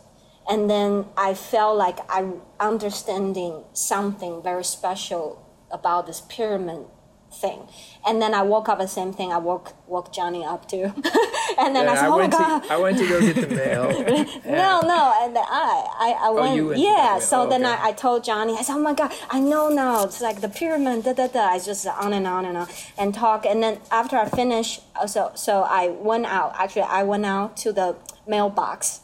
and 0.48 0.68
then 0.68 1.06
I 1.16 1.32
felt 1.34 1.78
like 1.78 1.98
I'm 2.08 2.42
understanding 2.60 3.64
something 3.72 4.42
very 4.42 4.64
special 4.64 5.40
about 5.70 6.06
this 6.06 6.20
pyramid 6.20 6.86
thing. 7.34 7.68
And 8.06 8.20
then 8.22 8.34
I 8.34 8.42
woke 8.42 8.68
up 8.68 8.78
the 8.78 8.86
same 8.88 9.12
thing. 9.12 9.32
I 9.32 9.38
woke 9.38 9.72
woke 9.86 10.12
Johnny 10.12 10.44
up 10.44 10.68
too, 10.68 10.84
and 11.58 11.74
then 11.76 11.88
I 11.88 11.92
Yeah, 11.92 11.94
said, 11.94 12.04
I 12.04 12.08
"Oh 12.08 12.10
my 12.10 12.16
went 12.18 12.32
god!" 12.32 12.60
to 12.62 12.72
I 12.72 12.76
went 12.76 12.98
to 12.98 13.08
go 13.08 13.20
get 13.20 13.36
the 13.48 13.54
mail. 13.54 13.84
No, 14.44 14.80
no, 14.82 15.12
and 15.22 15.34
then 15.36 15.44
I, 15.46 15.86
I, 15.98 16.10
I 16.26 16.30
went, 16.30 16.60
Oh, 16.60 16.66
went 16.68 16.78
yeah. 16.80 17.18
So 17.18 17.42
Oh, 17.42 17.48
then 17.48 17.64
okay. 17.64 17.74
I, 17.74 17.88
I 17.88 17.92
told 17.92 18.24
Johnny, 18.24 18.54
I 18.56 18.62
said, 18.62 18.74
oh 18.76 18.78
my 18.80 18.94
god, 18.94 19.12
I 19.30 19.40
know 19.40 19.68
now. 19.68 20.04
It's 20.04 20.20
like 20.20 20.40
the 20.40 20.48
pyramid, 20.48 21.04
da 21.04 21.12
da 21.12 21.26
da. 21.28 21.40
I 21.54 21.58
just 21.58 21.86
on 21.86 22.12
and 22.12 22.26
on 22.26 22.44
and 22.46 22.56
on 22.56 22.68
and 22.98 23.14
talk. 23.14 23.44
And 23.46 23.62
then 23.62 23.80
after 23.90 24.16
I 24.16 24.28
finished, 24.28 24.80
uh, 24.96 25.06
so 25.06 25.32
so 25.34 25.62
I 25.62 25.88
went 25.88 26.26
out. 26.26 26.52
Actually, 26.56 26.82
I 26.82 27.02
went 27.02 27.26
out 27.26 27.56
to 27.58 27.72
the 27.72 27.96
mailbox, 28.26 29.00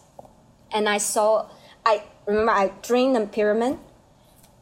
and 0.72 0.89
I 0.89 0.99
saw. 0.99 1.49
I 1.87 2.05
remember 2.26 2.53
I 2.53 2.72
dreamed 2.83 3.16
the 3.16 3.26
pyramid 3.26 3.78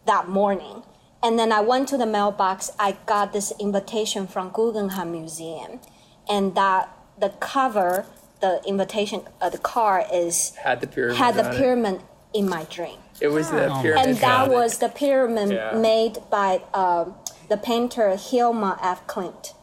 that 0.07 0.29
morning. 0.29 0.83
And 1.23 1.39
then 1.39 1.51
I 1.53 1.61
went 1.61 1.89
to 1.89 1.97
the 1.99 2.07
mailbox. 2.07 2.71
I 2.79 2.97
got 3.07 3.33
this 3.33 3.53
invitation 3.59 4.27
from 4.27 4.51
Guggenheim 4.51 5.11
Museum, 5.13 5.81
and 6.29 6.55
that 6.55 6.89
the 7.19 7.31
cover, 7.41 8.07
the 8.41 8.63
invitation, 8.67 9.23
uh, 9.41 9.51
the 9.51 9.59
card 9.59 10.05
is 10.13 10.55
Had 10.63 10.81
the 10.81 10.87
pyramid. 10.87 11.17
had 11.19 11.35
the 11.35 11.47
on 11.47 11.55
it. 11.55 11.59
pyramid 11.59 12.01
in 12.33 12.49
my 12.49 12.65
dream, 12.71 12.99
It 13.21 13.29
was 13.29 13.51
the 13.51 13.69
my 13.69 13.83
pyramid. 13.83 14.07
and 14.07 14.17
that 14.19 14.49
was 14.49 14.79
the 14.79 14.89
pyramid 14.89 15.51
Yeah. 15.51 15.73
made 15.73 16.19
by 16.31 16.61
um, 16.73 17.15
the 17.49 17.57
painter 17.57 18.11
Hilma 18.17 18.79
af 18.81 19.07
Klint. 19.09 19.55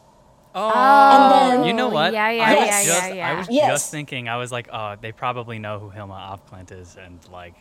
Oh, 0.53 0.70
And 0.72 1.32
then- 1.32 1.64
you 1.68 1.74
know 1.74 1.89
what? 1.89 2.12
Yeah, 2.14 2.30
yeah, 2.32 2.43
I 2.43 2.56
was 2.56 2.66
yeah, 2.68 2.84
just, 2.84 3.08
yeah, 3.10 3.14
yeah. 3.14 3.32
I 3.32 3.34
was 3.38 3.49
Yes. 3.49 3.68
just 3.70 3.91
thinking. 3.91 4.28
I 4.30 4.38
was 4.38 4.51
like, 4.51 4.68
oh, 4.74 4.95
they 4.99 5.12
probably 5.12 5.60
know 5.60 5.80
who 5.80 5.89
Hilma 5.89 6.32
af 6.34 6.41
Klint 6.49 6.72
is, 6.72 6.97
and 6.97 7.20
like 7.32 7.53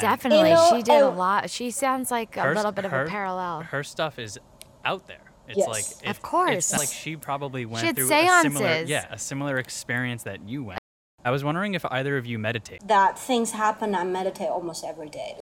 Definitely, 0.00 0.50
You 0.50 0.54
know, 0.56 0.70
she 0.76 0.82
did 0.82 1.02
a 1.02 1.08
lot. 1.08 1.50
She 1.50 1.70
sounds 1.70 2.10
like 2.10 2.36
a 2.36 2.52
little 2.52 2.72
bit 2.72 2.84
of 2.84 2.92
a 2.92 3.06
parallel. 3.06 3.62
Her 3.62 3.82
stuff 3.82 4.18
is 4.18 4.38
out 4.84 5.06
there. 5.06 5.20
It's 5.48 5.58
Yes. 5.58 5.68
like 6.02 6.10
Of 6.10 6.20
course. 6.22 6.72
It's 6.72 6.78
like 6.78 6.88
she 6.88 7.16
probably 7.16 7.64
went 7.64 7.84
had 7.86 7.96
through 7.96 8.12
a 8.12 8.42
similar, 8.42 8.82
yeah, 8.82 9.06
a 9.10 9.18
similar 9.18 9.56
experience 9.58 10.24
that 10.24 10.46
you 10.46 10.62
went. 10.64 10.78
I 11.24 11.30
was 11.30 11.42
wondering 11.42 11.74
if 11.74 11.84
either 11.86 12.16
of 12.18 12.26
you 12.26 12.38
meditate 12.38 12.86
That 12.86 13.18
things 13.18 13.52
happen. 13.52 13.94
I 13.94 14.04
meditate 14.04 14.48
almost 14.48 14.84
every 14.84 15.08
day. 15.08 15.38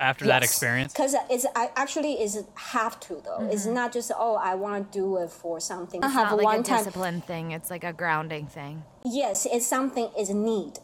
after 0.00 0.24
that 0.26 0.42
experience. 0.42 0.92
Because 0.92 1.14
it's 1.28 1.44
I 1.54 1.70
actually 1.76 2.14
is 2.22 2.44
have 2.54 2.98
to 3.00 3.20
though. 3.24 3.46
It's 3.50 3.66
not 3.66 3.92
just 3.92 4.10
oh 4.16 4.36
I 4.36 4.54
want 4.54 4.90
to 4.92 4.98
do 4.98 5.16
it 5.18 5.30
for 5.30 5.60
something. 5.60 6.02
I 6.02 6.06
It's 6.06 6.14
have 6.14 6.28
not 6.30 6.36
like 6.38 6.44
one 6.44 6.60
a 6.60 6.62
time. 6.62 6.78
discipline 6.78 7.20
thing. 7.20 7.50
It's 7.50 7.70
like 7.70 7.84
a 7.84 7.92
grounding 7.92 8.46
thing. 8.46 8.84
Yes, 9.04 9.46
it's 9.50 9.66
something 9.66 10.08
is 10.18 10.30
need. 10.30 10.78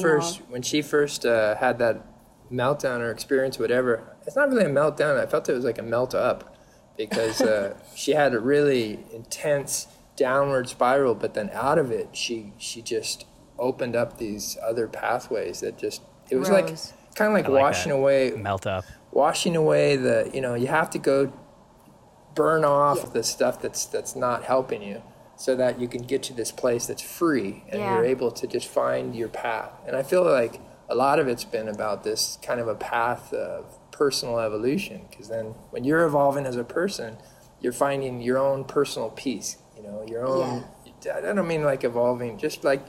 first 0.00 0.40
know. 0.40 0.46
when 0.50 0.62
she 0.62 0.80
first 0.82 1.26
uh, 1.26 1.56
had 1.56 1.78
that 1.78 1.96
meltdown 2.50 3.00
or 3.00 3.10
experience 3.10 3.58
whatever 3.58 4.02
it's 4.26 4.36
not 4.36 4.48
really 4.48 4.64
a 4.64 4.68
meltdown 4.68 5.18
i 5.20 5.26
felt 5.26 5.48
it 5.48 5.52
was 5.52 5.64
like 5.64 5.78
a 5.78 5.82
melt 5.82 6.14
up 6.14 6.56
because 6.96 7.40
uh, 7.40 7.76
she 7.94 8.12
had 8.12 8.34
a 8.34 8.40
really 8.40 8.98
intense 9.12 9.86
downward 10.16 10.68
spiral 10.68 11.14
but 11.14 11.34
then 11.34 11.50
out 11.52 11.78
of 11.78 11.90
it 11.92 12.08
she 12.16 12.52
she 12.58 12.80
just 12.82 13.24
opened 13.58 13.94
up 13.94 14.18
these 14.18 14.56
other 14.66 14.88
pathways 14.88 15.60
that 15.60 15.76
just 15.78 16.00
it 16.30 16.36
was 16.36 16.50
like 16.50 16.68
Rose. 16.68 16.92
kind 17.14 17.28
of 17.28 17.34
like, 17.34 17.48
like 17.48 17.62
washing 17.62 17.90
that. 17.92 17.98
away 17.98 18.30
Melt 18.32 18.66
up. 18.66 18.84
washing 19.12 19.54
away 19.56 19.96
the 19.96 20.30
you 20.34 20.40
know 20.40 20.54
you 20.54 20.66
have 20.68 20.90
to 20.90 20.98
go 20.98 21.32
burn 22.34 22.64
off 22.64 22.98
Yeah. 23.04 23.10
the 23.14 23.22
stuff 23.22 23.60
that's 23.60 23.84
that's 23.84 24.14
not 24.16 24.44
helping 24.44 24.82
you 24.82 25.02
so 25.36 25.54
that 25.56 25.78
you 25.80 25.86
can 25.88 26.02
get 26.02 26.22
to 26.24 26.32
this 26.32 26.50
place 26.50 26.86
that's 26.86 27.02
free 27.02 27.64
and 27.68 27.80
Yeah. 27.80 27.94
you're 27.96 28.04
able 28.04 28.30
to 28.32 28.46
just 28.46 28.66
find 28.68 29.14
your 29.14 29.28
path 29.28 29.70
and 29.86 29.96
i 29.96 30.02
feel 30.02 30.24
like 30.24 30.60
a 30.88 30.94
lot 30.94 31.18
of 31.18 31.28
it's 31.28 31.44
been 31.44 31.68
about 31.68 32.04
this 32.04 32.38
kind 32.42 32.60
of 32.60 32.68
a 32.68 32.74
path 32.74 33.32
of 33.32 33.78
personal 33.90 34.38
evolution 34.38 35.06
because 35.10 35.28
then 35.28 35.46
when 35.70 35.84
you're 35.84 36.04
evolving 36.04 36.46
as 36.46 36.56
a 36.56 36.64
person 36.64 37.16
you're 37.60 37.72
finding 37.72 38.20
your 38.20 38.38
own 38.38 38.64
personal 38.64 39.10
peace 39.10 39.56
you 39.76 39.82
know 39.82 40.04
your 40.06 40.24
own 40.26 40.64
i 41.14 41.20
don't 41.20 41.46
mean 41.48 41.64
like 41.64 41.84
evolving 41.84 42.38
just 42.38 42.64
like 42.64 42.82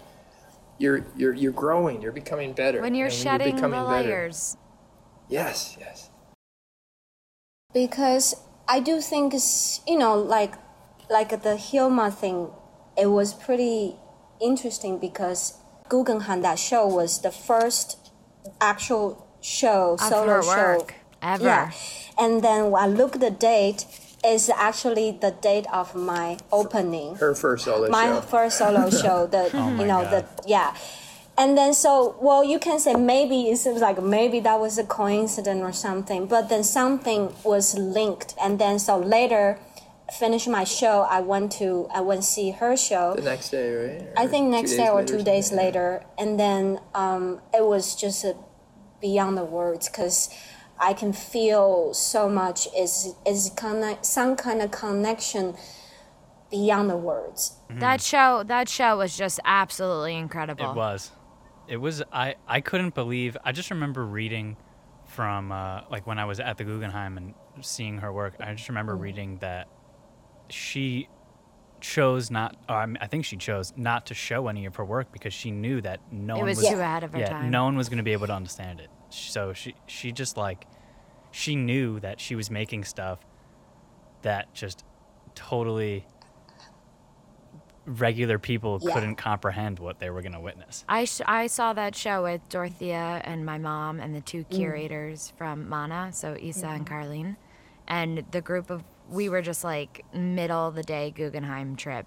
you're 0.77 1.05
you're 1.17 1.33
you're 1.33 1.51
growing 1.51 2.01
you're 2.01 2.11
becoming 2.11 2.53
better 2.53 2.81
When 2.81 2.95
you're 2.95 3.07
and 3.07 3.15
shedding 3.15 3.47
the 3.47 3.53
becoming 3.55 3.83
better. 3.85 4.07
layers. 4.07 4.57
yes 5.27 5.75
yes 5.79 6.09
because 7.73 8.35
I 8.67 8.79
do 8.79 9.01
think 9.01 9.33
it's 9.33 9.81
you 9.87 9.97
know 9.97 10.15
like 10.15 10.53
like 11.09 11.41
the 11.41 11.57
Hilma 11.57 12.11
thing, 12.11 12.49
it 12.95 13.07
was 13.07 13.33
pretty 13.33 13.95
interesting 14.39 14.99
because 14.99 15.55
Guggenheim 15.89 16.41
that 16.43 16.59
show 16.59 16.87
was 16.87 17.21
the 17.21 17.31
first 17.31 17.97
actual 18.61 19.27
show 19.41 19.93
Of 19.93 20.01
solo 20.01 20.41
show. 20.41 20.87
ever. 21.21 21.43
Yeah, 21.43 21.71
and 22.17 22.41
then 22.43 22.71
when 22.71 22.83
I 22.83 22.87
look 22.87 23.15
at 23.15 23.21
the 23.21 23.31
date 23.31 23.85
is 24.25 24.49
actually 24.49 25.11
the 25.11 25.31
date 25.31 25.65
of 25.71 25.95
my 25.95 26.37
opening. 26.51 27.15
Her 27.15 27.33
first 27.35 27.65
solo 27.65 27.89
my 27.89 28.05
show. 28.07 28.21
first 28.21 28.57
solo 28.57 28.89
show 29.03 29.27
the 29.27 29.49
Oh 29.53 29.69
you 29.79 29.85
know 29.85 30.03
God. 30.03 30.11
the 30.11 30.25
yeah. 30.45 30.75
And 31.37 31.57
then 31.57 31.73
so 31.73 32.17
well 32.19 32.43
you 32.43 32.59
can 32.59 32.79
say 32.79 32.95
maybe 32.95 33.49
it 33.49 33.57
seems 33.57 33.79
like 33.79 34.01
maybe 34.03 34.41
that 34.41 34.59
was 34.59 34.77
a 34.77 34.83
coincidence 34.83 35.61
or 35.61 35.71
something 35.71 36.25
but 36.25 36.49
then 36.49 36.63
something 36.65 37.33
was 37.45 37.75
linked. 37.77 38.35
And 38.41 38.59
then 38.59 38.77
so 38.77 38.97
later 38.99 39.57
finish 40.13 40.47
my 40.47 40.63
show 40.63 41.05
i 41.09 41.19
went 41.19 41.51
to 41.51 41.87
i 41.93 42.01
went 42.01 42.23
see 42.23 42.51
her 42.51 42.75
show 42.75 43.15
the 43.15 43.21
next 43.21 43.49
day, 43.49 43.73
right? 43.73 44.07
i 44.17 44.25
think 44.27 44.49
next 44.49 44.75
day 44.75 44.89
or 44.89 45.03
two 45.03 45.23
days 45.23 45.47
something, 45.47 45.57
yeah. 45.57 45.65
later 45.65 46.05
and 46.17 46.39
then 46.39 46.79
um, 46.95 47.41
it 47.53 47.65
was 47.65 47.95
just 47.95 48.23
a, 48.23 48.35
beyond 49.01 49.37
the 49.37 49.45
words 49.45 49.87
because 49.87 50.29
i 50.79 50.93
can 50.93 51.13
feel 51.13 51.93
so 51.93 52.27
much 52.29 52.67
is 52.75 53.13
is 53.25 53.51
connect, 53.55 54.05
some 54.05 54.35
kind 54.35 54.61
of 54.61 54.71
connection 54.71 55.55
beyond 56.49 56.89
the 56.89 56.97
words 56.97 57.59
That 57.69 58.01
show, 58.01 58.43
that 58.47 58.67
show 58.67 58.97
was 58.97 59.15
just 59.15 59.39
absolutely 59.45 60.15
incredible. 60.15 60.71
It 60.71 60.75
was. 60.75 61.11
It 61.67 61.77
was. 61.77 62.01
I. 62.11 62.35
I 62.47 62.61
couldn't 62.61 62.95
believe. 62.95 63.37
I 63.43 63.51
just 63.51 63.69
remember 63.69 64.05
reading 64.05 64.57
from 65.05 65.51
uh, 65.51 65.81
like 65.89 66.07
when 66.07 66.17
I 66.17 66.25
was 66.25 66.39
at 66.39 66.57
the 66.57 66.63
Guggenheim 66.63 67.17
and 67.17 67.33
seeing 67.61 67.99
her 67.99 68.11
work. 68.11 68.35
I 68.39 68.53
just 68.53 68.69
remember 68.69 68.95
reading 68.95 69.37
that 69.37 69.67
she 70.49 71.07
chose 71.81 72.29
not. 72.29 72.55
Or 72.67 72.75
I, 72.99 73.07
think 73.07 73.25
she 73.25 73.37
chose 73.37 73.73
not 73.77 74.05
to 74.07 74.13
show 74.13 74.47
any 74.47 74.65
of 74.65 74.75
her 74.75 74.83
work 74.85 75.11
because 75.11 75.33
she 75.33 75.51
knew 75.51 75.79
that 75.81 75.99
no 76.11 76.35
It 76.35 76.39
one 76.39 76.45
was 76.47 76.57
was. 76.57 76.67
too 76.69 76.79
ahead 76.79 77.03
of 77.03 77.13
her 77.13 77.19
yeah, 77.19 77.29
time. 77.29 77.51
no 77.51 77.63
one 77.63 77.77
was 77.77 77.87
going 77.89 77.97
to 77.97 78.03
be 78.03 78.13
able 78.13 78.27
to 78.27 78.33
understand 78.33 78.79
it. 78.79 78.89
So 79.09 79.53
she 79.53 79.75
she 79.87 80.11
just 80.11 80.35
like 80.37 80.65
she 81.31 81.55
knew 81.55 81.99
that 82.01 82.19
she 82.19 82.35
was 82.35 82.51
making 82.51 82.83
stuff 82.83 83.19
that 84.23 84.53
just 84.53 84.83
totally 85.35 86.05
regular 87.85 88.37
people 88.37 88.79
Yeah. 88.83 88.93
couldn't 88.93 89.15
comprehend 89.15 89.79
what 89.79 89.99
they 89.99 90.09
were 90.09 90.21
going 90.21 90.33
to 90.33 90.39
witness. 90.39 90.85
I, 90.87 91.05
sh- 91.05 91.21
I 91.25 91.47
saw 91.47 91.73
that 91.73 91.95
show 91.95 92.21
with 92.23 92.41
Dorothea 92.49 93.21
and 93.23 93.45
my 93.45 93.57
mom 93.57 93.99
and 93.99 94.13
the 94.13 94.21
two 94.21 94.43
Mm. 94.43 94.49
curators 94.55 95.33
from 95.37 95.67
Mana, 95.67 96.11
so 96.13 96.35
Isa 96.39 96.67
and 96.67 96.85
Mm-hmm. 96.85 96.93
Carlene. 96.93 97.35
And 97.87 98.23
the 98.31 98.41
group 98.41 98.69
of, 98.69 98.83
we 99.09 99.29
were 99.29 99.41
just 99.41 99.63
like 99.63 100.05
middle 100.13 100.67
of 100.67 100.75
the 100.75 100.83
day 100.83 101.11
Guggenheim 101.11 101.75
trip. 101.75 102.05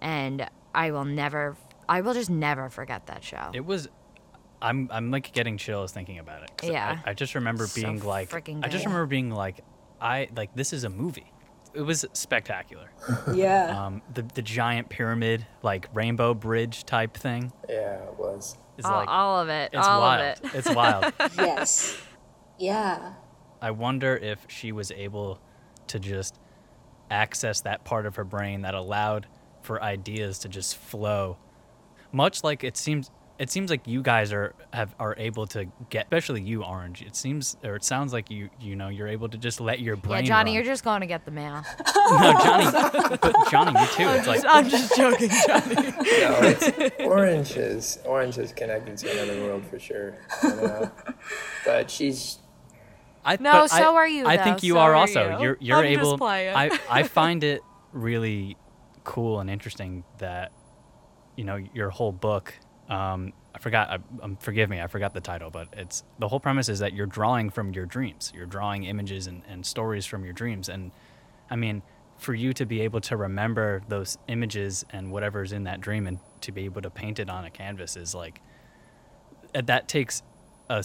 And 0.00 0.48
I 0.74 0.90
will 0.90 1.04
never, 1.04 1.56
I 1.88 2.00
will 2.00 2.14
just 2.14 2.30
never 2.30 2.68
forget 2.70 3.06
that 3.06 3.22
show. 3.24 3.50
It 3.52 3.64
was. 3.64 3.88
I'm 4.60 4.88
I'm 4.90 5.10
like 5.12 5.32
getting 5.32 5.56
chills 5.56 5.92
thinking 5.92 6.18
about 6.18 6.42
it. 6.42 6.50
Yeah. 6.64 6.98
I, 7.06 7.10
I 7.10 7.14
just 7.14 7.34
remember 7.36 7.66
So 7.66 7.80
being 7.80 8.02
like. 8.02 8.30
freaking 8.30 8.64
I 8.64 8.68
just 8.68 8.84
remember 8.84 9.06
being 9.06 9.30
like, 9.30 9.60
I 10.00 10.28
like 10.36 10.54
this 10.54 10.72
is 10.72 10.82
a 10.84 10.88
movie. 10.88 11.32
It 11.74 11.82
was 11.82 12.04
spectacular. 12.12 12.90
yeah 13.34 13.86
Um, 13.86 14.02
the 14.14 14.22
the 14.34 14.42
giant 14.42 14.88
pyramid, 14.88 15.46
like 15.62 15.88
rainbow 15.94 16.34
bridge 16.34 16.84
type 16.84 17.16
thing, 17.16 17.52
Yeah, 17.68 18.02
it 18.02 18.18
was. 18.18 18.56
is 18.78 18.84
all, 18.84 18.92
like 18.92 19.08
all 19.08 19.40
of 19.40 19.48
it. 19.48 19.70
it's 19.72 19.86
all 19.86 20.00
wild. 20.00 20.38
of 20.38 20.44
it. 20.44 20.54
It's 20.58 20.74
wild. 20.74 21.12
yes 21.36 21.96
yeah 22.58 23.12
I 23.62 23.70
wonder 23.70 24.16
if 24.16 24.44
she 24.48 24.72
was 24.72 24.90
able 24.90 25.40
to 25.88 25.98
just 25.98 26.38
access 27.10 27.60
that 27.62 27.84
part 27.84 28.06
of 28.06 28.16
her 28.16 28.24
brain 28.24 28.62
that 28.62 28.74
allowed 28.74 29.26
for 29.62 29.82
ideas 29.82 30.38
to 30.40 30.48
just 30.48 30.76
flow. 30.76 31.36
Much 32.12 32.42
like 32.44 32.64
it 32.64 32.76
seems 32.76 33.10
it 33.38 33.50
seems 33.50 33.70
like 33.70 33.86
you 33.86 34.02
guys 34.02 34.32
are 34.32 34.52
have 34.72 34.92
are 34.98 35.14
able 35.16 35.46
to 35.46 35.66
get 35.90 36.04
especially 36.06 36.40
you 36.42 36.64
orange. 36.64 37.02
It 37.02 37.14
seems 37.14 37.56
or 37.62 37.76
it 37.76 37.84
sounds 37.84 38.12
like 38.12 38.30
you 38.30 38.50
you 38.60 38.74
know 38.76 38.88
you're 38.88 39.06
able 39.08 39.28
to 39.28 39.38
just 39.38 39.60
let 39.60 39.78
your 39.80 39.94
brain 39.96 40.10
Yeah, 40.10 40.16
brain 40.18 40.26
Johnny, 40.26 40.50
run. 40.50 40.54
you're 40.56 40.64
just 40.64 40.84
going 40.84 41.00
to 41.02 41.06
get 41.06 41.24
the 41.24 41.30
mail. 41.30 41.62
No, 42.10 42.32
Johnny. 42.42 43.18
but 43.20 43.34
Johnny, 43.50 43.78
you 43.78 43.86
too. 43.88 44.08
It's 44.08 44.26
like 44.26 44.40
I'm 44.48 44.68
just 44.70 44.96
joking, 44.96 45.28
Johnny. 45.46 45.74
No, 46.18 46.38
it's, 46.40 47.04
orange 47.04 47.50
is 47.56 47.98
orange 48.06 48.38
is 48.38 48.52
connected 48.52 48.96
to 48.98 49.12
another 49.12 49.42
world 49.44 49.64
for 49.66 49.78
sure. 49.78 50.14
You 50.42 50.48
know? 50.56 50.90
but 51.66 51.90
she's 51.90 52.38
I, 53.28 53.36
No, 53.40 53.66
so 53.66 53.76
I, 53.76 53.96
are 53.96 54.08
you, 54.08 54.26
I 54.26 54.36
though. 54.36 54.44
think 54.44 54.62
you 54.62 54.74
So 54.74 54.78
are 54.78 54.92
are 54.92 54.96
also. 54.96 55.36
you. 55.38 55.42
You're 55.42 55.56
you're 55.60 55.76
I'm 55.78 55.84
able. 55.86 56.22
I 56.24 56.70
I 56.90 57.02
find 57.08 57.44
it 57.44 57.62
really 57.92 58.56
cool 59.04 59.40
and 59.40 59.48
interesting 59.50 60.04
that 60.18 60.52
you 61.36 61.44
know 61.44 61.56
your 61.74 61.90
whole 61.90 62.12
book. 62.12 62.54
Um, 62.88 63.32
I 63.54 63.58
forgot. 63.58 63.90
I, 63.90 63.98
um, 64.22 64.36
forgive 64.36 64.70
me. 64.70 64.80
I 64.80 64.86
forgot 64.86 65.12
the 65.14 65.20
title, 65.20 65.50
but 65.50 65.68
it's 65.72 66.04
the 66.18 66.28
whole 66.28 66.40
premise 66.40 66.68
is 66.68 66.78
that 66.78 66.92
you're 66.94 67.06
drawing 67.06 67.50
from 67.50 67.72
your 67.72 67.86
dreams. 67.86 68.32
You're 68.34 68.46
drawing 68.46 68.84
images 68.84 69.26
and, 69.26 69.42
and 69.48 69.64
stories 69.66 70.06
from 70.06 70.24
your 70.24 70.32
dreams. 70.32 70.68
And 70.68 70.90
I 71.50 71.56
mean, 71.56 71.82
for 72.16 72.34
you 72.34 72.52
to 72.54 72.64
be 72.66 72.80
able 72.80 73.00
to 73.02 73.16
remember 73.16 73.82
those 73.88 74.16
images 74.28 74.84
and 74.90 75.12
whatever's 75.12 75.52
in 75.52 75.64
that 75.64 75.80
dream 75.80 76.06
and 76.06 76.18
to 76.40 76.52
be 76.52 76.64
able 76.64 76.82
to 76.82 76.90
paint 76.90 77.18
it 77.18 77.28
on 77.28 77.44
a 77.44 77.50
canvas 77.50 77.96
is 77.96 78.14
like 78.14 78.40
uh, 79.54 79.60
that 79.62 79.88
takes 79.88 80.22
a 80.70 80.84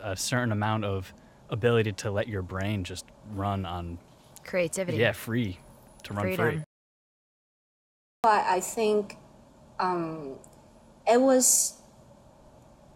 a 0.00 0.16
certain 0.16 0.52
amount 0.52 0.84
of 0.84 1.12
ability 1.52 1.92
to 1.92 2.10
let 2.10 2.26
your 2.26 2.42
brain 2.42 2.82
just 2.82 3.04
run 3.34 3.64
on 3.64 3.98
Creativity. 4.44 4.98
yeah 4.98 5.12
free 5.12 5.58
to 6.02 6.14
run 6.14 6.24
free. 6.24 6.36
Freedom. 6.36 6.64
But 8.22 8.44
I 8.46 8.60
think 8.60 9.16
um, 9.78 10.36
it 11.06 11.20
was 11.20 11.74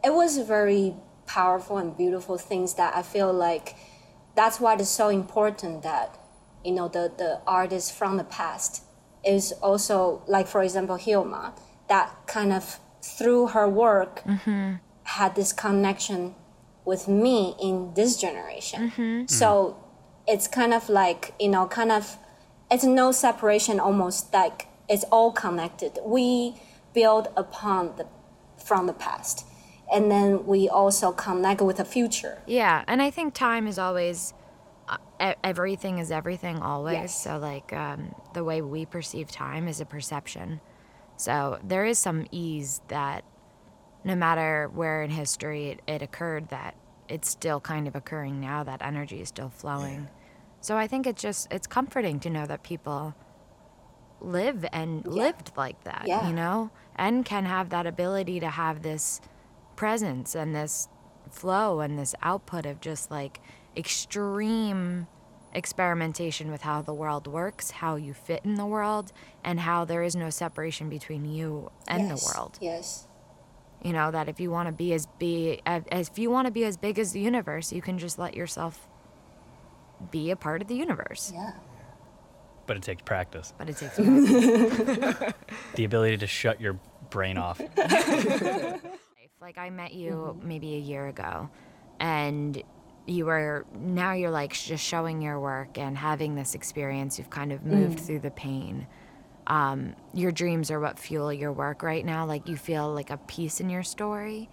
it 0.03 0.13
was 0.13 0.39
very 0.39 0.95
powerful 1.27 1.79
and 1.79 1.97
beautiful 1.97 2.39
things 2.39 2.75
that 2.75 2.97
I 2.97 3.03
feel 3.03 3.33
like 3.33 3.75
that's 4.35 4.61
why 4.61 4.75
it's 4.75 4.89
so 4.89 5.09
important 5.09 5.83
that 5.83 6.19
you 6.65 6.73
know 6.73 6.89
the 6.89 7.13
the 7.17 7.41
artist 7.47 7.93
from 7.93 8.17
the 8.17 8.25
past 8.25 8.83
is 9.25 9.53
also 9.61 10.23
like 10.27 10.47
for 10.47 10.63
example 10.63 10.97
Hilma 10.97 11.53
that 11.89 12.15
kind 12.27 12.53
of 12.53 12.79
through 13.03 13.49
her 13.49 13.69
work 13.69 14.23
had 15.05 15.35
this 15.35 15.53
connection 15.53 16.35
with 16.87 17.09
me 17.09 17.55
in 17.61 17.93
this 17.95 18.16
generation. 18.16 19.28
So 19.28 19.76
it's 20.26 20.49
kind 20.49 20.72
of 20.72 20.89
like 20.89 21.34
you 21.39 21.49
know 21.49 21.66
kind 21.66 21.93
of 21.93 22.16
it's 22.70 22.84
no 22.84 23.12
separation 23.12 23.78
almost 23.78 24.32
like 24.32 24.66
it's 24.89 25.05
all 25.05 25.30
connected 25.32 25.99
we 26.05 26.55
build 26.95 27.28
upon 27.37 27.95
the 27.97 28.07
from 28.62 28.87
the 28.87 28.93
past 28.93 29.47
and 29.93 30.11
then 30.11 30.45
we 30.47 30.68
also 30.68 31.12
connect 31.12 31.61
with 31.61 31.76
the 31.76 31.84
future 31.84 32.43
Yeah, 32.47 32.82
and 32.89 33.01
I 33.01 33.11
think 33.11 33.34
time 33.34 33.68
is 33.68 33.78
always 33.78 34.34
uh, 34.89 35.34
everything 35.43 35.99
is 35.99 36.11
everything 36.11 36.59
always. 36.59 36.95
Yes. 36.95 37.22
So 37.22 37.39
like 37.39 37.72
um, 37.72 38.14
the 38.34 38.45
way 38.45 38.62
we 38.62 38.87
perceive 38.87 39.30
time 39.30 39.68
is 39.68 39.80
a 39.80 39.84
perception. 39.84 40.61
So 41.16 41.59
there 41.64 41.84
is 41.84 41.99
some 41.99 42.26
ease 42.30 42.80
that 42.89 43.24
no 44.07 44.15
matter 44.15 44.71
where 44.73 45.03
in 45.03 45.11
history 45.11 45.71
it, 45.71 45.83
it 45.87 46.01
occurred 46.01 46.49
that 46.49 46.77
it's 47.09 47.29
still 47.29 47.61
kind 47.61 47.87
of 47.89 47.95
occurring 47.97 48.41
now 48.41 48.63
that 48.65 48.81
energy 48.81 49.21
is 49.21 49.29
still 49.29 49.51
flowing. 49.51 50.09
So 50.61 50.77
I 50.77 50.87
think 50.87 51.07
it's 51.07 51.21
just 51.21 51.53
it's 51.53 51.67
comforting 51.67 52.21
to 52.21 52.31
know 52.31 52.47
that 52.47 52.63
people 52.63 53.15
live 54.21 54.65
and 54.73 55.07
lived 55.07 55.53
like 55.57 55.83
that, 55.85 56.05
Yeah. 56.07 56.27
you 56.27 56.33
know, 56.33 56.71
and 56.95 57.25
can 57.25 57.45
have 57.45 57.69
that 57.71 57.87
ability 57.87 58.41
to 58.41 58.49
have 58.49 58.83
this 58.83 59.21
presence 59.75 60.35
and 60.35 60.55
this 60.55 60.89
flow 61.31 61.81
and 61.81 61.99
this 61.99 62.15
output 62.23 62.65
of 62.65 62.81
just 62.81 63.11
like 63.11 63.41
extreme 63.77 65.07
experimentation 65.53 66.51
with 66.51 66.63
how 66.63 66.81
the 66.83 66.95
world 66.95 67.27
works, 67.27 67.71
how 67.73 67.97
you 67.97 68.15
fit 68.15 68.41
in 68.45 68.55
the 68.55 68.67
world, 68.67 69.13
and 69.45 69.61
how 69.61 69.85
there 69.85 70.03
is 70.03 70.15
no 70.15 70.31
separation 70.31 70.89
between 70.89 71.25
you 71.25 71.71
and 71.89 72.09
Yes, 72.09 72.21
the 72.21 72.27
world. 72.39 72.59
yes 72.61 73.06
You 73.87 73.93
know 73.93 74.11
that 74.11 74.28
if 74.28 74.41
you 74.41 74.51
want 74.51 74.66
to 74.66 74.72
be 74.72 74.93
as 74.95 75.07
be 75.07 75.62
as 75.64 75.84
if 76.09 76.18
you 76.18 76.28
want 76.28 76.47
to 76.47 76.51
be 76.51 76.64
as 76.64 76.76
big 76.76 76.99
as 76.99 77.12
the 77.12 77.20
universe, 77.20 77.72
you 77.72 77.80
can 77.80 77.99
just 77.99 78.18
let 78.18 78.34
yourself 78.34 78.89
be 80.11 80.32
a 80.32 80.37
part 80.37 80.61
of 80.61 80.66
the 80.66 80.74
universe. 80.74 81.30
yeah 81.32 81.53
But 82.66 82.78
it 82.78 82.82
takes 82.82 83.03
practice. 83.03 83.55
But 83.57 83.70
it 83.70 83.76
takes 83.76 83.95
practice. 83.97 85.34
The 85.76 85.84
ability 85.84 86.16
to 86.16 86.26
shut 86.26 86.61
your 86.61 86.80
brain 87.11 87.39
off. 87.39 87.61
Like 89.39 89.59
I 89.59 89.70
met 89.70 89.93
you 89.93 90.34
mm-hmm. 90.34 90.49
maybe 90.49 90.74
a 90.74 90.78
year 90.78 91.07
ago, 91.07 91.49
and 92.01 92.61
you 93.07 93.26
were 93.26 93.64
now 93.78 94.12
you're 94.12 94.30
like 94.30 94.55
just 94.55 94.84
showing 94.84 95.22
your 95.22 95.39
work 95.39 95.78
and 95.78 95.97
having 95.97 96.34
this 96.34 96.57
experience. 96.57 97.16
You've 97.16 97.30
kind 97.30 97.53
of 97.53 97.64
moved 97.64 97.99
mm. 97.99 98.07
through 98.07 98.20
the 98.20 98.32
pain. 98.32 98.89
Um, 99.47 99.94
your 100.12 100.32
dreams 100.32 100.70
are 100.70 100.80
what 100.80 100.99
fuel 100.99 101.32
your 101.32 101.53
work 101.53 101.82
right 101.82 102.05
now. 102.05 102.26
Like 102.26 102.49
you 102.49 102.57
feel 102.57 102.92
like 102.92 103.11
a 103.11 103.16
piece 103.16 103.61
in 103.61 103.70
your 103.70 103.82
story, 103.82 104.49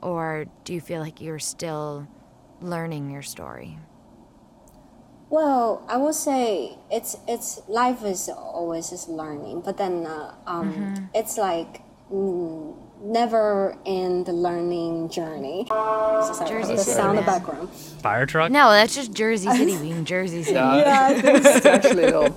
or 0.00 0.46
do 0.64 0.72
you 0.72 0.80
feel 0.80 1.00
like 1.00 1.20
you're 1.20 1.38
still 1.38 2.08
learning 2.60 3.10
your 3.10 3.22
story? 3.22 3.78
well 5.30 5.84
i 5.88 5.96
will 5.96 6.12
say 6.12 6.76
it's 6.90 7.16
it's 7.26 7.60
life 7.68 8.04
is 8.04 8.28
always 8.28 8.92
is 8.92 9.08
learning 9.08 9.60
but 9.60 9.76
then 9.76 10.06
uh, 10.06 10.34
um, 10.46 11.10
it's 11.14 11.36
like 11.36 11.82
mm, 12.10 12.74
never 13.00 13.76
in 13.84 14.24
the 14.24 14.32
learning 14.32 15.08
journey 15.08 15.66
Sorry, 15.68 16.48
Jersey 16.48 16.74
the 16.76 16.82
City, 16.82 16.96
sound 16.96 17.18
in 17.18 17.24
the 17.24 17.30
man. 17.30 17.40
background 17.40 17.70
Fire 17.70 18.26
truck? 18.26 18.50
No, 18.50 18.70
that's 18.70 18.94
just 18.94 19.12
Jersey 19.12 19.50
City 19.50 19.76
being 19.78 20.04
Jersey 20.04 20.42
City. 20.42 20.58
it's 20.60 21.66
actually 21.66 22.04
a 22.04 22.20
little, 22.20 22.28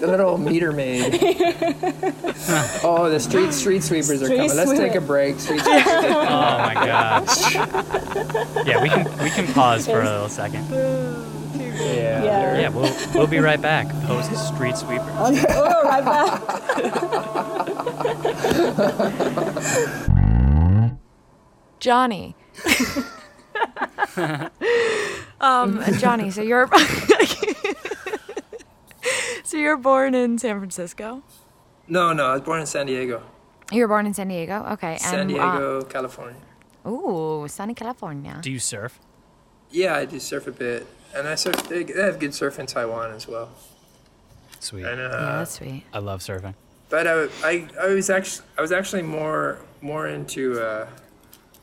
the 0.00 0.06
little 0.06 0.38
meter 0.38 0.72
maid. 0.72 1.14
oh, 2.82 3.08
the 3.10 3.20
street 3.20 3.52
street 3.52 3.82
sweepers 3.82 4.22
are 4.22 4.26
Street 4.26 4.38
coming. 4.38 4.56
Let's 4.56 4.72
take 4.72 4.94
a 4.94 5.00
break. 5.00 5.38
Street 5.40 5.60
sweepers. 5.60 5.84
Oh 5.86 6.58
my 6.58 6.74
gosh. 6.74 7.54
yeah, 8.66 8.82
we 8.82 8.88
can 8.88 9.04
we 9.22 9.30
can 9.30 9.46
pause 9.52 9.86
for 9.86 10.00
a 10.00 10.04
little 10.04 10.28
second. 10.28 10.66
Yeah. 10.70 12.24
Yeah. 12.24 12.58
Yeah, 12.58 12.68
we'll 12.70 12.92
we'll 13.14 13.26
be 13.28 13.38
right 13.38 13.60
back. 13.60 13.88
Post 14.04 14.34
street 14.48 14.76
sweeper. 14.76 15.06
oh 15.16 15.82
right 15.84 16.04
back 16.04 16.42
Johnny. 21.80 22.34
um, 25.40 25.82
Johnny, 25.98 26.30
so 26.30 26.42
you're 26.42 26.68
so 29.44 29.56
you're 29.56 29.76
born 29.76 30.14
in 30.14 30.38
San 30.38 30.58
Francisco. 30.58 31.22
No, 31.86 32.12
no, 32.12 32.26
I 32.26 32.32
was 32.34 32.42
born 32.42 32.60
in 32.60 32.66
San 32.66 32.86
Diego. 32.86 33.22
You 33.70 33.82
were 33.82 33.88
born 33.88 34.06
in 34.06 34.14
San 34.14 34.28
Diego. 34.28 34.64
Okay, 34.72 34.96
San 34.98 35.20
and 35.20 35.28
Diego, 35.28 35.82
California. 35.82 36.40
Uh, 36.84 36.90
ooh, 36.90 37.48
sunny 37.48 37.74
California. 37.74 38.38
Do 38.42 38.50
you 38.50 38.58
surf? 38.58 38.98
Yeah, 39.70 39.94
I 39.94 40.04
do 40.04 40.18
surf 40.18 40.46
a 40.46 40.52
bit, 40.52 40.86
and 41.14 41.28
I 41.28 41.34
surf. 41.34 41.68
They 41.68 41.84
they 41.84 42.02
have 42.02 42.18
good 42.18 42.34
surf 42.34 42.58
in 42.58 42.66
Taiwan 42.66 43.12
as 43.12 43.28
well. 43.28 43.50
Sweet. 44.60 44.84
And, 44.84 45.00
uh, 45.00 45.04
yeah, 45.04 45.36
that's 45.38 45.52
sweet. 45.52 45.84
I 45.92 45.98
love 45.98 46.20
surfing. 46.20 46.54
But 46.88 47.06
I, 47.06 47.28
I, 47.44 47.68
I 47.80 47.86
was 47.94 48.10
actually 48.10 48.46
I 48.56 48.62
was 48.62 48.72
actually 48.72 49.02
more 49.02 49.58
more 49.80 50.08
into. 50.08 50.60
Uh, 50.60 50.86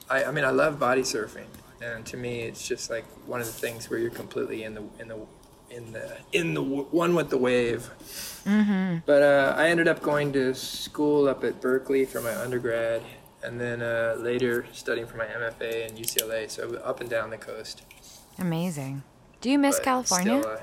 I, 0.10 0.26
I 0.26 0.32
mean, 0.32 0.46
I 0.46 0.52
love 0.52 0.80
body 0.80 1.02
surfing, 1.02 1.48
and 1.82 2.06
to 2.06 2.18
me, 2.18 2.42
it's 2.42 2.68
just 2.68 2.90
like 2.90 3.06
one 3.28 3.42
of 3.42 3.48
the 3.48 3.54
things 3.54 3.90
where 3.90 4.00
you're 4.00 4.12
completely 4.12 4.64
in 4.64 4.76
the 4.76 4.84
in 5.00 5.08
the 5.08 5.20
in 5.70 5.92
the 5.92 6.18
in 6.32 6.54
the 6.54 6.62
w- 6.62 6.88
one 6.92 7.16
with 7.16 7.30
the 7.30 7.38
wave. 7.38 7.90
Mm-hmm. 8.46 9.00
But 9.06 9.24
uh, 9.24 9.56
I 9.58 9.70
ended 9.70 9.88
up 9.88 10.02
going 10.02 10.32
to 10.34 10.54
school 10.54 11.28
up 11.28 11.44
at 11.44 11.60
Berkeley 11.60 12.06
for 12.06 12.22
my 12.22 12.36
undergrad, 12.36 13.02
and 13.44 13.60
then 13.60 13.82
uh, 13.82 14.16
later 14.20 14.66
studying 14.72 15.08
for 15.08 15.18
my 15.18 15.26
MFA 15.26 15.90
in 15.90 15.96
UCLA. 15.96 16.50
So 16.50 16.76
up 16.78 17.02
and 17.02 17.10
down 17.10 17.32
the 17.32 17.38
coast. 17.38 17.82
Amazing. 18.38 19.04
Do 19.42 19.50
you 19.50 19.58
miss 19.58 19.78
but 19.78 19.86
California? 19.86 20.42
still, 20.42 20.58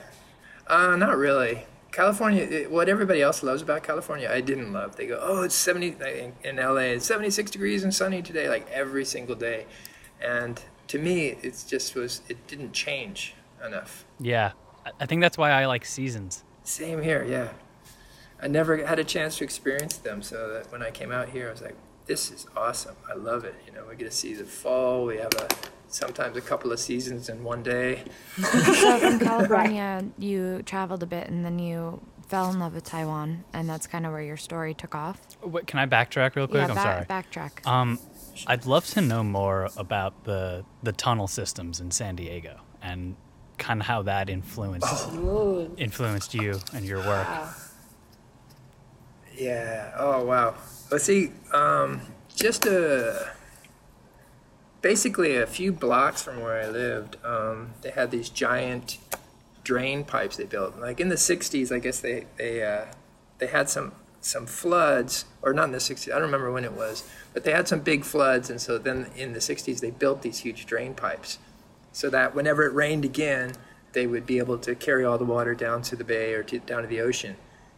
uh, 0.69 0.93
uh, 0.93 0.97
not 0.97 1.17
really. 1.17 1.67
California, 1.93 2.43
it, 2.43 2.71
what 2.71 2.89
everybody 2.89 3.21
else 3.23 3.43
loves 3.43 3.63
about 3.63 3.83
California, 3.83 4.29
I 4.33 4.41
didn't 4.41 4.73
love. 4.73 4.97
They 4.97 5.07
go, 5.07 5.19
oh, 5.23 5.43
it's 5.43 5.55
70 5.55 5.97
in, 6.05 6.33
in 6.43 6.57
LA, 6.57 6.93
it's 6.97 7.07
76 7.07 7.51
degrees 7.51 7.85
and 7.85 7.95
sunny 7.95 8.23
today, 8.23 8.49
like 8.49 8.69
every 8.71 9.05
single 9.05 9.37
day. 9.37 9.67
And 10.21 10.61
to 10.89 10.99
me, 10.99 11.37
it's 11.43 11.65
just 11.65 11.95
was, 11.95 12.23
it 12.29 12.47
didn't 12.47 12.73
change 12.73 13.35
enough. 13.65 14.05
Yeah, 14.19 14.53
I- 14.87 14.91
I 15.01 15.07
think 15.07 15.21
that's 15.21 15.37
why 15.39 15.51
I 15.51 15.67
like 15.67 15.85
seasons. 15.85 16.45
Same 16.65 17.03
here, 17.03 17.25
yeah. 17.25 17.51
I 18.41 18.49
never 18.49 18.85
had 18.85 18.99
a 18.99 19.05
chance 19.05 19.39
to 19.39 19.45
experience 19.45 19.99
them, 19.99 20.23
so 20.23 20.53
that 20.53 20.73
when 20.73 20.83
I 20.83 20.91
came 20.91 21.13
out 21.13 21.29
here, 21.29 21.49
I 21.49 21.53
was 21.53 21.63
like, 21.63 21.77
this 22.07 22.31
is 22.33 22.47
awesome. 22.57 22.97
I 23.09 23.15
love 23.15 23.45
it. 23.45 23.55
You 23.67 23.73
know, 23.73 23.85
we 23.89 23.95
get 23.95 24.11
to 24.11 24.17
see 24.17 24.35
the 24.35 24.45
fall. 24.45 25.07
We 25.07 25.19
have 25.19 25.33
a 25.35 25.47
sometimes 25.95 26.37
a 26.37 26.41
couple 26.41 26.73
of 26.73 26.81
seasons 26.81 27.29
in 27.29 27.45
one 27.45 27.63
day. 27.63 28.05
so 28.37 28.99
from 28.99 29.19
California, 29.29 30.05
you 30.19 30.63
traveled 30.65 31.03
a 31.03 31.07
bit 31.07 31.29
and 31.29 31.45
then 31.45 31.59
you 31.59 32.01
fell 32.29 32.51
in 32.51 32.59
love 32.59 32.75
with 32.75 32.85
Taiwan, 32.85 33.45
and 33.53 33.69
that's 33.69 33.87
kind 33.87 34.07
of 34.07 34.13
where 34.13 34.23
your 34.23 34.39
story 34.39 34.73
took 34.73 34.95
off. 34.95 35.21
Wait, 35.43 35.67
can 35.67 35.79
I 35.79 35.87
backtrack 35.87 36.35
real 36.35 36.47
quick? 36.47 36.63
yeah, 36.63 36.69
I'm 36.69 36.75
ba- 36.75 36.81
sorry. 36.81 37.05
backtrack. 37.05 37.67
Um, 37.67 37.99
I'd 38.47 38.65
love 38.65 38.87
to 38.89 39.01
know 39.03 39.23
more 39.23 39.69
about 39.77 40.25
the 40.25 40.65
the 40.83 40.93
tunnel 40.93 41.29
systems 41.29 41.81
in 41.81 41.91
San 41.91 42.17
Diego 42.17 42.61
and 42.81 43.17
kind 43.59 43.81
of 43.81 43.87
how 43.87 44.03
that 44.03 44.31
influenced 44.31 45.11
influenced 45.77 46.33
you 46.35 46.59
and 46.75 46.87
your 46.87 46.99
work. 46.99 47.29
Yeah. 49.37 49.93
Oh 49.99 50.25
wow. 50.25 50.55
Let's 50.91 51.05
see. 51.05 51.33
Um, 51.53 52.01
just 52.35 52.67
a 52.67 53.33
basically 54.83 55.37
a 55.37 55.47
few 55.47 55.73
blocks 55.73 56.23
from 56.23 56.41
where 56.41 56.61
I 56.63 56.69
lived, 56.69 57.17
um, 57.25 57.71
they 57.81 57.91
had 57.91 58.11
these 58.11 58.29
giant 58.29 58.99
drain 59.65 60.05
pipes 60.05 60.37
they 60.37 60.45
built. 60.45 60.79
Like 60.79 61.01
in 61.01 61.09
the 61.09 61.15
'60s, 61.15 61.75
I 61.75 61.79
guess 61.79 62.01
they 62.01 62.27
they 62.37 62.63
uh, 62.63 62.87
they 63.39 63.47
had 63.47 63.71
some 63.71 63.93
some 64.21 64.47
floods, 64.47 65.25
or 65.43 65.53
not 65.53 65.65
in 65.65 65.73
the 65.73 65.79
60s, 65.79 66.09
I 66.09 66.15
don't 66.15 66.23
remember 66.23 66.53
when 66.53 66.65
it 66.65 66.73
was, 66.73 67.09
but 67.35 67.43
they 67.43 67.51
had 67.51 67.67
some 67.67 67.81
big 67.81 68.05
floods, 68.05 68.51
and 68.51 68.61
so 68.61 68.79
then 68.79 69.11
in 69.17 69.33
the 69.33 69.41
60s 69.41 69.81
they 69.81 69.91
built 69.91 70.23
these 70.23 70.39
huge 70.39 70.65
drain 70.65 70.95
pipes 70.95 71.39
so 71.93 72.09
that 72.09 72.35
whenever 72.35 72.65
it 72.65 72.73
rained 72.73 73.05
again, 73.05 73.53
they 73.93 74.07
would 74.07 74.25
be 74.25 74.39
able 74.39 74.59
to 74.59 74.75
carry 74.75 75.05
all 75.05 75.19
the 75.19 75.25
water 75.25 75.55
down 75.55 75.83
to 75.83 75.97
the 75.97 76.05
bay 76.05 76.33
or 76.33 76.43
to, 76.45 76.59
down 76.61 76.83
to 76.83 76.89
the 76.89 77.01
ocean 77.01 77.37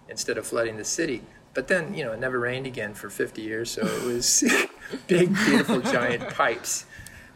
instead 0.09 0.39
of 0.39 0.47
flooding 0.47 0.77
the 0.77 0.85
city. 0.85 1.23
But 1.55 1.69
then, 1.69 1.95
you 1.95 2.05
know, 2.05 2.13
it 2.13 2.21
never 2.21 2.39
rained 2.39 2.67
again 2.67 2.95
for 2.95 3.11
50 3.11 3.43
years, 3.43 3.71
so 3.71 3.87
it 3.87 4.03
was 4.05 4.45
big, 5.07 5.35
beautiful, 5.35 5.81
giant 5.81 6.29
pipes. 6.31 6.87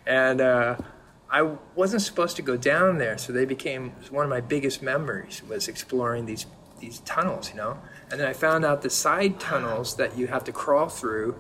And 0.08 0.40
uh, 0.40 0.76
I 1.30 1.42
wasn't 1.74 2.00
supposed 2.00 2.34
to 2.36 2.42
go 2.42 2.56
down 2.56 2.96
there, 2.96 3.18
so 3.18 3.30
they 3.30 3.44
became 3.44 3.90
one 4.10 4.24
of 4.24 4.30
my 4.30 4.40
biggest 4.40 4.82
memories 4.82 5.42
was 5.46 5.68
exploring 5.68 6.26
these 6.26 6.46
these 6.80 7.00
tunnels, 7.00 7.50
you 7.50 7.56
know. 7.56 7.76
And 8.10 8.18
then 8.18 8.26
I 8.26 8.32
found 8.32 8.64
out 8.64 8.82
the 8.82 8.90
side 8.90 9.38
tunnels 9.38 9.96
that 9.96 10.16
you 10.16 10.28
have 10.28 10.44
to 10.44 10.52
crawl 10.52 10.88
through, 10.88 11.36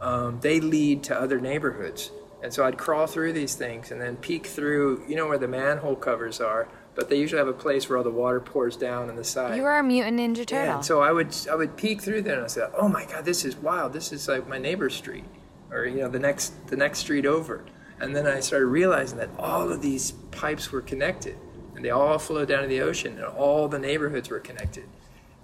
um, 0.00 0.38
they 0.40 0.60
lead 0.60 1.02
to 1.04 1.18
other 1.18 1.40
neighborhoods. 1.40 2.10
And 2.42 2.52
so 2.52 2.64
I'd 2.64 2.76
crawl 2.76 3.06
through 3.06 3.32
these 3.32 3.54
things 3.54 3.90
and 3.90 4.00
then 4.00 4.16
peek 4.16 4.46
through, 4.46 5.04
you 5.08 5.16
know, 5.16 5.26
where 5.28 5.38
the 5.38 5.48
manhole 5.48 5.96
covers 5.96 6.40
are. 6.40 6.68
But 6.94 7.08
they 7.08 7.16
usually 7.16 7.38
have 7.38 7.48
a 7.48 7.54
place 7.54 7.88
where 7.88 7.96
all 7.96 8.04
the 8.04 8.10
water 8.10 8.38
pours 8.38 8.76
down 8.76 9.08
on 9.08 9.16
the 9.16 9.24
side. 9.24 9.56
You 9.56 9.64
are 9.64 9.78
a 9.78 9.82
mutant 9.82 10.20
Ninja 10.20 10.44
Turtle. 10.44 10.66
Yeah, 10.66 10.74
and 10.76 10.84
so 10.84 11.00
I 11.00 11.10
would 11.10 11.34
I 11.50 11.54
would 11.54 11.76
peek 11.76 12.02
through 12.02 12.22
there 12.22 12.34
and 12.34 12.44
I 12.44 12.48
said, 12.48 12.70
"Oh 12.76 12.86
my 12.86 13.06
God, 13.06 13.24
this 13.24 13.46
is 13.46 13.56
wild! 13.56 13.94
This 13.94 14.12
is 14.12 14.28
like 14.28 14.46
my 14.46 14.58
neighbor's 14.58 14.94
street, 14.94 15.24
or 15.70 15.86
you 15.86 16.00
know, 16.00 16.10
the 16.10 16.18
next 16.18 16.66
the 16.66 16.76
next 16.76 16.98
street 16.98 17.24
over." 17.24 17.64
And 18.02 18.16
then 18.16 18.26
I 18.26 18.40
started 18.40 18.66
realizing 18.66 19.18
that 19.18 19.30
all 19.38 19.70
of 19.70 19.80
these 19.80 20.10
pipes 20.32 20.72
were 20.72 20.80
connected, 20.80 21.36
and 21.76 21.84
they 21.84 21.90
all 21.90 22.18
flowed 22.18 22.48
down 22.48 22.62
to 22.62 22.68
the 22.68 22.80
ocean, 22.80 23.14
and 23.14 23.24
all 23.24 23.68
the 23.68 23.78
neighborhoods 23.78 24.28
were 24.28 24.40
connected. 24.40 24.88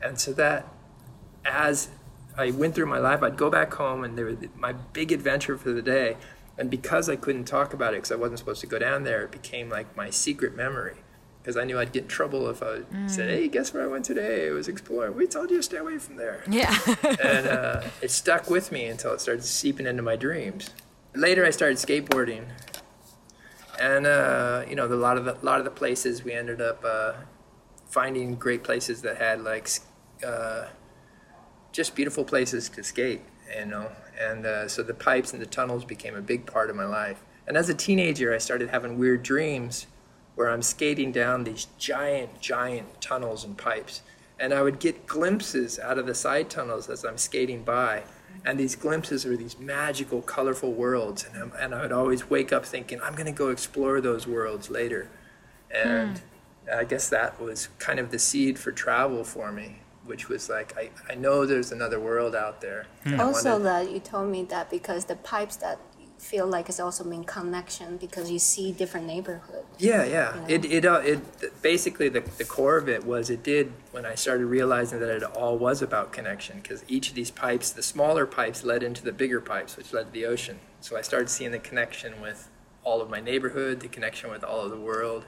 And 0.03 0.19
so 0.19 0.33
that, 0.33 0.67
as 1.45 1.89
I 2.37 2.51
went 2.51 2.75
through 2.75 2.87
my 2.87 2.99
life, 2.99 3.23
I'd 3.23 3.37
go 3.37 3.49
back 3.49 3.73
home, 3.75 4.03
and 4.03 4.19
there 4.19 4.25
was 4.25 4.39
my 4.57 4.73
big 4.73 5.13
adventure 5.13 5.57
for 5.57 5.71
the 5.71 5.81
day. 5.81 6.17
And 6.59 6.69
because 6.69 7.09
I 7.09 7.15
couldn't 7.15 7.45
talk 7.45 7.73
about 7.73 7.95
it 7.95 7.99
because 7.99 8.11
I 8.11 8.17
wasn't 8.17 8.41
supposed 8.41 8.61
to 8.63 8.67
go 8.67 8.81
down 8.81 9.05
there, 9.05 9.23
it 9.23 9.31
became 9.31 9.69
like 9.69 9.97
my 9.97 10.11
secret 10.11 10.57
memory. 10.57 10.97
Because 11.41 11.57
I 11.57 11.63
knew 11.63 11.79
I'd 11.79 11.93
get 11.93 12.03
in 12.03 12.09
trouble 12.09 12.51
if 12.51 12.61
I 12.61 12.81
said, 13.07 13.31
"Hey, 13.31 13.47
guess 13.47 13.73
where 13.73 13.85
I 13.85 13.87
went 13.87 14.05
today? 14.05 14.49
It 14.49 14.51
was 14.51 14.67
exploring." 14.67 15.15
We 15.15 15.29
told 15.29 15.51
you 15.51 15.59
to 15.59 15.63
stay 15.63 15.77
away 15.77 15.99
from 15.99 16.17
there. 16.17 16.43
Yeah. 16.51 16.77
and 17.23 17.47
uh, 17.47 17.83
it 18.03 18.11
stuck 18.11 18.51
with 18.51 18.73
me 18.73 18.87
until 18.87 19.13
it 19.13 19.21
started 19.21 19.45
seeping 19.45 19.87
into 19.87 20.03
my 20.03 20.17
dreams. 20.17 20.71
Later, 21.15 21.45
I 21.45 21.51
started 21.51 21.79
skateboarding, 21.79 22.45
and 23.81 24.07
uh, 24.07 24.65
you 24.69 24.77
know, 24.77 24.87
a 24.87 24.89
lot 24.89 25.17
of 25.17 25.25
the 25.25 25.37
lot 25.43 25.59
of 25.59 25.65
the 25.65 25.71
places 25.71 26.23
we 26.23 26.33
ended 26.33 26.61
up 26.61 26.85
uh, 26.85 27.15
finding 27.89 28.35
great 28.35 28.63
places 28.63 29.03
that 29.03 29.17
had 29.17 29.43
like 29.43 29.69
uh, 30.25 30.67
just 31.73 31.95
beautiful 31.95 32.25
places 32.25 32.69
to 32.69 32.83
skate, 32.83 33.23
you 33.57 33.67
know. 33.67 33.91
And 34.21 34.47
uh, 34.47 34.69
so 34.69 34.83
the 34.83 34.95
pipes 34.95 35.33
and 35.33 35.41
the 35.41 35.47
tunnels 35.47 35.85
became 35.85 36.15
a 36.15 36.21
big 36.21 36.45
part 36.45 36.71
of 36.71 36.77
my 36.77 36.85
life. 36.85 37.23
And 37.47 37.57
as 37.57 37.69
a 37.69 37.75
teenager, 37.75 38.35
I 38.35 38.39
started 38.39 38.71
having 38.71 38.99
weird 38.99 39.23
dreams 39.23 39.87
where 40.35 40.51
I'm 40.51 40.63
skating 40.63 41.13
down 41.13 41.45
these 41.45 41.67
giant, 41.79 42.41
giant 42.41 43.01
tunnels 43.01 43.45
and 43.45 43.57
pipes. 43.57 44.03
And 44.39 44.53
I 44.53 44.63
would 44.63 44.79
get 44.79 45.07
glimpses 45.07 45.79
out 45.79 45.99
of 45.99 46.07
the 46.07 46.15
side 46.15 46.51
tunnels 46.51 46.89
as 46.89 47.05
I'm 47.05 47.17
skating 47.17 47.63
by. 47.63 48.05
And 48.45 48.59
these 48.59 48.77
glimpses 48.77 49.27
are 49.27 49.37
these 49.37 49.59
magical, 49.59 50.23
colorful 50.23 50.73
worlds. 50.73 51.27
And, 51.33 51.43
I'm, 51.43 51.53
and 51.59 51.75
I 51.75 51.83
would 51.83 51.93
always 51.93 52.31
wake 52.31 52.53
up 52.53 52.65
thinking, 52.65 53.01
I'm 53.03 53.15
going 53.15 53.27
to 53.27 53.33
go 53.33 53.49
explore 53.49 54.01
those 54.01 54.27
worlds 54.27 54.71
later. 54.71 55.09
And 55.71 56.19
hmm. 56.19 56.79
I 56.79 56.85
guess 56.85 57.09
that 57.09 57.41
was 57.41 57.69
kind 57.79 57.99
of 57.99 58.11
the 58.11 58.19
seed 58.19 58.59
for 58.59 58.73
travel 58.73 59.25
for 59.25 59.53
me, 59.53 59.81
which 60.05 60.29
was 60.29 60.49
like, 60.49 60.77
I, 60.77 60.91
I 61.11 61.15
know 61.15 61.47
there's 61.47 61.73
another 61.73 62.01
world 62.01 62.35
out 62.35 62.61
there. 62.61 62.87
and 63.05 63.15
I 63.15 63.17
hmm. 63.17 63.29
Also, 63.29 63.53
wanted- 63.53 63.65
that 63.65 63.91
you 63.91 64.01
told 64.01 64.31
me 64.31 64.45
that 64.45 64.71
because 64.71 65.07
the 65.07 65.17
pipes 65.17 65.57
that 65.57 65.79
you 65.79 65.88
feel 66.19 66.47
like 66.47 66.69
it's 66.69 66.81
also 66.81 67.05
mean 67.05 67.25
connection 67.25 67.97
because 67.97 68.31
you 68.31 68.39
see 68.39 68.73
different 68.73 69.07
neighborhood. 69.07 69.65
Yeah, 69.79 70.05
yeah. 70.05 70.35
know? 70.35 70.45
It 70.49 70.65
it 70.65 70.85
uh, 70.85 71.01
it 71.05 71.63
basically 71.63 72.09
the 72.09 72.21
the 72.39 72.45
core 72.45 72.77
of 72.77 72.89
it 72.89 73.05
was 73.05 73.31
it 73.31 73.43
did 73.43 73.73
when 73.93 74.05
I 74.05 74.15
started 74.15 74.47
realizing 74.47 75.01
that 75.01 75.09
it 75.09 75.23
all 75.23 75.57
was 75.57 75.81
about 75.81 76.13
connection 76.13 76.61
because 76.61 76.85
each 76.89 77.09
of 77.09 77.15
these 77.15 77.31
pipes, 77.31 77.71
the 77.71 77.83
smaller 77.83 78.27
pipes, 78.27 78.65
led 78.65 78.83
into 78.83 79.03
the 79.05 79.13
bigger 79.13 79.41
pipes, 79.41 79.77
which 79.77 79.93
led 79.93 80.07
to 80.07 80.13
the 80.13 80.27
ocean. 80.27 80.59
So 80.81 80.97
I 80.97 81.03
started 81.03 81.31
seeing 81.31 81.53
the 81.53 81.59
connection 81.59 82.21
with 82.21 82.49
all 82.83 83.01
of 83.01 83.09
my 83.09 83.21
neighborhood, 83.21 83.81
the 83.81 83.89
connection 83.89 84.31
with 84.31 84.43
all 84.43 84.63
of 84.63 84.71
the 84.71 84.81
world, 84.81 85.25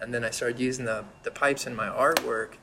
and 0.00 0.14
then 0.14 0.24
I 0.24 0.30
started 0.30 0.60
using 0.60 0.84
the 0.84 1.04
the 1.24 1.32
pipes 1.32 1.66
in 1.66 1.74
my 1.74 1.88
artwork 1.88 2.54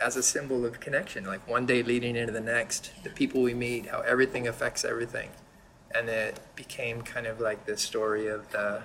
as 0.00 0.16
a 0.16 0.22
symbol 0.22 0.66
of 0.66 0.80
connection, 0.80 1.24
like 1.24 1.46
one 1.46 1.66
day 1.66 1.82
leading 1.84 2.16
into 2.16 2.32
the 2.32 2.40
next, 2.40 2.90
the 3.04 3.10
people 3.10 3.40
we 3.42 3.54
meet, 3.54 3.86
how 3.86 4.00
everything 4.00 4.48
affects 4.48 4.84
everything. 4.84 5.30
And 5.94 6.08
it 6.08 6.40
became 6.56 7.02
kind 7.02 7.26
of 7.26 7.40
like 7.40 7.66
the 7.66 7.76
story 7.76 8.26
of 8.28 8.50
the 8.50 8.82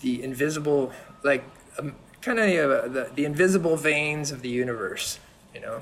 the 0.00 0.22
invisible, 0.22 0.92
like 1.22 1.44
um, 1.78 1.94
kind 2.22 2.38
of 2.38 2.46
uh, 2.70 2.88
the, 2.88 3.10
the 3.14 3.24
invisible 3.24 3.76
veins 3.76 4.30
of 4.30 4.42
the 4.42 4.48
universe, 4.48 5.18
you 5.54 5.60
know? 5.60 5.80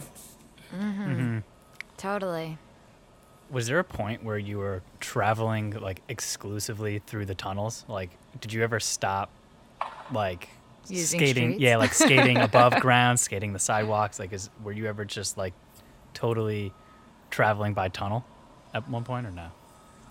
totally. 1.97 2.59
Was 3.51 3.67
there 3.67 3.79
a 3.79 3.85
point 3.85 4.25
where 4.25 4.39
you 4.39 4.59
were 4.59 4.83
traveling 4.99 5.73
like 5.73 6.01
exclusively 6.09 6.99
through 6.99 7.27
the 7.27 7.35
tunnels? 7.35 7.85
Like, 7.89 8.11
did 8.41 8.53
you 8.53 8.63
ever 8.63 8.81
stop, 8.81 9.31
like 10.13 10.49
Using 10.89 11.21
skating? 11.21 11.51
streets? 11.51 11.61
Yeah, 11.61 11.77
like 11.77 11.95
skating 11.95 12.39
above 12.51 12.75
ground, 12.81 13.21
skating 13.21 13.53
the 13.53 13.59
sidewalks. 13.59 14.19
Like, 14.19 14.33
is 14.33 14.51
were 14.65 14.73
you 14.73 14.87
ever 14.87 15.05
just 15.05 15.37
like 15.37 15.53
totally 16.15 16.73
traveling 17.31 17.75
by 17.75 17.89
tunnel 17.89 18.25
at 18.75 18.89
one 18.89 19.05
point 19.05 19.27
or 19.27 19.31
no? 19.31 19.49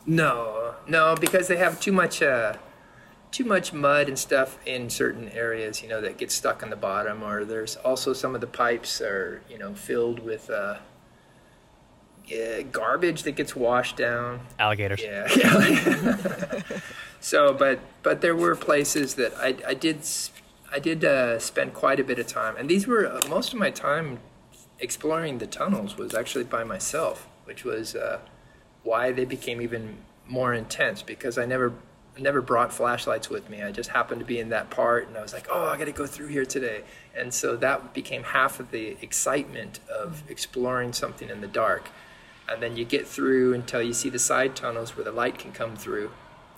No, 0.06 0.76
no, 0.88 1.16
because 1.16 1.48
they 1.48 1.58
have 1.58 1.80
too 1.80 1.92
much, 1.92 2.22
uh, 2.22 2.58
too 3.32 3.46
much 3.46 3.72
mud 3.72 4.08
and 4.08 4.18
stuff 4.18 4.58
in 4.66 4.90
certain 4.90 5.30
areas, 5.30 5.82
you 5.82 5.90
know, 5.90 6.02
that 6.02 6.18
gets 6.18 6.34
stuck 6.34 6.64
on 6.64 6.70
the 6.70 6.76
bottom. 6.76 7.24
Or 7.24 7.46
there's 7.46 7.76
also 7.78 8.14
some 8.14 8.36
of 8.36 8.42
the 8.42 8.48
pipes 8.48 9.00
are, 9.02 9.42
you 9.50 9.58
know, 9.58 9.74
filled 9.74 10.20
with 10.20 10.50
uh, 10.50 10.78
yeah, 12.26 12.62
garbage 12.62 13.24
that 13.24 13.34
gets 13.34 13.56
washed 13.56 13.98
down. 13.98 14.42
Alligators. 14.58 15.02
Yeah, 15.02 15.28
yeah. 15.36 16.62
so, 17.20 17.54
but 17.54 17.80
but 18.04 18.22
there 18.22 18.36
were 18.36 18.56
places 18.56 19.16
that 19.16 19.34
I 19.38 19.56
I 19.68 19.74
did 19.74 20.02
I 20.72 20.80
did 20.80 21.04
uh, 21.04 21.40
spend 21.40 21.74
quite 21.74 22.00
a 22.00 22.04
bit 22.04 22.20
of 22.20 22.28
time, 22.28 22.56
and 22.58 22.70
these 22.70 22.88
were 22.88 23.06
uh, 23.06 23.20
most 23.30 23.54
of 23.54 23.60
my 23.60 23.70
time 23.70 24.20
exploring 24.80 25.38
the 25.38 25.48
tunnels 25.48 25.98
was 25.98 26.14
actually 26.14 26.46
by 26.46 26.64
myself, 26.64 27.28
which 27.46 27.64
was 27.64 27.96
uh, 27.96 28.20
why 28.84 29.12
they 29.12 29.26
became 29.26 29.62
even 29.62 29.98
more 30.28 30.54
intense 30.54 31.02
because 31.02 31.38
I 31.38 31.46
never 31.46 31.74
never 32.18 32.42
brought 32.42 32.74
flashlights 32.74 33.30
with 33.30 33.50
me. 33.50 33.64
I 33.64 33.72
just 33.72 33.90
happened 33.90 34.20
to 34.20 34.26
be 34.26 34.40
in 34.40 34.50
that 34.50 34.70
part, 34.70 35.08
and 35.08 35.18
I 35.18 35.22
was 35.22 35.34
like, 35.34 35.48
oh, 35.50 35.66
I 35.68 35.78
got 35.78 35.86
to 35.86 35.92
go 35.92 36.06
through 36.06 36.28
here 36.28 36.46
today, 36.46 36.84
and 37.16 37.34
so 37.34 37.56
that 37.58 37.94
became 37.94 38.24
half 38.24 38.60
of 38.60 38.72
the 38.72 38.98
excitement 39.02 39.80
of 39.90 40.18
mm-hmm. 40.18 40.32
exploring 40.32 40.94
something 40.94 41.30
in 41.30 41.42
the 41.42 41.48
dark. 41.48 41.90
And 42.50 42.62
then 42.62 42.76
you 42.76 42.84
get 42.84 43.08
through 43.08 43.54
until 43.54 43.82
you 43.82 43.94
see 43.94 44.10
the 44.10 44.20
side 44.20 44.58
tunnels 44.58 44.98
where 44.98 45.06
the 45.06 45.12
light 45.12 45.40
can 45.40 45.54
come 45.54 45.78
through. 45.78 46.12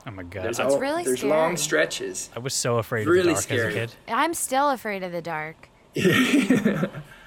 Oh 0.07 0.11
my 0.11 0.23
god. 0.23 0.43
There's 0.43 0.59
I, 0.59 0.65
all, 0.65 0.79
really 0.79 1.03
there's 1.03 1.23
long 1.23 1.55
stretches. 1.55 2.29
I 2.35 2.39
was 2.39 2.53
so 2.53 2.77
afraid 2.77 3.05
really 3.05 3.19
of 3.19 3.25
the 3.25 3.33
dark 3.33 3.43
scary. 3.43 3.67
as 3.67 3.73
a 3.75 3.77
kid. 3.77 3.95
I'm 4.07 4.33
still 4.33 4.71
afraid 4.71 5.03
of 5.03 5.11
the 5.11 5.21
dark. 5.21 5.69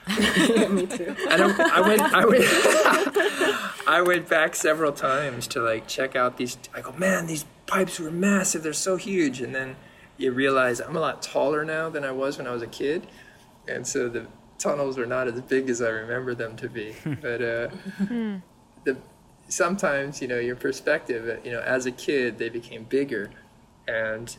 Me 0.71 0.87
too. 0.87 1.17
And 1.31 1.43
I, 1.43 1.79
I 1.79 1.81
went, 1.81 2.01
I 2.03 2.25
went, 2.25 2.45
I 3.89 4.03
went 4.07 4.29
back 4.29 4.55
several 4.55 4.93
times 4.93 5.47
to 5.49 5.61
like 5.61 5.89
check 5.89 6.15
out 6.15 6.37
these. 6.37 6.57
I 6.75 6.81
go, 6.81 6.93
man, 6.93 7.27
these 7.27 7.45
pipes 7.67 7.99
were 7.99 8.11
massive. 8.11 8.63
They're 8.63 8.73
so 8.73 8.97
huge. 8.97 9.41
And 9.41 9.55
then 9.55 9.77
you 10.17 10.33
realize 10.33 10.81
I'm 10.81 10.97
a 10.97 11.01
lot 11.01 11.23
taller 11.23 11.65
now 11.65 11.89
than 11.91 12.05
I 12.05 12.13
was 12.13 12.39
when 12.39 12.47
I 12.47 12.51
was 12.53 12.63
a 12.63 12.67
kid, 12.69 13.07
and 13.69 13.87
so 13.87 14.09
the 14.09 14.27
tunnels 14.59 14.97
are 14.99 15.07
not 15.07 15.29
as 15.29 15.41
big 15.43 15.69
as 15.69 15.83
I 15.83 15.89
remember 15.89 16.35
them 16.35 16.57
to 16.57 16.69
be. 16.69 16.95
but 17.21 17.43
uh, 17.43 17.69
the 18.85 18.97
sometimes 19.49 20.23
you 20.23 20.29
know 20.29 20.39
your 20.39 20.57
perspective. 20.57 21.29
uh, 21.29 21.41
You 21.45 21.53
know, 21.53 21.61
as 21.61 21.85
a 21.87 21.91
kid, 21.93 22.39
they 22.39 22.49
became 22.49 22.85
bigger, 22.85 23.31
and 23.89 24.37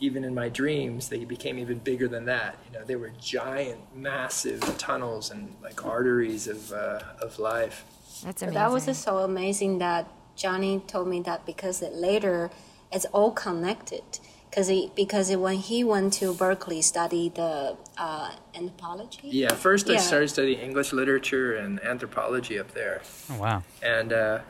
even 0.00 0.24
in 0.24 0.34
my 0.34 0.48
dreams, 0.48 1.08
they 1.08 1.24
became 1.24 1.58
even 1.58 1.78
bigger 1.78 2.08
than 2.08 2.24
that. 2.24 2.56
You 2.66 2.78
know, 2.78 2.84
they 2.84 2.96
were 2.96 3.12
giant, 3.20 3.80
massive 3.94 4.60
tunnels 4.78 5.30
and 5.30 5.54
like 5.62 5.84
arteries 5.84 6.48
of 6.48 6.72
uh, 6.72 7.00
of 7.20 7.38
life. 7.38 7.84
That's 8.24 8.42
amazing. 8.42 8.54
That 8.54 8.70
was 8.72 8.86
just 8.86 9.02
so 9.02 9.18
amazing 9.18 9.78
that 9.78 10.08
Johnny 10.36 10.80
told 10.86 11.08
me 11.08 11.20
that 11.22 11.44
because 11.46 11.82
it 11.82 11.92
later 11.94 12.50
it's 12.90 13.04
all 13.06 13.30
connected. 13.30 14.02
Because 14.48 14.66
he, 14.66 14.90
because 14.96 15.30
when 15.36 15.58
he 15.58 15.84
went 15.84 16.14
to 16.14 16.34
Berkeley, 16.34 16.82
study 16.82 17.28
the 17.28 17.76
uh, 17.96 18.32
anthropology. 18.52 19.28
Yeah, 19.28 19.54
first 19.54 19.88
I 19.88 19.96
started 19.98 20.28
studying 20.28 20.58
English 20.58 20.92
literature 20.92 21.54
and 21.54 21.78
anthropology 21.84 22.58
up 22.58 22.72
there, 22.72 23.00
Oh 23.30 23.38
wow. 23.38 23.62
and 23.80 24.12
uh, 24.12 24.40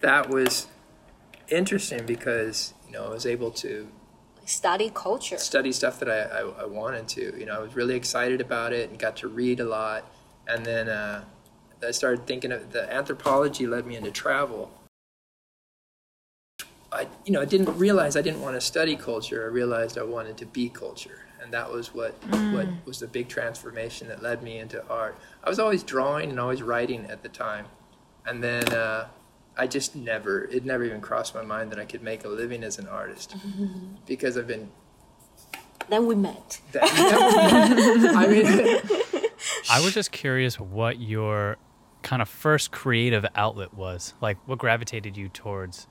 that 0.00 0.30
was 0.30 0.68
interesting 1.48 2.06
because 2.06 2.74
you 2.86 2.92
know 2.92 3.06
I 3.06 3.08
was 3.08 3.26
able 3.26 3.50
to 3.52 3.88
Study 4.48 4.90
culture. 4.94 5.36
study 5.36 5.72
stuff 5.72 6.00
that 6.00 6.08
I, 6.08 6.38
I, 6.38 6.62
I 6.62 6.64
wanted 6.64 7.06
to. 7.08 7.38
You 7.38 7.44
know, 7.44 7.52
I 7.52 7.58
was 7.58 7.76
really 7.76 7.94
excited 7.94 8.40
about 8.40 8.72
it 8.72 8.88
and 8.88 8.98
got 8.98 9.14
to 9.18 9.28
read 9.28 9.60
a 9.60 9.64
lot. 9.66 10.10
And 10.46 10.64
then 10.64 10.88
uh, 10.88 11.24
I 11.86 11.90
started 11.90 12.26
thinking 12.26 12.50
of 12.50 12.72
the 12.72 12.90
anthropology 12.90 13.66
led 13.66 13.86
me 13.86 13.96
into 13.96 14.10
travel. 14.10 14.70
I, 16.90 17.08
you 17.26 17.32
know, 17.32 17.42
I 17.42 17.44
didn't 17.44 17.76
realize 17.76 18.16
I 18.16 18.22
didn't 18.22 18.40
want 18.40 18.56
to 18.56 18.62
study 18.62 18.96
culture. 18.96 19.44
I 19.44 19.52
realized 19.52 19.98
I 19.98 20.02
wanted 20.02 20.38
to 20.38 20.46
be 20.46 20.70
culture, 20.70 21.26
and 21.42 21.52
that 21.52 21.70
was 21.70 21.94
what 21.94 22.14
what 22.52 22.66
was 22.86 23.00
the 23.00 23.06
big 23.06 23.28
transformation 23.28 24.08
that 24.08 24.22
led 24.22 24.42
me 24.42 24.56
into 24.56 24.82
art. 24.88 25.18
I 25.44 25.50
was 25.50 25.58
always 25.58 25.82
drawing 25.82 26.30
and 26.30 26.40
always 26.40 26.62
writing 26.62 27.04
at 27.10 27.22
the 27.22 27.28
time, 27.28 27.66
and 28.24 28.42
then 28.42 28.66
uh, 28.72 29.08
I 29.58 29.66
just 29.66 29.96
never 29.96 30.44
it 30.44 30.64
never 30.64 30.84
even 30.84 31.00
crossed 31.00 31.34
my 31.34 31.42
mind 31.42 31.72
that 31.72 31.78
I 31.78 31.84
could 31.84 32.02
make 32.02 32.24
a 32.24 32.28
living 32.28 32.62
as 32.62 32.78
an 32.78 32.86
artist 32.86 33.36
mm-hmm. 33.36 33.96
because 34.06 34.36
I've 34.36 34.46
been. 34.46 34.70
Then 35.88 36.06
we 36.06 36.14
met. 36.14 36.60
I 36.80 38.26
mean, 38.28 38.46
I 39.70 39.80
was 39.82 39.94
just 39.94 40.12
curious 40.12 40.60
what 40.60 41.00
your 41.00 41.56
kind 42.02 42.22
of 42.22 42.28
first 42.28 42.70
creative 42.70 43.24
outlet 43.34 43.74
was. 43.74 44.14
Like, 44.20 44.36
what 44.46 44.58
gravitated 44.58 45.16
you 45.16 45.28
towards 45.28 45.88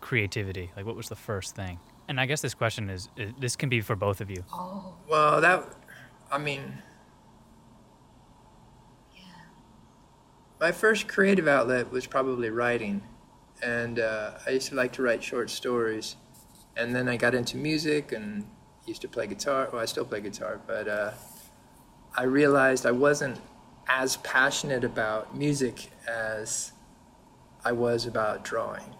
creativity? 0.00 0.70
Like, 0.76 0.86
what 0.86 0.96
was 0.96 1.08
the 1.08 1.16
first 1.16 1.56
thing? 1.56 1.80
And 2.08 2.20
I 2.20 2.26
guess 2.26 2.40
this 2.40 2.54
question 2.54 2.90
is, 2.90 3.08
is 3.16 3.32
this 3.38 3.56
can 3.56 3.68
be 3.68 3.80
for 3.80 3.96
both 3.96 4.20
of 4.20 4.30
you. 4.30 4.44
Oh. 4.52 4.94
Well, 5.08 5.40
that, 5.40 5.64
I 6.30 6.38
mean, 6.38 6.82
my 10.60 10.72
first 10.72 11.08
creative 11.08 11.46
outlet 11.48 11.90
was 11.90 12.06
probably 12.06 12.50
writing, 12.50 13.02
and 13.62 13.98
uh, 13.98 14.32
I 14.46 14.50
used 14.50 14.68
to 14.68 14.74
like 14.74 14.92
to 14.94 15.02
write 15.02 15.22
short 15.22 15.50
stories, 15.50 16.16
and 16.76 16.94
then 16.94 17.08
I 17.08 17.16
got 17.16 17.34
into 17.34 17.56
music 17.56 18.12
and 18.12 18.46
used 18.86 19.02
to 19.02 19.08
play 19.08 19.26
guitar. 19.26 19.68
Well, 19.72 19.82
I 19.82 19.84
still 19.84 20.04
play 20.04 20.20
guitar, 20.20 20.60
but 20.66 20.88
uh, 20.88 21.10
I 22.16 22.24
realized 22.24 22.86
I 22.86 22.92
wasn't 22.92 23.40
as 23.88 24.16
passionate 24.18 24.84
about 24.84 25.36
music 25.36 25.90
as 26.08 26.72
I 27.64 27.72
was 27.72 28.06
about 28.06 28.44
drawing, 28.44 28.94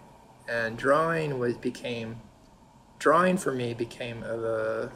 and 0.49 0.77
drawing 0.77 1.39
was 1.39 1.57
became 1.57 2.21
drawing 2.99 3.37
for 3.37 3.53
me 3.53 3.75
became 3.75 4.23
of 4.23 4.43
a 4.43 4.91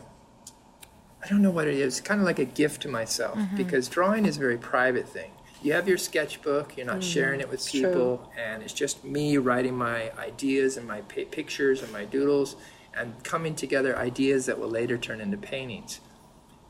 I 1.22 1.28
don't 1.28 1.42
know 1.42 1.50
what 1.50 1.68
it 1.68 1.74
is. 1.74 2.00
Kind 2.00 2.20
of 2.20 2.26
like 2.26 2.38
a 2.38 2.46
gift 2.46 2.82
to 2.82 2.88
myself 2.88 3.38
because 3.56 3.88
drawing 3.88 4.24
is 4.24 4.36
a 4.36 4.40
very 4.40 4.56
private 4.56 5.08
thing. 5.08 5.32
You 5.62 5.74
have 5.74 5.86
your 5.86 5.98
sketchbook. 5.98 6.76
You're 6.76 6.86
not 6.86 7.04
sharing 7.04 7.40
it 7.40 7.50
with 7.50 7.68
True. 7.68 7.80
people, 7.82 8.32
and 8.38 8.62
it's 8.62 8.72
just 8.72 9.04
me 9.04 9.36
writing 9.36 9.76
my 9.76 10.10
ideas 10.16 10.76
and 10.76 10.88
my 10.88 11.02
pi 11.02 11.24
pictures 11.24 11.82
and 11.82 11.92
my 11.92 12.04
doodles, 12.06 12.56
and 12.94 13.22
coming 13.24 13.54
together 13.54 13.96
ideas 13.96 14.46
that 14.46 14.58
will 14.58 14.70
later 14.70 14.96
turn 14.96 15.20
into 15.20 15.36
paintings. 15.36 16.00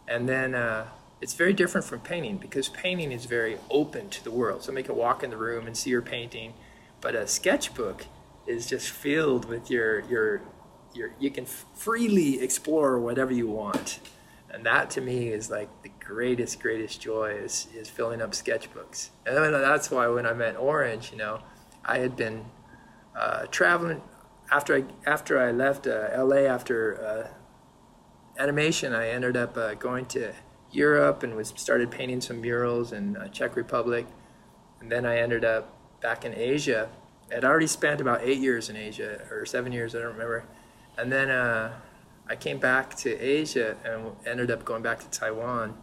And 0.08 0.28
then 0.28 0.56
uh, 0.56 0.88
it's 1.20 1.34
very 1.34 1.52
different 1.52 1.86
from 1.86 2.00
painting 2.00 2.38
because 2.38 2.68
painting 2.68 3.12
is 3.12 3.26
very 3.26 3.58
open 3.70 4.08
to 4.10 4.24
the 4.24 4.30
world. 4.30 4.62
So 4.62 4.66
Somebody 4.66 4.86
can 4.86 4.96
walk 4.96 5.22
in 5.22 5.30
the 5.30 5.36
room 5.36 5.66
and 5.66 5.76
see 5.76 5.90
your 5.90 6.02
painting, 6.02 6.54
but 7.00 7.14
a 7.14 7.28
sketchbook 7.28 8.06
is 8.46 8.66
just 8.66 8.90
filled 8.90 9.44
with 9.44 9.70
your 9.70 10.00
your 10.00 10.42
your. 10.94 11.12
You 11.20 11.30
can 11.30 11.46
freely 11.46 12.42
explore 12.42 12.98
whatever 12.98 13.32
you 13.32 13.46
want, 13.46 14.00
and 14.50 14.66
that 14.66 14.90
to 14.90 15.00
me 15.00 15.28
is 15.28 15.48
like 15.48 15.68
the 15.82 15.90
greatest 16.10 16.60
greatest 16.60 17.00
joy 17.00 17.30
is 17.30 17.68
is 17.74 17.88
filling 17.88 18.20
up 18.20 18.32
sketchbooks. 18.32 19.10
And 19.24 19.54
that's 19.54 19.90
why 19.90 20.08
when 20.08 20.26
I 20.26 20.32
met 20.32 20.56
Orange, 20.56 21.12
you 21.12 21.18
know, 21.18 21.40
I 21.84 21.98
had 21.98 22.16
been 22.16 22.46
uh, 23.16 23.46
traveling 23.50 24.02
after 24.50 24.74
I 24.76 24.84
after 25.06 25.38
I 25.38 25.50
left 25.52 25.86
uh, 25.86 26.08
L.A. 26.12 26.46
after. 26.46 26.78
Uh, 27.04 27.36
animation, 28.40 28.94
I 28.94 29.08
ended 29.10 29.36
up 29.36 29.56
uh, 29.56 29.74
going 29.74 30.06
to 30.06 30.32
Europe 30.72 31.22
and 31.22 31.36
was 31.36 31.52
started 31.56 31.90
painting 31.90 32.20
some 32.20 32.40
murals 32.40 32.92
in 32.92 33.16
uh, 33.16 33.28
Czech 33.28 33.54
Republic, 33.54 34.06
and 34.80 34.90
then 34.90 35.04
I 35.04 35.18
ended 35.18 35.44
up 35.44 35.76
back 36.00 36.24
in 36.24 36.34
Asia. 36.34 36.88
I'd 37.34 37.44
already 37.44 37.66
spent 37.66 38.00
about 38.00 38.22
eight 38.22 38.38
years 38.38 38.70
in 38.70 38.76
Asia 38.76 39.26
or 39.30 39.44
seven 39.44 39.72
years, 39.72 39.94
I 39.94 39.98
don't 39.98 40.12
remember, 40.12 40.44
and 40.96 41.12
then 41.12 41.30
uh, 41.30 41.72
I 42.28 42.36
came 42.36 42.58
back 42.58 42.96
to 42.98 43.18
Asia 43.18 43.76
and 43.84 44.12
ended 44.26 44.50
up 44.50 44.64
going 44.64 44.82
back 44.82 45.00
to 45.00 45.10
Taiwan, 45.10 45.76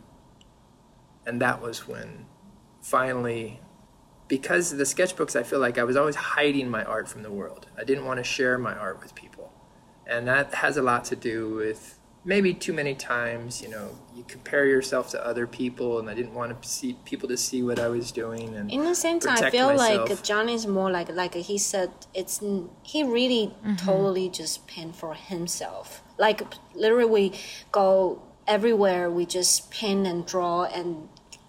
and 1.27 1.41
that 1.41 1.61
was 1.61 1.87
when 1.87 2.25
finally. 2.81 3.59
Because 4.27 4.73
of 4.73 4.77
the 4.77 4.83
sketchbooks, 4.83 5.37
I 5.39 5.43
feel 5.43 5.59
like 5.59 5.77
I 5.77 5.85
was 5.85 5.95
always 5.95 6.15
hiding 6.15 6.69
my 6.69 6.83
art 6.83 7.07
from 7.07 7.23
the 7.23 7.31
world. 7.31 7.67
I 7.77 7.85
didn't 7.85 8.03
want 8.03 8.17
to 8.17 8.25
share 8.25 8.57
my 8.57 8.75
art 8.75 8.99
with 9.01 9.15
people. 9.15 9.53
And 10.05 10.27
that 10.27 10.53
has 10.55 10.75
a 10.75 10.81
lot 10.81 11.05
to 11.05 11.15
do 11.15 11.55
with 11.55 11.97
maybe 12.27 12.53
too 12.53 12.73
many 12.73 12.93
times, 12.93 13.61
you 13.61 13.69
know, 13.69 13.97
you 14.13 14.23
compare 14.27 14.65
yourself 14.65 15.09
to 15.11 15.25
other 15.25 15.47
people, 15.47 15.97
and 15.99 16.09
I 16.09 16.13
didn't 16.13 16.33
want 16.33 16.61
to 16.61 16.69
see 16.69 16.97
people 17.05 17.29
to 17.29 17.37
see 17.37 17.63
what 17.63 17.79
I 17.79 17.87
was 17.87 18.11
doing. 18.11 18.53
And 18.55 18.69
In 18.69 18.83
the 18.83 18.95
same 18.95 19.19
time, 19.19 19.41
I 19.41 19.49
feel 19.49 19.73
myself. 19.73 20.09
like 20.09 20.23
John 20.23 20.49
is 20.49 20.67
more 20.67 20.91
like 20.91 21.09
like 21.09 21.35
he 21.35 21.57
said. 21.57 21.91
It's 22.13 22.41
he 22.83 23.03
really 23.03 23.55
mm-hmm. 23.63 23.75
totally 23.75 24.29
just 24.29 24.67
paint 24.67 24.95
for 24.95 25.13
himself. 25.13 26.03
Like 26.17 26.41
literally, 26.75 27.29
we 27.29 27.39
go 27.71 28.21
everywhere. 28.45 29.09
We 29.09 29.25
just 29.25 29.71
paint 29.71 30.05
and 30.05 30.25
draw, 30.25 30.65
and 30.65 31.07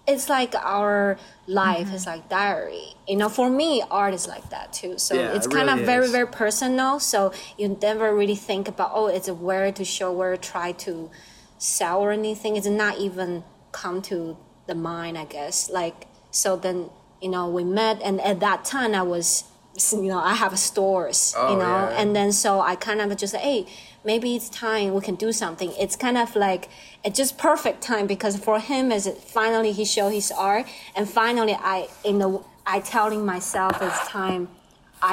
it's 0.09 0.29
like 0.29 0.55
our 0.55 1.17
life 1.47 1.93
is 1.93 2.05
mm-hmm. 2.05 2.19
like 2.19 2.29
diary. 2.29 2.95
You 3.07 3.17
know, 3.17 3.29
for 3.29 3.49
me, 3.49 3.83
art 3.89 4.13
is 4.13 4.27
like 4.27 4.49
that 4.49 4.73
too. 4.73 4.97
So 4.97 5.15
Yeah, 5.15 5.33
it's 5.35 5.45
it 5.45 5.51
kind 5.51 5.67
really 5.67 5.81
of 5.81 5.85
very 5.85 6.05
is. 6.05 6.11
very 6.11 6.27
personal. 6.27 6.99
So 6.99 7.33
you 7.57 7.77
never 7.81 8.15
really 8.15 8.35
think 8.35 8.67
about 8.67 8.91
oh, 8.93 9.07
it's 9.07 9.27
a 9.27 9.33
where 9.33 9.71
to 9.71 9.85
show, 9.85 10.11
where 10.11 10.35
to 10.35 10.41
try 10.41 10.71
to 10.73 11.09
sell 11.57 11.99
or 12.01 12.11
anything. 12.11 12.55
It's 12.55 12.67
not 12.67 12.97
even 12.99 13.43
come 13.71 14.01
to 14.03 14.37
the 14.67 14.75
mind, 14.75 15.17
I 15.17 15.25
guess. 15.25 15.69
Like 15.69 16.07
so, 16.31 16.55
then 16.55 16.89
you 17.21 17.29
know 17.29 17.49
we 17.49 17.63
met, 17.63 18.01
and 18.03 18.19
at 18.21 18.39
that 18.39 18.65
time 18.65 18.93
I 18.95 19.03
was, 19.03 19.43
you 19.91 20.03
know, 20.13 20.19
I 20.19 20.33
have 20.33 20.57
stores, 20.59 21.33
Oh, 21.37 21.51
you 21.51 21.57
know, 21.57 21.65
yeah. 21.89 21.99
and 22.01 22.15
then 22.15 22.31
so 22.31 22.61
I 22.61 22.75
kind 22.75 23.01
of 23.01 23.15
just 23.17 23.35
hey, 23.35 23.65
maybe 24.11 24.29
it's 24.37 24.49
time 24.69 24.85
we 24.97 25.01
can 25.09 25.15
do 25.25 25.31
something. 25.43 25.69
It's 25.83 25.95
kind 26.05 26.17
of 26.23 26.29
like 26.47 26.63
it's 27.05 27.17
just 27.23 27.33
perfect 27.49 27.79
time 27.91 28.05
because 28.13 28.35
for 28.47 28.57
him 28.71 28.85
is 28.97 29.03
it 29.11 29.17
finally 29.39 29.71
he 29.79 29.85
show 29.97 30.07
his 30.19 30.27
art, 30.49 30.65
and 30.95 31.03
finally 31.21 31.55
I 31.75 31.77
in 32.09 32.15
the 32.23 32.29
I 32.75 32.77
telling 32.95 33.21
myself 33.33 33.73
it's 33.87 34.01
time 34.19 34.41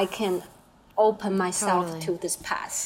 I 0.01 0.03
can 0.19 0.35
open 1.09 1.33
myself 1.47 1.85
Totally. 1.87 2.01
to 2.07 2.13
this 2.25 2.37
path. 2.51 2.79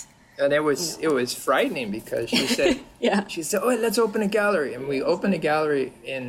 and 0.42 0.52
it 0.58 0.64
was 0.70 0.82
it 1.06 1.12
was 1.20 1.30
frightening 1.46 1.88
because 1.98 2.26
she 2.34 2.44
said 2.58 2.72
Yeah. 3.08 3.18
she 3.34 3.42
said 3.48 3.60
oh 3.66 3.74
let's 3.86 3.98
open 4.06 4.20
a 4.30 4.32
gallery 4.40 4.70
and 4.76 4.82
we 4.92 4.98
opened 5.12 5.34
a 5.40 5.42
gallery 5.50 5.86
in 6.16 6.22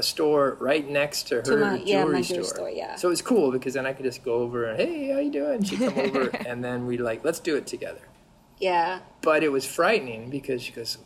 a 0.00 0.02
store 0.12 0.46
right 0.70 0.84
next 1.00 1.18
to 1.28 1.32
her 1.36 1.42
To 1.42 1.56
my- 1.56 1.78
jewelry, 1.78 1.90
yeah, 1.92 2.04
my 2.04 2.22
store. 2.22 2.36
jewelry 2.36 2.44
store, 2.56 2.70
yeah. 2.82 2.92
so 3.00 3.02
it 3.10 3.14
was 3.16 3.22
cool 3.32 3.46
because 3.56 3.72
then 3.76 3.86
I 3.90 3.92
could 3.94 4.06
just 4.10 4.22
go 4.30 4.34
over 4.44 4.58
and 4.68 4.74
hey 4.82 4.96
how 5.14 5.20
you 5.26 5.32
doing 5.40 5.56
she'd 5.66 5.80
come 5.88 5.98
over 6.06 6.22
and 6.50 6.58
then 6.66 6.78
we 6.90 6.94
like 7.10 7.20
let's 7.28 7.40
do 7.48 7.52
it 7.60 7.66
together 7.74 8.04
Yeah. 8.58 9.00
but 9.22 9.42
it 9.44 9.50
was 9.52 9.66
frightening 9.66 10.30
because 10.30 10.62
she 10.62 10.72
goes 10.72 10.98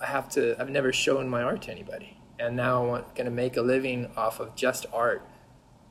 I 0.00 0.06
have 0.06 0.28
to 0.30 0.60
I've 0.60 0.70
never 0.70 0.92
shown 0.92 1.28
my 1.28 1.42
art 1.42 1.62
to 1.62 1.70
anybody 1.72 2.18
and 2.38 2.54
now 2.56 2.94
I'm 2.94 3.04
going 3.14 3.24
to 3.24 3.30
make 3.30 3.56
a 3.56 3.62
living 3.62 4.10
off 4.16 4.40
of 4.40 4.54
just 4.54 4.86
art 4.92 5.22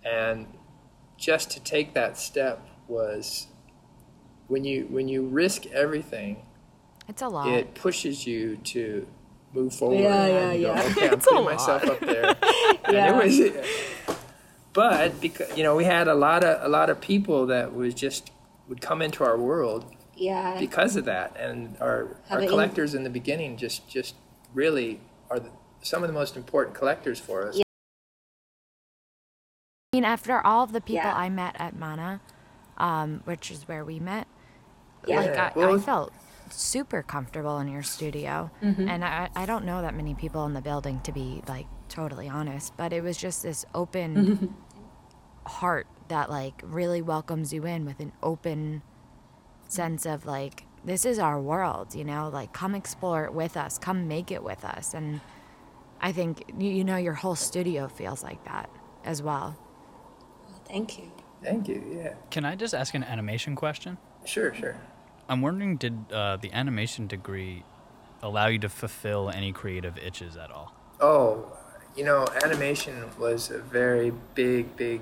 and 0.06 0.48
just 1.18 1.52
to 1.52 1.60
take 1.60 1.94
that 1.96 2.18
step 2.18 2.66
was 2.88 3.48
when 4.48 4.64
you 4.64 4.88
when 4.90 5.08
you 5.08 5.24
risk 5.24 5.66
everything 5.68 6.38
It's 7.08 7.22
a 7.22 7.28
lot. 7.28 7.48
it 7.50 7.74
pushes 7.74 8.26
you 8.28 8.58
to 8.58 9.08
move 9.54 9.74
forward. 9.74 10.00
Yeah, 10.02 10.26
and 10.26 10.34
yeah, 10.34 10.52
you 10.54 10.68
go, 10.68 10.74
yeah. 10.76 10.92
Okay, 10.92 11.10
I'm 11.10 11.20
putting 11.28 11.46
myself 11.46 11.84
up 11.86 12.00
there. 12.00 12.36
Yeah. 12.36 12.74
And 12.88 12.96
it 12.96 13.58
was, 13.60 14.18
but 14.72 15.20
because 15.20 15.58
you 15.58 15.64
know 15.64 15.76
we 15.76 15.84
had 15.84 16.08
a 16.08 16.14
lot 16.14 16.44
of 16.46 16.64
a 16.64 16.70
lot 16.70 16.90
of 16.90 17.02
people 17.02 17.48
that 17.48 17.74
was 17.76 17.94
just 17.94 18.32
would 18.70 18.80
come 18.80 19.02
into 19.02 19.24
our 19.26 19.38
world 19.38 19.84
Yeah. 20.18 20.60
because 20.60 20.96
of 20.96 21.06
that, 21.06 21.36
and 21.38 21.78
our 21.80 22.18
Have 22.28 22.38
our 22.38 22.40
it 22.40 22.44
in- 22.44 22.50
collectors 22.50 22.94
in 22.96 23.04
the 23.04 23.10
beginning 23.10 23.58
just 23.58 23.88
just 23.90 24.16
really 24.54 25.00
are 25.30 25.40
the, 25.40 25.50
some 25.82 26.04
of 26.04 26.08
the 26.08 26.14
most 26.14 26.36
important 26.36 26.76
collectors 26.76 27.20
for 27.20 27.48
us. 27.48 27.56
Yeah. 27.58 27.64
I 29.94 29.98
mean, 29.98 30.06
after 30.06 30.46
all 30.46 30.64
of 30.64 30.74
the 30.74 30.82
people 30.82 30.96
Yeah. 31.06 31.16
I 31.16 31.30
met 31.30 31.56
at 31.60 31.76
Mana, 31.78 32.22
um, 32.78 33.22
which 33.26 33.52
is 33.52 33.68
where 33.68 33.84
we 33.86 34.00
met, 34.00 34.28
Yeah. 35.06 35.22
like 35.22 35.38
I, 35.38 35.52
Well- 35.56 35.76
I 35.76 35.80
felt 35.80 36.14
super 36.50 37.04
comfortable 37.04 37.60
in 37.60 37.68
your 37.68 37.84
studio, 37.84 38.50
Mm-hmm. 38.62 38.88
and 38.88 39.04
I, 39.04 39.30
I 39.36 39.46
don't 39.46 39.66
know 39.66 39.82
that 39.82 39.94
many 39.96 40.14
people 40.14 40.46
in 40.46 40.54
the 40.54 40.62
building 40.62 41.02
to 41.02 41.12
be 41.12 41.42
like 41.48 41.68
totally 41.90 42.30
honest, 42.30 42.76
but 42.78 42.94
it 42.94 43.02
was 43.04 43.18
just 43.18 43.44
this 43.44 43.66
open 43.76 44.56
heart 45.46 45.88
that 46.10 46.30
like 46.30 46.62
really 46.64 47.02
welcomes 47.02 47.52
you 47.54 47.66
in 47.66 47.86
with 47.86 48.00
an 48.00 48.14
open 48.24 48.82
sense 49.68 50.06
of 50.06 50.26
like 50.26 50.66
this 50.84 51.06
is 51.06 51.20
our 51.20 51.40
world, 51.40 51.96
you 51.96 52.04
know, 52.04 52.30
like 52.30 52.54
come 52.54 52.76
explore 52.76 53.26
it 53.26 53.34
with 53.34 53.58
us, 53.58 53.78
come 53.78 54.08
make 54.08 54.32
it 54.32 54.44
with 54.44 54.64
us, 54.64 54.94
and 54.94 55.22
I 56.02 56.12
think 56.12 56.44
you 56.58 56.70
you 56.70 56.84
know 56.84 56.98
your 56.98 57.14
whole 57.14 57.36
studio 57.36 57.88
feels 57.88 58.24
like 58.24 58.44
that 58.46 58.70
as 59.04 59.22
well. 59.22 59.58
Thank 60.66 61.00
you. 61.00 61.12
Thank 61.44 61.68
you. 61.68 61.84
Yeah. 61.90 62.14
Can 62.30 62.46
I 62.46 62.56
just 62.56 62.74
ask 62.74 62.94
an 62.94 63.04
animation 63.04 63.56
question? 63.56 63.98
Sure. 64.26 64.54
Sure. 64.54 64.76
I'm 65.30 65.42
wondering, 65.42 65.78
did 65.78 66.12
uh, 66.12 66.38
the 66.38 66.52
animation 66.54 67.08
degree 67.08 67.64
allow 68.22 68.48
you 68.48 68.60
to 68.60 68.70
fulfill 68.70 69.30
any 69.30 69.52
creative 69.52 69.98
itches 69.98 70.38
at 70.38 70.52
all? 70.52 70.74
Oh, 71.00 71.46
you 71.96 72.04
know, 72.04 72.26
animation 72.44 73.10
was 73.20 73.52
a 73.52 73.60
very 73.60 74.12
big, 74.36 74.76
big 74.76 75.02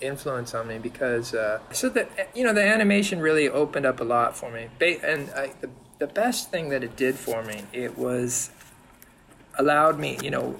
influence 0.00 0.54
on 0.54 0.66
me 0.68 0.78
because 0.78 1.34
uh, 1.34 1.58
so 1.72 1.88
that 1.90 2.08
you 2.34 2.44
know 2.44 2.52
the 2.52 2.64
animation 2.64 3.20
really 3.20 3.48
opened 3.48 3.86
up 3.86 4.00
a 4.00 4.04
lot 4.04 4.36
for 4.36 4.50
me. 4.50 4.68
And 5.02 5.30
I, 5.30 5.50
the 5.60 5.70
the 5.98 6.06
best 6.06 6.50
thing 6.50 6.68
that 6.70 6.84
it 6.84 6.96
did 6.96 7.16
for 7.16 7.42
me, 7.42 7.62
it 7.72 7.98
was 7.98 8.50
allowed 9.58 9.98
me, 9.98 10.16
you 10.22 10.30
know, 10.30 10.56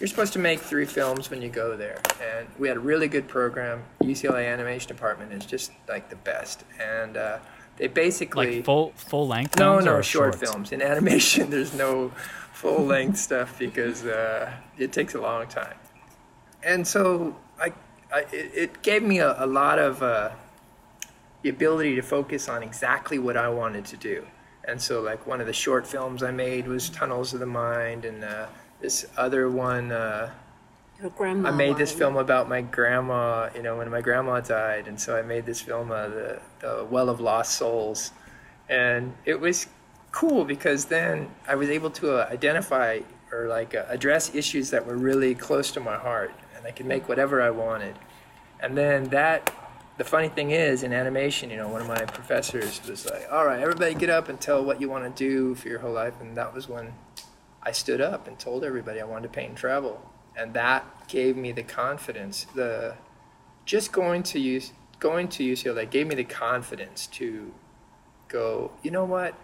you're 0.00 0.08
supposed 0.08 0.32
to 0.32 0.38
make 0.38 0.60
three 0.60 0.86
films 0.86 1.28
when 1.30 1.42
you 1.42 1.48
go 1.50 1.76
there, 1.76 2.00
and 2.22 2.46
we 2.58 2.68
had 2.68 2.76
a 2.76 2.80
really 2.80 3.08
good 3.08 3.28
program. 3.28 3.82
UCLA 4.02 4.50
animation 4.50 4.88
department 4.88 5.32
is 5.32 5.44
just 5.44 5.72
like 5.88 6.08
the 6.08 6.16
best, 6.16 6.64
and 6.80 7.16
uh, 7.16 7.38
they 7.76 7.88
basically 7.88 8.56
Like 8.56 8.64
full 8.64 8.92
full 8.96 9.26
length. 9.28 9.58
no, 9.58 9.72
films 9.74 9.84
no, 9.84 9.92
or 9.96 10.02
short 10.02 10.34
shorts? 10.34 10.50
films. 10.50 10.72
In 10.72 10.80
animation, 10.82 11.50
there's 11.54 11.74
no 11.74 12.12
full 12.52 12.84
length 12.86 13.18
stuff 13.18 13.58
because 13.58 14.04
uh, 14.06 14.50
it 14.78 14.92
takes 14.92 15.14
a 15.14 15.20
long 15.20 15.46
time. 15.48 15.76
And 16.62 16.86
so 16.86 17.36
I 17.60 17.72
it, 18.16 18.50
it 18.54 18.82
gave 18.82 19.02
me 19.02 19.18
a, 19.18 19.42
a 19.44 19.46
lot 19.46 19.78
of 19.78 20.02
uh, 20.02 20.30
the 21.42 21.48
ability 21.48 21.94
to 21.96 22.02
focus 22.02 22.48
on 22.48 22.62
exactly 22.62 23.18
what 23.18 23.36
I 23.36 23.48
wanted 23.48 23.84
to 23.86 23.96
do. 23.96 24.26
And 24.64 24.80
so, 24.80 25.00
like 25.00 25.26
one 25.26 25.40
of 25.40 25.46
the 25.46 25.52
short 25.52 25.86
films 25.86 26.22
I 26.22 26.30
made 26.30 26.66
was 26.66 26.90
Tunnels 26.90 27.32
of 27.32 27.40
the 27.40 27.46
Mind, 27.46 28.04
and 28.04 28.22
uh, 28.24 28.46
this 28.80 29.06
other 29.16 29.50
one. 29.50 29.92
Uh. 29.92 30.30
I 31.46 31.52
made 31.52 31.76
this 31.76 31.92
film 31.92 32.16
about 32.16 32.48
my 32.48 32.60
grandma, 32.60 33.50
you 33.54 33.62
know, 33.62 33.78
when 33.78 33.88
my 33.88 34.00
grandma 34.00 34.40
died, 34.40 34.88
and 34.88 35.00
so 35.00 35.16
I 35.16 35.22
made 35.22 35.46
this 35.46 35.60
film, 35.60 35.92
uh, 35.92 36.08
the, 36.08 36.40
the 36.58 36.86
Well 36.90 37.08
of 37.08 37.20
Lost 37.20 37.54
Souls, 37.54 38.10
and 38.68 39.14
it 39.24 39.40
was 39.40 39.68
cool 40.10 40.44
because 40.44 40.86
then 40.86 41.30
I 41.46 41.54
was 41.54 41.70
able 41.70 41.90
to 41.90 42.16
uh, 42.16 42.28
identify 42.32 43.00
or 43.30 43.46
like 43.46 43.74
uh, 43.74 43.84
address 43.88 44.34
issues 44.34 44.70
that 44.70 44.84
were 44.84 44.96
really 44.96 45.34
close 45.34 45.70
to 45.72 45.80
my 45.80 45.96
heart, 45.96 46.32
and 46.58 46.66
I 46.66 46.72
could 46.72 46.86
make 46.86 47.08
whatever 47.08 47.40
I 47.40 47.50
wanted. 47.50 47.94
And 48.60 48.76
then 48.76 49.04
that, 49.04 49.54
the 49.96 50.04
funny 50.04 50.28
thing 50.28 50.50
is, 50.50 50.82
in 50.82 50.92
animation, 50.92 51.50
you 51.50 51.56
know, 51.56 51.68
one 51.68 51.80
of 51.80 51.88
my 51.88 52.04
professors 52.04 52.80
was 52.88 53.06
like, 53.06 53.26
"All 53.30 53.46
right, 53.46 53.60
everybody, 53.60 53.94
get 53.94 54.10
up 54.10 54.28
and 54.28 54.40
tell 54.40 54.64
what 54.64 54.80
you 54.80 54.88
want 54.88 55.04
to 55.04 55.10
do 55.10 55.54
for 55.54 55.68
your 55.68 55.78
whole 55.78 55.92
life," 55.92 56.14
and 56.20 56.36
that 56.36 56.52
was 56.52 56.68
when 56.68 56.94
I 57.62 57.72
stood 57.72 58.00
up 58.00 58.26
and 58.26 58.38
told 58.38 58.64
everybody 58.64 59.00
I 59.00 59.04
wanted 59.04 59.28
to 59.28 59.34
paint 59.34 59.50
and 59.50 59.58
travel, 59.58 60.10
and 60.36 60.54
that 60.54 61.08
gave 61.08 61.36
me 61.36 61.52
the 61.52 61.62
confidence. 61.62 62.46
The 62.54 62.96
just 63.64 63.92
going 63.92 64.22
to 64.24 64.40
use 64.40 64.72
going 64.98 65.28
to 65.28 65.44
UCLA 65.44 65.88
gave 65.88 66.06
me 66.06 66.14
the 66.14 66.24
confidence 66.24 67.06
to 67.06 67.52
go. 68.28 68.72
You 68.82 68.90
know 68.90 69.04
what? 69.04 69.34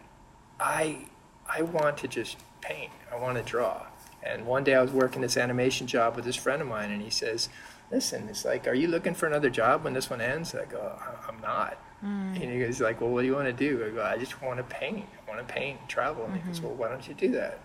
I 0.59 1.07
I 1.49 1.63
want 1.63 1.99
to 1.99 2.09
just 2.09 2.39
paint. 2.61 2.93
I 3.13 3.17
want 3.17 3.37
to 3.37 3.43
draw. 3.43 3.87
And 4.25 4.47
one 4.47 4.65
day 4.65 4.75
I 4.75 4.81
was 4.83 4.91
working 4.91 5.21
this 5.23 5.37
animation 5.37 5.87
job 5.87 6.17
with 6.17 6.25
this 6.25 6.35
friend 6.37 6.63
of 6.63 6.67
mine, 6.69 6.91
and 6.91 7.03
he 7.03 7.11
says, 7.11 7.51
"Listen, 7.91 8.29
it's 8.31 8.45
like, 8.45 8.67
are 8.67 8.73
you 8.75 8.89
looking 8.89 9.15
for 9.15 9.27
another 9.27 9.51
job 9.51 9.85
when 9.85 9.93
this 9.93 10.09
one 10.09 10.21
ends?" 10.23 10.55
I 10.55 10.65
go, 10.65 10.99
"I- 10.99 11.29
"I'm 11.29 11.41
not." 11.41 11.77
And 12.03 12.37
he 12.37 12.59
goes 12.59 12.81
like, 12.81 13.01
"Well, 13.01 13.11
what 13.11 13.21
do 13.23 13.27
you 13.27 13.35
want 13.35 13.47
to 13.47 13.53
do?" 13.53 13.85
I 13.87 13.91
go, 13.91 14.03
"I 14.03 14.17
just 14.19 14.41
want 14.43 14.57
to 14.59 14.65
paint. 14.65 15.07
I 15.27 15.31
want 15.31 15.47
to 15.47 15.53
paint 15.55 15.81
and 15.81 15.89
travel." 15.89 16.25
And 16.25 16.35
he 16.35 16.41
goes, 16.41 16.61
"Well, 16.61 16.73
why 16.75 16.89
don't 16.89 17.07
you 17.07 17.15
do 17.15 17.31
that?" 17.33 17.59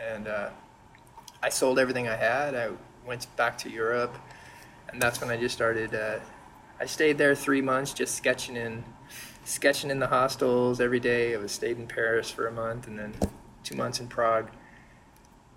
And 0.00 0.26
uh, 0.28 0.50
I 1.42 1.48
sold 1.48 1.78
everything 1.78 2.08
I 2.08 2.16
had. 2.16 2.54
I 2.54 2.70
went 3.06 3.26
back 3.36 3.56
to 3.58 3.70
Europe, 3.70 4.14
and 4.88 5.00
that's 5.00 5.20
when 5.20 5.30
I 5.30 5.36
just 5.36 5.54
started. 5.54 5.94
Uh, 5.94 6.18
I 6.80 6.86
stayed 6.86 7.16
there 7.18 7.34
three 7.36 7.60
months, 7.62 7.92
just 7.92 8.16
sketching 8.16 8.56
in, 8.56 8.82
sketching 9.44 9.90
in 9.90 10.00
the 10.00 10.08
hostels 10.08 10.80
every 10.80 11.00
day. 11.00 11.34
I 11.34 11.38
was 11.38 11.52
stayed 11.52 11.76
in 11.78 11.86
Paris 11.86 12.30
for 12.30 12.46
a 12.48 12.52
month, 12.52 12.86
and 12.88 12.98
then 12.98 13.14
two 13.62 13.76
months 13.76 14.00
in 14.00 14.08
Prague. 14.08 14.50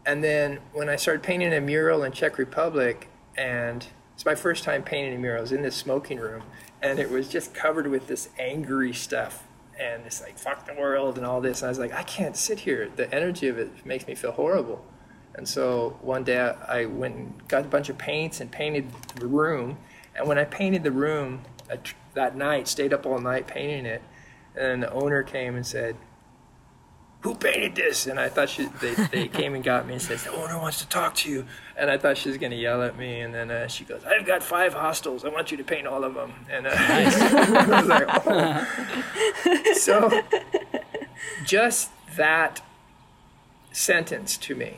And 0.05 0.23
then 0.23 0.59
when 0.71 0.87
I 0.87 0.97
started 0.97 1.23
painting 1.23 1.53
a 1.53 1.61
mural 1.61 2.03
in 2.03 2.11
Czech 2.11 2.37
Republic, 2.37 3.09
and 3.37 3.87
it's 4.13 4.25
my 4.25 4.35
first 4.35 4.63
time 4.63 4.83
painting 4.83 5.13
a 5.15 5.17
mural. 5.17 5.39
I 5.39 5.41
was 5.41 5.51
in 5.51 5.61
this 5.61 5.75
smoking 5.75 6.19
room, 6.19 6.43
and 6.81 6.99
it 6.99 7.09
was 7.09 7.27
just 7.27 7.53
covered 7.53 7.87
with 7.87 8.07
this 8.07 8.29
angry 8.39 8.93
stuff, 8.93 9.43
and 9.77 10.03
it's 10.05 10.21
like 10.21 10.37
fuck 10.37 10.65
the 10.65 10.73
world 10.73 11.17
and 11.17 11.25
all 11.25 11.41
this. 11.41 11.61
And 11.61 11.67
I 11.67 11.69
was 11.69 11.79
like, 11.79 11.91
I 11.93 12.03
can't 12.03 12.37
sit 12.37 12.59
here. 12.59 12.89
The 12.95 13.13
energy 13.13 13.47
of 13.47 13.57
it 13.57 13.85
makes 13.85 14.07
me 14.07 14.15
feel 14.15 14.31
horrible. 14.31 14.85
And 15.33 15.47
so 15.47 15.97
one 16.01 16.23
day 16.23 16.39
I 16.39 16.85
went 16.85 17.15
and 17.15 17.47
got 17.49 17.65
a 17.65 17.67
bunch 17.67 17.89
of 17.89 17.97
paints 17.97 18.39
and 18.39 18.49
painted 18.49 18.89
the 19.15 19.27
room. 19.27 19.77
And 20.15 20.29
when 20.29 20.37
I 20.37 20.45
painted 20.45 20.83
the 20.83 20.93
room 20.93 21.41
that 22.13 22.37
night, 22.37 22.69
stayed 22.69 22.93
up 22.93 23.05
all 23.05 23.19
night 23.19 23.47
painting 23.47 23.85
it, 23.85 24.01
and 24.55 24.83
the 24.83 24.91
owner 24.93 25.23
came 25.23 25.55
and 25.55 25.65
said, 25.65 25.97
"Who 27.25 27.35
painted 27.35 27.75
this?" 27.75 28.07
And 28.07 28.19
I 28.19 28.29
thought 28.29 28.49
she, 28.49 28.67
they, 28.81 28.93
they 29.11 29.27
came 29.39 29.55
and 29.55 29.63
got 29.63 29.85
me 29.87 29.93
and 29.93 30.01
says, 30.01 30.23
"The 30.23 30.31
owner 30.31 30.57
wants 30.57 30.79
to 30.79 30.87
talk 30.87 31.15
to 31.15 31.29
you." 31.29 31.45
And 31.75 31.89
I 31.89 31.97
thought 31.97 32.17
she 32.17 32.29
was 32.29 32.37
going 32.37 32.51
to 32.51 32.57
yell 32.57 32.81
at 32.83 32.97
me. 32.97 33.19
And 33.19 33.33
then 33.33 33.49
uh, 33.51 33.67
she 33.67 33.83
goes, 33.83 34.03
"I've 34.05 34.25
got 34.25 34.43
five 34.43 34.73
hostels. 34.73 35.25
I 35.25 35.29
want 35.29 35.51
you 35.51 35.57
to 35.57 35.63
paint 35.63 35.87
all 35.87 36.03
of 36.03 36.13
them." 36.13 36.33
And 36.49 36.67
uh, 36.67 36.71
I 36.75 37.65
was 37.67 37.87
like, 37.87 38.07
"Oh." 38.25 39.71
So 39.75 40.21
just 41.45 41.91
that 42.15 42.61
sentence 43.71 44.37
to 44.37 44.55
me 44.55 44.77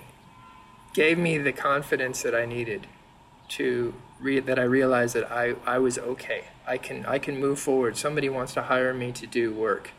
gave 0.93 1.17
me 1.17 1.37
the 1.37 1.51
confidence 1.51 2.23
that 2.23 2.33
I 2.33 2.45
needed 2.45 2.87
to 3.49 3.93
re- 4.19 4.39
that 4.39 4.57
I 4.57 4.63
realized 4.63 5.15
that 5.15 5.31
I, 5.31 5.55
I 5.65 5.77
was 5.77 5.97
okay. 5.99 6.45
I 6.65 6.77
can 6.77 7.05
I 7.05 7.19
can 7.19 7.39
move 7.39 7.59
forward. 7.59 7.97
Somebody 7.97 8.29
wants 8.29 8.53
to 8.55 8.63
hire 8.63 8.93
me 8.93 9.11
to 9.13 9.27
do 9.27 9.53
work. 9.53 9.91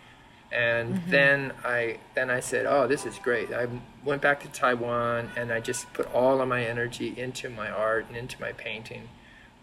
And 0.50 0.94
mm-hmm. 0.94 1.10
then 1.10 1.52
I 1.64 1.98
then 2.14 2.30
I 2.30 2.40
said, 2.40 2.66
"Oh, 2.66 2.86
this 2.86 3.04
is 3.04 3.18
great." 3.18 3.52
I 3.52 3.68
went 4.04 4.22
back 4.22 4.40
to 4.42 4.48
Taiwan 4.48 5.30
and 5.36 5.52
I 5.52 5.60
just 5.60 5.92
put 5.92 6.12
all 6.14 6.40
of 6.40 6.48
my 6.48 6.64
energy 6.64 7.14
into 7.16 7.50
my 7.50 7.70
art 7.70 8.06
and 8.08 8.16
into 8.16 8.40
my 8.40 8.52
painting. 8.52 9.08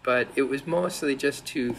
But 0.02 0.28
it 0.36 0.42
was 0.42 0.66
mostly 0.66 1.16
just 1.16 1.44
to 1.46 1.74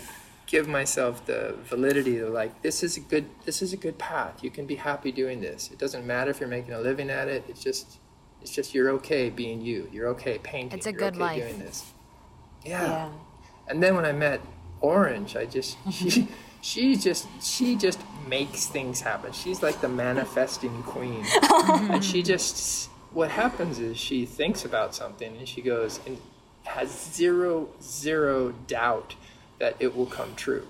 give 0.45 0.68
myself 0.68 1.26
the 1.26 1.55
validity 1.66 2.18
of 2.18 2.30
like 2.30 2.62
this 2.62 2.82
is 2.84 2.97
a 2.97 2.99
good 3.01 3.30
this 3.45 3.62
is 3.62 3.72
a 3.72 3.78
good 3.78 3.97
path. 3.97 4.43
You 4.43 4.49
can 4.49 4.66
be 4.66 4.76
happy 4.76 5.12
doing 5.12 5.39
this. 5.39 5.70
It 5.72 5.80
doesn't 5.80 6.05
matter 6.05 6.32
if 6.32 6.39
you're 6.39 6.49
making 6.49 6.74
a 6.74 6.80
living 6.80 7.10
at 7.10 7.28
it. 7.30 7.45
It's 7.47 7.64
just 7.64 7.99
it's 8.41 8.51
just 8.51 8.74
you're 8.74 8.89
okay 8.91 9.30
being 9.30 9.62
you. 9.62 9.89
You're 9.91 10.08
okay 10.10 10.38
painting. 10.38 10.78
It's 10.78 10.88
a 10.88 10.91
You're 10.91 10.99
good 10.99 11.14
okay 11.14 11.20
life. 11.20 11.43
doing 11.43 11.60
this. 11.60 11.91
Yeah. 12.66 13.10
And 13.68 13.84
then 13.84 13.95
when 13.95 14.05
I 14.05 14.12
met 14.12 14.41
Orange, 14.82 15.36
I 15.36 15.45
just 15.45 15.78
she 15.91 16.28
she 16.62 16.95
just 16.95 17.28
she 17.41 17.76
just 17.76 17.99
makes 18.28 18.65
things 18.65 19.01
happen. 19.01 19.32
She's 19.32 19.63
like 19.63 19.82
the 19.82 19.89
manifesting 19.89 20.84
queen. 20.84 21.25
and 21.51 22.03
she 22.03 22.23
just 22.23 22.89
what 23.11 23.32
happens 23.32 23.80
is 23.80 23.97
she 23.97 24.25
thinks 24.25 24.65
about 24.65 24.93
something 24.93 25.36
and 25.38 25.47
she 25.47 25.61
goes 25.61 25.99
and 26.05 26.17
has 26.65 26.89
zero 27.13 27.69
zero 27.82 28.51
doubt 28.67 29.15
that 29.59 29.75
it 29.80 29.95
will 29.95 30.05
come 30.05 30.36
true. 30.36 30.67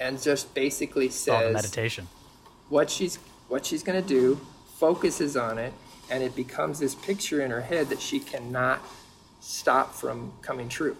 And 0.00 0.20
just 0.20 0.54
basically 0.54 1.06
All 1.06 1.10
the 1.10 1.14
says 1.14 1.54
meditation. 1.54 2.08
what 2.68 2.90
she's 2.90 3.18
what 3.48 3.66
she's 3.66 3.82
going 3.82 4.00
to 4.02 4.08
do, 4.08 4.40
focuses 4.78 5.36
on 5.36 5.58
it, 5.58 5.72
and 6.10 6.22
it 6.22 6.34
becomes 6.34 6.78
this 6.78 6.94
picture 6.94 7.40
in 7.42 7.50
her 7.50 7.60
head 7.60 7.88
that 7.90 8.00
she 8.00 8.18
cannot 8.18 8.80
stop 9.40 9.94
from 9.94 10.32
coming 10.42 10.68
true. 10.68 10.96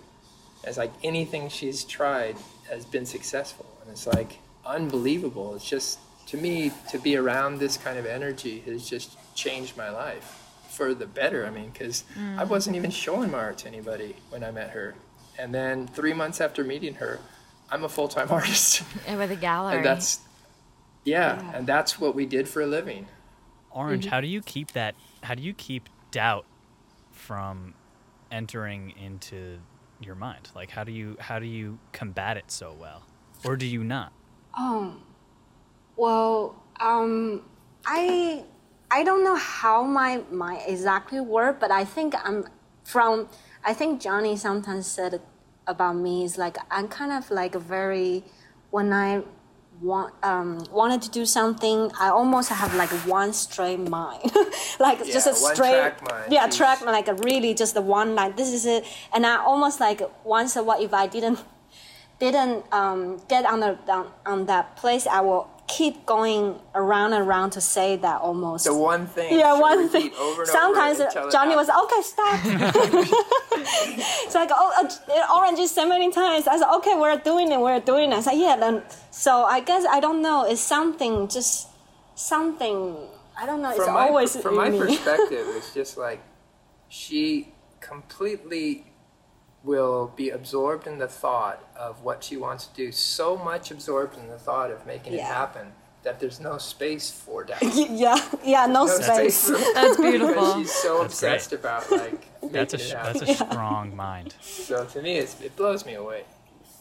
It's 0.64 0.76
like 0.76 0.92
anything 1.02 1.48
she's 1.48 1.82
tried 1.82 2.36
has 2.70 2.84
been 2.84 3.06
successful, 3.06 3.66
and 3.82 3.90
it's 3.90 4.06
like 4.06 4.38
unbelievable. 4.64 5.54
It's 5.54 5.68
just 5.68 5.98
to 6.26 6.36
me 6.36 6.72
to 6.90 6.98
be 6.98 7.16
around 7.16 7.58
this 7.58 7.76
kind 7.76 7.98
of 7.98 8.06
energy 8.06 8.60
has 8.60 8.88
just 8.88 9.16
changed 9.34 9.76
my 9.76 9.90
life 9.90 10.38
for 10.70 10.94
the 10.94 11.06
better. 11.06 11.46
I 11.46 11.50
mean, 11.50 11.70
because 11.70 12.04
I 12.16 12.44
mm. 12.44 12.48
wasn't 12.48 12.76
even 12.76 12.90
showing 12.90 13.30
my 13.30 13.38
art 13.38 13.58
to 13.58 13.68
anybody 13.68 14.16
when 14.30 14.42
I 14.42 14.50
met 14.50 14.70
her, 14.70 14.94
and 15.38 15.54
then 15.54 15.86
three 15.86 16.12
months 16.12 16.40
after 16.40 16.64
meeting 16.64 16.94
her, 16.94 17.20
I'm 17.70 17.84
a 17.84 17.88
full 17.88 18.08
time 18.08 18.28
artist. 18.30 18.82
And 19.06 19.18
with 19.18 19.30
a 19.30 19.36
gallery. 19.36 19.76
And 19.76 19.84
that's 19.84 20.20
yeah, 21.04 21.52
and 21.54 21.66
that's 21.66 22.00
what 22.00 22.14
we 22.14 22.26
did 22.26 22.48
for 22.48 22.62
a 22.62 22.66
living. 22.66 23.06
Orange, 23.70 24.04
mm-hmm. 24.04 24.10
how 24.10 24.20
do 24.20 24.26
you 24.26 24.40
keep 24.40 24.72
that? 24.72 24.94
How 25.22 25.34
do 25.34 25.42
you 25.42 25.54
keep 25.54 25.88
doubt 26.10 26.44
from 27.10 27.74
entering 28.30 28.92
into 29.02 29.58
your 30.00 30.14
mind? 30.14 30.50
Like, 30.54 30.70
how 30.70 30.84
do 30.84 30.92
you 30.92 31.16
how 31.18 31.38
do 31.38 31.46
you 31.46 31.78
combat 31.92 32.36
it 32.36 32.50
so 32.50 32.74
well, 32.78 33.02
or 33.44 33.56
do 33.56 33.66
you 33.66 33.82
not? 33.82 34.12
Well, 35.96 36.56
um, 36.80 37.42
I 37.86 38.44
I 38.90 39.04
don't 39.04 39.24
know 39.24 39.36
how 39.36 39.84
my 39.84 40.22
my 40.30 40.58
exactly 40.66 41.20
work, 41.20 41.60
but 41.60 41.70
I 41.70 41.84
think 41.84 42.14
I'm 42.24 42.44
from. 42.84 43.28
I 43.64 43.72
think 43.74 44.00
Johnny 44.00 44.36
sometimes 44.36 44.86
said 44.86 45.20
about 45.66 45.94
me 45.96 46.24
is 46.24 46.36
like 46.38 46.56
I'm 46.70 46.88
kind 46.88 47.12
of 47.12 47.30
like 47.30 47.54
a 47.54 47.60
very 47.60 48.24
when 48.70 48.92
I 48.92 49.22
want 49.80 50.14
um, 50.22 50.64
wanted 50.70 51.02
to 51.02 51.10
do 51.10 51.26
something, 51.26 51.90
I 52.00 52.08
almost 52.08 52.48
have 52.50 52.74
like 52.74 52.90
one 53.06 53.32
straight 53.32 53.80
mind, 53.80 54.30
like 54.80 55.04
just 55.04 55.26
a 55.26 55.34
straight 55.34 55.56
track 55.56 56.08
mind. 56.08 56.32
yeah 56.32 56.46
track 56.48 56.80
like 56.82 57.08
a 57.08 57.14
really 57.14 57.54
just 57.54 57.74
the 57.74 57.82
one 57.82 58.14
line. 58.14 58.34
This 58.36 58.52
is 58.52 58.66
it, 58.66 58.84
and 59.14 59.26
I 59.26 59.36
almost 59.36 59.80
like 59.80 60.02
once 60.24 60.56
a 60.56 60.62
while 60.62 60.82
if 60.82 60.92
I 60.94 61.06
didn't 61.06 61.38
didn't 62.18 62.64
um, 62.72 63.20
get 63.28 63.44
on 63.46 63.60
the 63.60 63.78
on, 63.88 64.06
on 64.24 64.46
that 64.46 64.76
place, 64.76 65.06
I 65.06 65.20
will 65.20 65.48
keep 65.66 66.04
going 66.04 66.58
around 66.74 67.12
and 67.12 67.26
around 67.26 67.50
to 67.50 67.60
say 67.60 67.96
that 67.96 68.20
almost. 68.20 68.64
The 68.64 68.76
one 68.76 69.06
thing. 69.06 69.38
yeah, 69.38 69.58
one 69.58 69.88
thing. 69.88 70.10
Sometimes 70.44 70.98
Johnny 71.32 71.56
was 71.56 71.68
happens. 71.68 71.92
okay, 71.92 72.02
stop. 72.02 72.40
it's 74.24 74.34
like 74.34 74.50
oh, 74.52 74.88
uh, 75.08 75.36
orange 75.36 75.66
so 75.68 75.88
many 75.88 76.10
times. 76.10 76.46
I 76.46 76.58
said 76.58 76.70
okay, 76.76 76.94
we're 76.96 77.16
doing 77.18 77.50
it, 77.50 77.58
we're 77.58 77.80
doing 77.80 78.12
it. 78.12 78.16
I 78.16 78.20
said 78.20 78.34
yeah, 78.34 78.56
then. 78.56 78.82
So 79.10 79.44
I 79.44 79.60
guess 79.60 79.84
I 79.88 80.00
don't 80.00 80.22
know. 80.22 80.44
It's 80.44 80.60
something, 80.60 81.28
just 81.28 81.68
something. 82.14 82.96
I 83.38 83.46
don't 83.46 83.62
know. 83.62 83.70
It's 83.70 83.84
from 83.84 83.94
my, 83.94 84.08
always 84.08 84.36
from 84.36 84.56
my 84.56 84.70
me. 84.70 84.78
perspective, 84.84 85.46
it's 85.56 85.72
just 85.72 85.96
like 85.96 86.20
she 86.88 87.48
completely 87.80 88.91
will 89.64 90.12
be 90.16 90.30
absorbed 90.30 90.86
in 90.86 90.98
the 90.98 91.06
thought 91.08 91.62
of 91.76 92.02
what 92.02 92.24
she 92.24 92.36
wants 92.36 92.66
to 92.66 92.74
do. 92.74 92.90
So 92.92 93.36
much 93.36 93.70
absorbed 93.70 94.18
in 94.18 94.28
the 94.28 94.38
thought 94.38 94.70
of 94.70 94.86
making 94.86 95.12
it 95.14 95.20
happen 95.20 95.72
that 96.02 96.18
there's 96.18 96.40
no 96.40 96.58
space 96.58 97.10
for 97.12 97.44
doubt. 97.50 97.62
yeah, 97.62 98.18
yeah, 98.44 98.66
no 98.66 98.86
No 98.86 98.98
space. 98.98 99.46
for 99.46 99.52
That's 99.52 99.96
because 99.96 99.98
beautiful. 99.98 100.54
she's 100.58 100.72
so 100.72 101.02
That's 101.02 101.20
great. 101.20 101.32
obsessed 101.32 101.52
about 101.52 101.90
like 101.92 102.28
That's 102.52 102.74
a 102.74 102.78
sh- 102.78 102.90
it 102.90 102.94
that's 102.94 103.22
a 103.22 103.34
strong 103.34 103.94
mind. 103.94 104.34
So 104.40 104.84
to 104.84 105.00
me, 105.02 105.18
it's, 105.18 105.40
it 105.40 105.54
blows 105.54 105.86
me 105.86 105.94
away. 105.94 106.24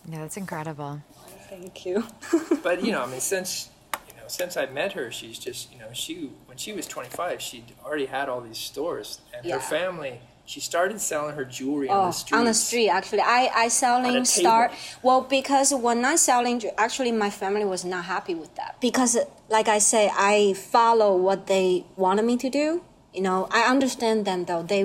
Yeah, 0.10 0.20
that's 0.20 0.38
incredible. 0.38 1.02
Thank 1.50 1.86
you. 1.86 2.04
But 2.64 2.84
you 2.84 2.92
know, 2.94 3.04
I 3.04 3.08
mean, 3.08 3.20
since 3.20 3.70
you 4.08 4.14
know, 4.16 4.24
since 4.28 4.58
I 4.58 4.66
met 4.66 4.94
her, 4.94 5.12
she's 5.12 5.38
just 5.38 5.72
you 5.72 5.78
know, 5.80 5.90
she 5.94 6.32
when 6.48 6.58
she 6.58 6.74
was 6.74 6.88
25, 6.88 7.40
she'd 7.42 7.74
already 7.86 8.08
had 8.08 8.28
all 8.28 8.42
these 8.42 8.58
stores, 8.58 9.22
and 9.36 9.46
Yeah. 9.46 9.56
her 9.56 9.60
family. 9.62 10.20
She 10.52 10.60
started 10.60 11.00
selling 11.00 11.36
her 11.40 11.46
jewelry 11.46 11.88
Oh, 11.90 12.02
on 12.02 12.08
the 12.08 12.12
street. 12.22 12.38
on 12.40 12.46
the 12.52 12.54
street, 12.66 12.90
actually, 13.00 13.22
I 13.22 13.42
I 13.56 13.62
On 13.62 13.68
a 13.68 13.70
selling 13.84 14.14
table. 14.24 14.26
start 14.26 14.70
well 15.08 15.22
because 15.38 15.70
when 15.86 16.00
I 16.14 16.16
selling, 16.30 16.56
ju- 16.64 16.76
actually, 16.86 17.14
my 17.26 17.30
family 17.42 17.64
was 17.76 17.84
not 17.94 18.04
happy 18.16 18.36
with 18.42 18.52
that 18.60 18.72
because, 18.88 19.14
like 19.56 19.68
I 19.78 19.80
say, 19.80 20.04
I 20.34 20.36
follow 20.76 21.10
what 21.28 21.40
they 21.54 21.68
wanted 21.96 22.26
me 22.32 22.36
to 22.46 22.50
do. 22.62 22.66
You 23.18 23.22
know, 23.28 23.40
I 23.60 23.62
understand 23.74 24.18
them 24.30 24.40
though. 24.50 24.64
They 24.74 24.84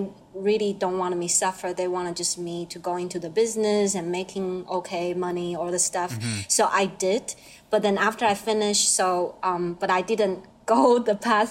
really 0.49 0.73
don't 0.83 0.99
want 1.03 1.17
me 1.17 1.29
suffer. 1.43 1.69
They 1.73 1.89
want 1.97 2.17
just 2.23 2.35
me 2.49 2.57
to 2.75 2.79
go 2.89 2.95
into 3.05 3.19
the 3.19 3.31
business 3.43 3.97
and 3.97 4.05
making 4.21 4.47
okay 4.79 5.15
money, 5.15 5.49
all 5.59 5.71
the 5.79 5.83
stuff. 5.93 6.11
So 6.57 6.63
I 6.83 6.85
did, 7.07 7.25
but 7.73 7.81
then 7.83 7.97
after 8.09 8.25
I 8.25 8.35
finished, 8.51 8.87
so 9.01 9.07
um, 9.43 9.65
but 9.83 9.91
I 9.91 10.01
didn't 10.13 10.39
go 10.75 10.81
the 11.11 11.17
path. 11.29 11.51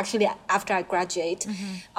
Actually, 0.00 0.28
after 0.56 0.72
I 0.80 0.82
graduate, 0.82 1.42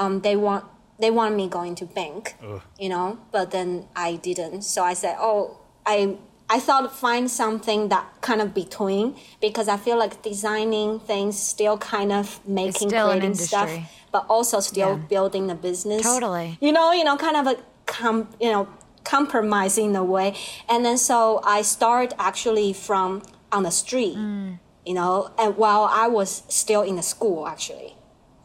um, 0.01 0.22
they 0.22 0.36
want 0.47 0.63
they 0.99 1.11
want 1.11 1.35
me 1.35 1.47
going 1.47 1.75
to 1.75 1.85
bank 1.85 2.35
you 2.79 2.89
know 2.89 3.17
but 3.31 3.51
then 3.51 3.85
i 3.95 4.15
didn't 4.15 4.61
so 4.63 4.83
i 4.83 4.93
said 4.93 5.15
oh 5.19 5.57
i 5.85 6.17
i 6.49 6.59
thought 6.59 6.95
find 6.95 7.29
something 7.29 7.89
that 7.89 8.05
kind 8.21 8.41
of 8.41 8.53
between 8.53 9.15
because 9.41 9.67
i 9.67 9.77
feel 9.77 9.97
like 9.97 10.21
designing 10.23 10.99
things 10.99 11.37
still 11.37 11.77
kind 11.77 12.11
of 12.11 12.25
making 12.47 12.89
still 12.89 13.09
creating 13.09 13.35
stuff 13.35 13.71
but 14.11 14.25
also 14.29 14.59
still 14.59 14.93
Yeah. 14.97 15.07
building 15.13 15.47
the 15.47 15.55
business 15.55 16.01
Totally. 16.03 16.57
you 16.61 16.71
know 16.71 16.91
you 16.93 17.03
know 17.03 17.17
kind 17.17 17.37
of 17.37 17.45
a 17.47 17.57
com, 17.85 18.27
you 18.39 18.51
know 18.51 18.67
compromising 19.03 19.93
the 19.93 20.03
way 20.03 20.35
and 20.69 20.83
then 20.85 20.97
so 20.97 21.41
i 21.43 21.61
start 21.61 22.13
actually 22.19 22.73
from 22.73 23.21
on 23.51 23.63
the 23.63 23.71
street 23.71 24.15
Mm. 24.15 24.59
you 24.85 24.93
know 24.93 25.31
and 25.37 25.57
while 25.57 25.83
i 26.03 26.07
was 26.07 26.43
still 26.49 26.81
in 26.81 26.95
the 26.95 27.03
school 27.03 27.47
actually 27.47 27.93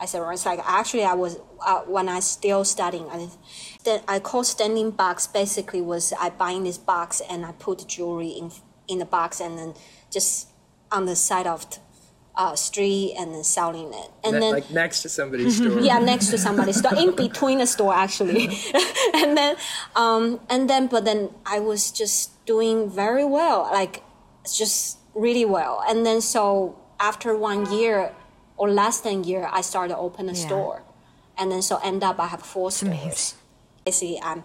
I 0.02 0.04
said, 0.04 0.20
it's 0.32 0.44
like 0.44 0.58
actually 0.66 1.04
I 1.04 1.14
was 1.14 1.38
uh, 1.64 1.82
when 1.82 2.08
I 2.08 2.18
still 2.18 2.64
studying. 2.64 3.06
I, 3.08 3.28
then 3.84 4.00
I 4.08 4.18
call 4.18 4.42
standing 4.42 4.90
box 4.90 5.28
basically 5.28 5.80
was 5.80 6.12
I 6.18 6.30
buying 6.30 6.64
this 6.64 6.76
box 6.76 7.22
and 7.30 7.46
I 7.46 7.52
put 7.52 7.86
jewelry 7.86 8.30
in 8.30 8.50
in 8.88 8.98
the 8.98 9.04
box 9.04 9.40
and 9.40 9.56
then 9.56 9.74
just 10.10 10.48
on 10.90 11.06
the 11.06 11.14
side 11.14 11.46
of 11.46 11.70
the 11.70 11.78
uh, 12.34 12.56
street 12.56 13.14
and 13.16 13.32
then 13.32 13.44
selling 13.44 13.94
it. 13.94 14.10
And 14.24 14.34
Ne- 14.34 14.40
then 14.40 14.52
like 14.52 14.70
next 14.72 15.02
to 15.02 15.08
somebody's 15.08 15.58
store. 15.58 15.78
yeah, 15.90 16.00
next 16.00 16.30
to 16.30 16.38
somebody's 16.38 16.78
store, 16.78 16.96
in 16.96 17.14
between 17.14 17.58
the 17.58 17.66
store 17.66 17.94
actually. 17.94 18.46
and 19.14 19.36
then, 19.36 19.54
um, 19.94 20.40
and 20.50 20.68
then, 20.68 20.88
but 20.88 21.04
then 21.04 21.30
I 21.46 21.60
was 21.60 21.92
just 21.92 22.44
doing 22.44 22.90
very 22.90 23.24
well, 23.24 23.70
like 23.72 24.02
just 24.52 24.98
really 25.14 25.44
well. 25.44 25.80
And 25.88 26.04
then 26.04 26.20
so 26.20 26.76
after 26.98 27.36
one 27.36 27.72
year 27.72 28.12
or 28.62 28.68
less 28.82 28.96
than 29.04 29.16
a 29.22 29.26
year, 29.30 29.44
I 29.58 29.60
started 29.72 29.96
open 30.06 30.24
a 30.28 30.32
Yeah. 30.34 30.46
store, 30.46 30.76
and 31.38 31.46
then 31.50 31.62
so 31.62 31.74
end 31.90 32.00
up 32.08 32.16
I 32.20 32.28
have 32.34 32.42
four 32.54 32.70
stores. 32.70 32.92
amazing. 32.94 33.38
Basically, 33.84 34.18
I'm 34.22 34.40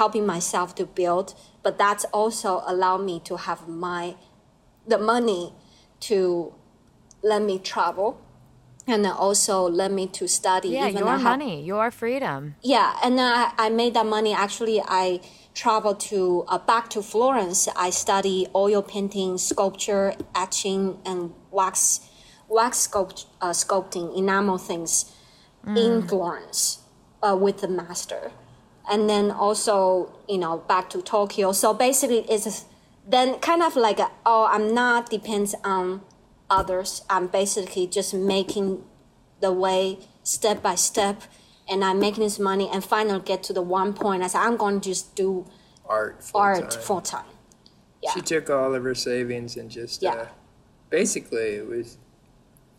helping 0.00 0.24
myself 0.34 0.68
to 0.76 0.84
build, 1.00 1.34
but 1.64 1.72
that's 1.82 2.04
also 2.20 2.50
allowed 2.72 3.02
me 3.10 3.16
to 3.28 3.34
have 3.48 3.60
my 3.88 4.04
the 4.92 4.98
money 5.14 5.44
to 6.08 6.18
let 7.30 7.42
me 7.50 7.56
travel 7.72 8.08
and 8.86 9.04
then 9.04 9.12
also 9.26 9.68
let 9.68 9.90
me 9.98 10.06
to 10.18 10.24
study 10.28 10.68
Yeah, 10.68 10.88
even 10.88 11.00
your 11.04 11.16
have- 11.18 11.22
money, 11.38 11.54
your 11.72 11.90
freedom. 11.90 12.40
yeah 12.62 12.88
and 13.04 13.18
then 13.18 13.26
I, 13.42 13.44
I 13.64 13.68
made 13.80 13.92
that 13.98 14.06
money 14.06 14.32
actually 14.46 14.78
i 15.02 15.20
traveled 15.62 16.00
to 16.12 16.44
uh, 16.48 16.56
back 16.70 16.84
to 16.94 17.02
florence 17.02 17.60
i 17.86 17.90
study 17.90 18.38
oil 18.54 18.80
painting 18.94 19.30
sculpture 19.50 20.14
etching 20.44 20.82
and 21.04 21.20
wax 21.50 22.00
wax 22.48 22.86
sculpt, 22.88 23.26
uh, 23.40 23.50
sculpting 23.50 24.16
enamel 24.16 24.58
things 24.58 25.12
in 25.76 26.00
florence 26.08 26.78
uh, 27.22 27.36
with 27.38 27.60
the 27.60 27.68
master 27.68 28.32
and 28.90 29.08
then 29.10 29.30
also 29.30 30.10
you 30.28 30.38
know 30.38 30.58
back 30.66 30.88
to 30.88 31.02
tokyo 31.02 31.52
so 31.52 31.74
basically 31.74 32.20
it's 32.30 32.64
then 33.06 33.38
kind 33.40 33.62
of 33.62 33.76
like 33.76 33.98
a, 33.98 34.10
oh 34.24 34.48
i'm 34.50 34.72
not 34.72 35.10
depends 35.10 35.54
on 35.64 36.00
others 36.48 37.02
i'm 37.10 37.26
basically 37.26 37.86
just 37.86 38.14
making 38.14 38.82
the 39.40 39.52
way 39.52 39.98
step 40.22 40.62
by 40.62 40.74
step 40.74 41.22
and 41.68 41.84
i'm 41.84 41.98
making 42.00 42.22
this 42.22 42.38
money 42.38 42.68
and 42.72 42.82
finally 42.82 43.20
get 43.20 43.42
to 43.42 43.52
the 43.52 43.60
one 43.62 43.92
point 43.92 44.22
i 44.22 44.26
said 44.26 44.40
i'm 44.40 44.56
going 44.56 44.80
to 44.80 44.88
just 44.88 45.14
do 45.14 45.44
Art. 45.86 46.22
Full 46.22 46.40
art 46.40 46.70
time. 46.70 46.80
full 46.82 47.00
time 47.02 47.24
yeah 48.02 48.10
She 48.12 48.20
took 48.22 48.48
all 48.48 48.74
of 48.74 48.82
her 48.84 48.94
savings 48.94 49.56
and 49.56 49.70
just 49.70 50.02
Yeah. 50.02 50.12
uh, 50.14 50.26
basically 50.88 51.56
it 51.56 51.66
was 51.68 51.98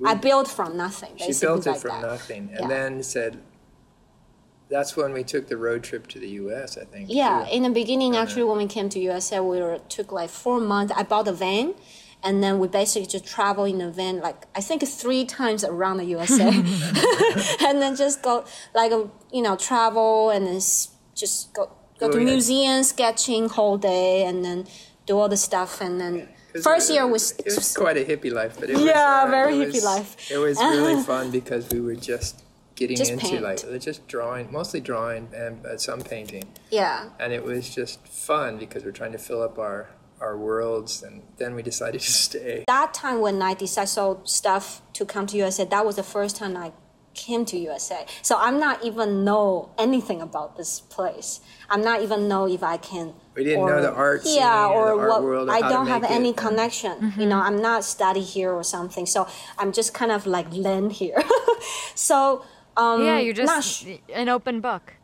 i 0.06 0.14
mm. 0.16 0.22
built 0.22 0.47
from 0.47 0.78
nothing 0.78 1.14
she 1.18 1.34
built 1.34 1.66
it 1.68 1.72
like 1.72 1.80
from 1.82 2.02
that. 2.02 2.08
nothing 2.08 2.50
and 2.54 2.62
Yeah. 2.62 2.68
then 2.68 3.04
said 3.04 3.38
that's 4.70 4.95
when 4.95 5.14
we 5.14 5.24
took 5.24 5.47
the 5.47 5.58
road 5.58 5.84
trip 5.84 6.08
to 6.08 6.20
the 6.20 6.30
US 6.43 6.78
I 6.78 6.86
think 6.86 7.08
Yeah, 7.10 7.45
too. 7.45 7.56
in 7.56 7.64
the 7.64 7.72
beginning, 7.72 8.16
actually, 8.16 8.43
when 8.43 8.58
we 8.58 8.68
came 8.68 8.88
to 8.89 9.00
USA, 9.00 9.39
we 9.39 9.60
were 9.60 9.80
took 9.89 10.12
like 10.12 10.30
four 10.30 10.60
months. 10.60 10.93
I 10.95 11.04
bought 11.04 11.28
a 11.28 11.32
van, 11.34 11.74
and 12.24 12.43
then 12.43 12.60
we 12.60 12.68
basically 12.68 13.08
just 13.08 13.26
travel 13.26 13.66
in 13.66 13.82
a 13.82 13.89
van, 13.89 14.20
like 14.20 14.45
I 14.56 14.62
think 14.62 14.84
three 14.88 15.26
times 15.26 15.64
around 15.64 15.97
the 15.97 16.06
USA, 16.06 16.50
and 17.68 17.82
then 17.82 17.95
just 17.95 18.22
go 18.22 18.45
like 18.76 18.91
a, 18.91 19.10
you 19.34 19.41
know 19.41 19.56
travel 19.56 20.30
and 20.30 20.45
then 20.45 20.62
just 21.16 21.54
go 21.54 21.72
go 22.00 22.08
Oh, 22.08 22.12
to 22.12 22.20
yeah. 22.20 22.26
museums, 22.26 22.89
sketching 22.89 23.50
whole 23.50 23.78
day, 23.80 24.24
and 24.24 24.45
then 24.45 24.68
do 25.08 25.18
all 25.18 25.30
the 25.30 25.38
stuff, 25.50 25.82
and 25.82 26.00
then 26.00 26.30
first 26.64 26.91
year 26.91 27.05
was. 27.07 27.32
it 27.32 27.45
was 27.55 27.76
quite 27.76 27.97
a 27.97 28.05
hippie 28.05 28.32
life 28.32 28.57
but 28.60 28.70
it 28.70 28.76
was 28.76 28.86
Yeah, 28.86 29.24
uh, 29.26 29.32
very 29.32 29.60
it 29.60 29.70
hippie 29.70 29.74
was- 29.74 29.84
life. 29.84 30.32
it 30.32 30.38
was 30.38 30.57
really 30.60 31.01
fun 31.12 31.32
because 31.32 31.68
we 31.70 31.80
were 31.82 31.95
just 31.95 32.43
getting 32.76 32.95
Just 32.97 33.12
into 33.12 33.26
paint. 33.28 33.43
like 33.43 33.82
just 33.82 34.07
drawing 34.07 34.51
mostly 34.51 34.80
drawing 34.80 35.28
and 35.36 35.66
uh, 35.66 35.78
some 35.78 36.01
painting 36.01 36.43
yeah, 36.72 37.10
and 37.20 37.34
it 37.34 37.43
was 37.43 37.74
just 37.76 38.05
fun 38.07 38.57
because 38.57 38.84
we're 38.86 38.91
trying 39.01 39.12
to 39.12 39.18
fill 39.18 39.41
up 39.41 39.57
our 39.60 39.89
our 40.22 40.38
worlds 40.38 41.01
and 41.03 41.22
then 41.38 41.55
we 41.55 41.62
decided 41.62 41.99
to 42.07 42.12
stay 42.12 42.64
that 42.68 42.93
time 42.93 43.20
when 43.22 43.41
I 43.41 43.53
decided 43.53 43.89
so 43.89 44.22
stuff 44.24 44.82
to 44.93 45.05
come 45.05 45.26
to 45.28 45.38
USA, 45.38 45.66
that 45.66 45.86
was 45.86 45.95
the 45.97 46.03
first 46.03 46.36
time 46.38 46.55
I 46.57 46.72
came 47.26 47.43
to 47.51 47.57
USA. 47.70 47.99
So 48.22 48.34
I'm 48.45 48.57
not 48.65 48.78
even 48.89 49.07
know 49.30 49.47
anything 49.86 50.20
about 50.22 50.49
this 50.59 50.72
place. 50.95 51.30
I'm 51.70 51.84
not 51.89 51.97
even 52.05 52.20
know 52.32 52.43
if 52.47 52.63
I 52.63 52.78
can. 52.78 53.13
We 53.36 53.43
didn't 53.43 53.65
know 53.72 53.82
the 53.82 53.93
art 53.93 54.24
scene 54.24 54.38
Yeah, 54.41 54.67
or 54.67 54.91
or 54.91 54.95
the 54.95 54.99
art 55.01 55.09
what. 55.11 55.24
world 55.24 55.49
I 55.49 55.61
don't 55.74 55.88
have 55.95 56.03
any 56.03 56.32
it. 56.32 56.38
connection. 56.45 57.13
You 57.22 57.28
know, 57.32 57.39
I'm 57.47 57.59
not 57.70 57.84
study 57.95 58.22
here 58.36 58.51
or 58.59 58.63
something. 58.63 59.05
So 59.05 59.28
I'm 59.59 59.72
just 59.80 59.93
kind 59.93 60.11
of 60.17 60.26
like 60.26 60.47
land 60.53 60.89
here. 61.01 61.22
so 61.95 62.43
um, 62.78 63.01
Yeah, 63.03 63.20
you're 63.20 63.34
just 63.34 63.67
sh- 63.84 63.97
an 64.13 64.30
open 64.30 64.61
book. 64.61 64.95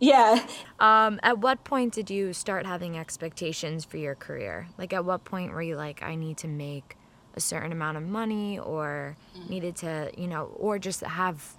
yeah. 0.00 0.46
Um, 0.80 1.18
at 1.22 1.38
what 1.38 1.64
point 1.64 1.92
did 1.98 2.08
you 2.10 2.32
start 2.32 2.66
having 2.66 2.96
expectations 2.98 3.84
for 3.84 3.96
your 3.98 4.14
career? 4.14 4.68
Like, 4.78 4.92
at 4.92 5.04
what 5.04 5.24
point 5.24 5.52
were 5.52 5.62
you 5.62 5.76
like, 5.76 6.02
I 6.02 6.14
need 6.14 6.36
to 6.38 6.48
make 6.48 6.96
a 7.34 7.40
certain 7.40 7.72
amount 7.72 7.96
of 7.96 8.02
money, 8.02 8.58
or 8.58 9.16
needed 9.48 9.76
to, 9.76 10.10
you 10.16 10.26
know, 10.26 10.44
or 10.56 10.78
just 10.78 11.00
have. 11.02 11.54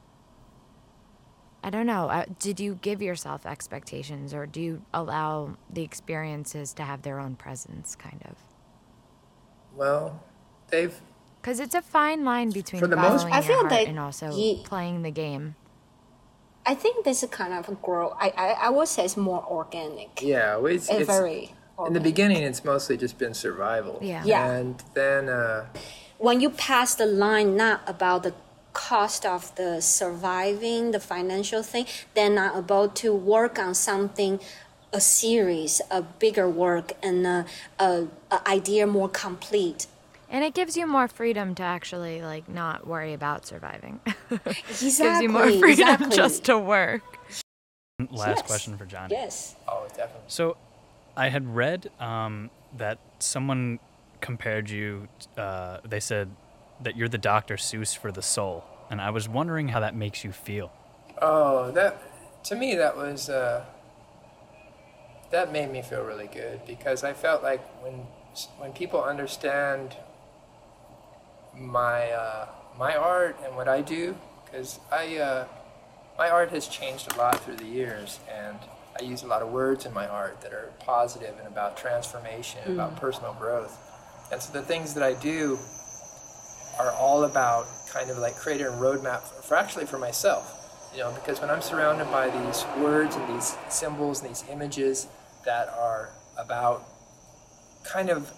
I 1.63 1.69
don't 1.69 1.85
know. 1.85 2.09
Uh, 2.09 2.25
did 2.39 2.59
you 2.59 2.75
give 2.81 3.01
yourself 3.01 3.45
expectations, 3.45 4.33
or 4.33 4.45
do 4.45 4.61
you 4.61 4.81
allow 4.93 5.57
the 5.69 5.81
experiences 5.83 6.73
to 6.73 6.83
have 6.83 7.01
their 7.01 7.19
own 7.19 7.35
presence, 7.35 7.95
kind 7.95 8.21
of? 8.25 8.35
well 9.75 10.21
they've 10.69 10.99
Because 11.41 11.59
it's 11.59 11.75
a 11.75 11.81
fine 11.81 12.25
line 12.25 12.49
between 12.51 12.79
For 12.81 12.87
the 12.87 12.95
most- 12.95 13.21
following 13.23 13.33
I 13.33 13.37
your 13.37 13.43
feel 13.43 13.57
heart 13.59 13.69
that 13.69 13.87
and 13.87 13.99
also 13.99 14.35
ye- 14.35 14.61
playing 14.63 15.03
the 15.03 15.11
game. 15.11 15.55
I 16.65 16.75
think 16.75 17.05
this 17.05 17.23
is 17.23 17.29
kind 17.29 17.53
of 17.53 17.69
a 17.69 17.75
grow. 17.75 18.09
I, 18.19 18.33
I 18.35 18.47
I 18.65 18.69
would 18.69 18.87
say 18.87 19.05
it's 19.05 19.15
more 19.17 19.43
organic. 19.49 20.21
yeah 20.21 20.57
it's, 20.65 20.89
It's 20.89 20.99
it's 21.01 21.07
very. 21.07 21.53
in 21.87 21.93
the 21.93 21.99
beginning 21.99 22.43
it's 22.43 22.65
mostly 22.65 22.97
just 22.97 23.17
been 23.17 23.33
survival 23.33 23.99
Yeah. 24.01 24.23
Yeah. 24.25 24.51
and 24.51 24.83
then 24.93 25.29
uh 25.29 25.67
when 26.17 26.41
you 26.41 26.49
pass 26.49 26.95
the 26.95 27.05
line, 27.05 27.55
not 27.55 27.81
about 27.87 28.23
the 28.23 28.33
cost 28.73 29.25
of 29.25 29.53
the 29.55 29.81
surviving, 29.81 30.91
the 30.91 30.99
financial 30.99 31.63
thing, 31.63 31.85
then 32.13 32.37
are 32.37 32.57
about 32.57 32.95
to 32.97 33.13
work 33.13 33.57
on 33.59 33.73
something, 33.73 34.39
a 34.93 35.01
series, 35.01 35.81
a 35.91 36.01
bigger 36.01 36.49
work, 36.49 36.93
and 37.01 37.25
a, 37.25 37.45
a, 37.79 38.07
a 38.31 38.47
idea 38.49 38.87
more 38.87 39.09
complete. 39.09 39.87
And 40.29 40.43
it 40.43 40.53
gives 40.53 40.77
you 40.77 40.85
more 40.85 41.07
freedom 41.07 41.55
to 41.55 41.63
actually 41.63 42.21
like 42.21 42.47
not 42.47 42.85
worry 42.85 43.13
about 43.13 43.45
surviving. 43.45 43.99
Exactly. 44.29 44.55
gives 44.79 45.21
you 45.21 45.29
more 45.29 45.51
freedom 45.51 45.87
exactly. 45.87 46.15
just 46.15 46.43
to 46.45 46.57
work. 46.57 47.01
Last 48.11 48.37
Yes. 48.37 48.41
question 48.43 48.77
for 48.77 48.85
Johnny. 48.85 49.15
Yes. 49.15 49.55
Oh, 49.67 49.85
definitely. 49.89 50.21
So, 50.27 50.55
I 51.17 51.27
had 51.29 51.53
read 51.53 51.89
um, 51.99 52.49
that 52.77 52.99
someone 53.19 53.79
compared 54.21 54.69
you. 54.69 55.07
Uh, 55.37 55.79
they 55.83 55.99
said 55.99 56.29
that 56.81 56.95
you're 56.95 57.09
the 57.09 57.17
Dr. 57.17 57.55
Seuss 57.55 57.95
for 57.95 58.11
the 58.11 58.21
soul, 58.21 58.63
and 58.89 59.01
I 59.01 59.09
was 59.09 59.27
wondering 59.27 59.69
how 59.69 59.79
that 59.79 59.95
makes 59.95 60.23
you 60.23 60.31
feel. 60.31 60.71
Oh, 61.21 61.71
that 61.71 62.01
to 62.45 62.55
me 62.55 62.75
that 62.75 62.95
was 62.95 63.29
uh, 63.29 63.65
that 65.31 65.51
made 65.51 65.71
me 65.71 65.81
feel 65.81 66.03
really 66.03 66.27
good 66.27 66.61
because 66.65 67.03
I 67.03 67.13
felt 67.13 67.43
like 67.43 67.61
when 67.83 68.05
when 68.57 68.73
people 68.73 69.03
understand 69.03 69.95
my 71.55 72.11
uh, 72.11 72.47
my 72.77 72.95
art 72.95 73.37
and 73.43 73.55
what 73.55 73.67
I 73.67 73.81
do, 73.81 74.15
because 74.45 74.79
I 74.91 75.17
uh, 75.17 75.47
my 76.17 76.29
art 76.29 76.51
has 76.51 76.67
changed 76.67 77.13
a 77.13 77.17
lot 77.17 77.43
through 77.43 77.57
the 77.57 77.65
years, 77.65 78.19
and 78.31 78.57
I 78.99 79.03
use 79.03 79.23
a 79.23 79.27
lot 79.27 79.41
of 79.41 79.49
words 79.49 79.85
in 79.85 79.93
my 79.93 80.07
art 80.07 80.41
that 80.41 80.53
are 80.53 80.71
positive 80.79 81.37
and 81.37 81.47
about 81.47 81.77
transformation, 81.77 82.59
about 82.71 82.95
personal 82.95 83.33
growth, 83.33 83.77
and 84.31 84.41
so 84.41 84.53
the 84.53 84.61
things 84.61 84.93
that 84.93 85.03
I 85.03 85.13
do 85.13 85.59
are 86.79 86.91
all 86.93 87.25
about 87.25 87.67
kind 87.91 88.09
of 88.09 88.17
like 88.17 88.35
creating 88.35 88.67
a 88.67 88.71
roadmap 88.71 89.21
for, 89.21 89.55
actually 89.55 89.85
for 89.85 89.99
myself. 89.99 90.55
You 90.93 91.01
know, 91.01 91.11
because 91.13 91.39
when 91.39 91.51
I'm 91.51 91.61
surrounded 91.61 92.09
by 92.09 92.29
these 92.29 92.65
words 92.79 93.15
and 93.15 93.35
these 93.35 93.55
symbols 93.69 94.21
and 94.21 94.29
these 94.29 94.43
images 94.49 95.07
that 95.45 95.69
are 95.77 96.09
about 96.37 96.83
kind 97.83 98.09
of 98.09 98.31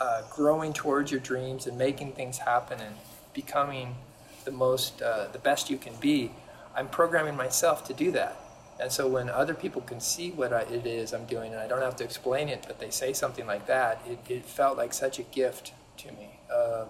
uh, 0.00 0.22
growing 0.30 0.72
towards 0.72 1.10
your 1.10 1.20
dreams 1.20 1.66
and 1.66 1.76
making 1.76 2.12
things 2.12 2.38
happen 2.38 2.80
and 2.80 2.94
becoming 3.34 3.96
the 4.44 4.50
most, 4.50 5.02
uh, 5.02 5.28
the 5.32 5.38
best 5.38 5.68
you 5.68 5.76
can 5.76 5.94
be, 6.00 6.30
I'm 6.74 6.88
programming 6.88 7.36
myself 7.36 7.84
to 7.86 7.94
do 7.94 8.10
that. 8.12 8.40
And 8.80 8.90
so 8.90 9.06
when 9.06 9.28
other 9.28 9.54
people 9.54 9.82
can 9.82 10.00
see 10.00 10.30
what 10.30 10.52
I, 10.52 10.62
it 10.62 10.86
is 10.86 11.12
I'm 11.12 11.26
doing, 11.26 11.52
and 11.52 11.60
I 11.60 11.68
don't 11.68 11.82
have 11.82 11.96
to 11.96 12.04
explain 12.04 12.48
it, 12.48 12.64
but 12.66 12.80
they 12.80 12.90
say 12.90 13.12
something 13.12 13.46
like 13.46 13.66
that, 13.66 14.00
it, 14.06 14.18
it 14.28 14.44
felt 14.44 14.76
like 14.76 14.92
such 14.92 15.18
a 15.18 15.22
gift 15.22 15.72
to 15.98 16.12
me 16.12 16.40
of 16.50 16.88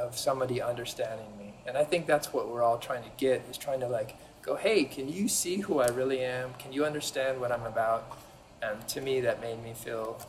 of 0.00 0.16
somebody 0.16 0.60
understanding 0.62 1.26
me. 1.38 1.54
And 1.66 1.76
I 1.76 1.84
think 1.84 2.06
that's 2.06 2.32
what 2.32 2.48
we're 2.48 2.62
all 2.62 2.78
trying 2.78 3.02
to 3.02 3.10
get 3.16 3.42
is 3.50 3.56
trying 3.58 3.80
to 3.80 3.88
like 3.88 4.16
go, 4.42 4.56
hey, 4.56 4.84
can 4.84 5.08
you 5.08 5.28
see 5.28 5.56
who 5.58 5.80
I 5.80 5.88
really 5.88 6.20
am? 6.20 6.54
Can 6.58 6.72
you 6.72 6.84
understand 6.84 7.40
what 7.40 7.52
I'm 7.52 7.64
about? 7.64 8.18
And 8.62 8.86
to 8.88 9.00
me, 9.00 9.20
that 9.20 9.40
made 9.40 9.62
me 9.62 9.72
feel 9.74 10.20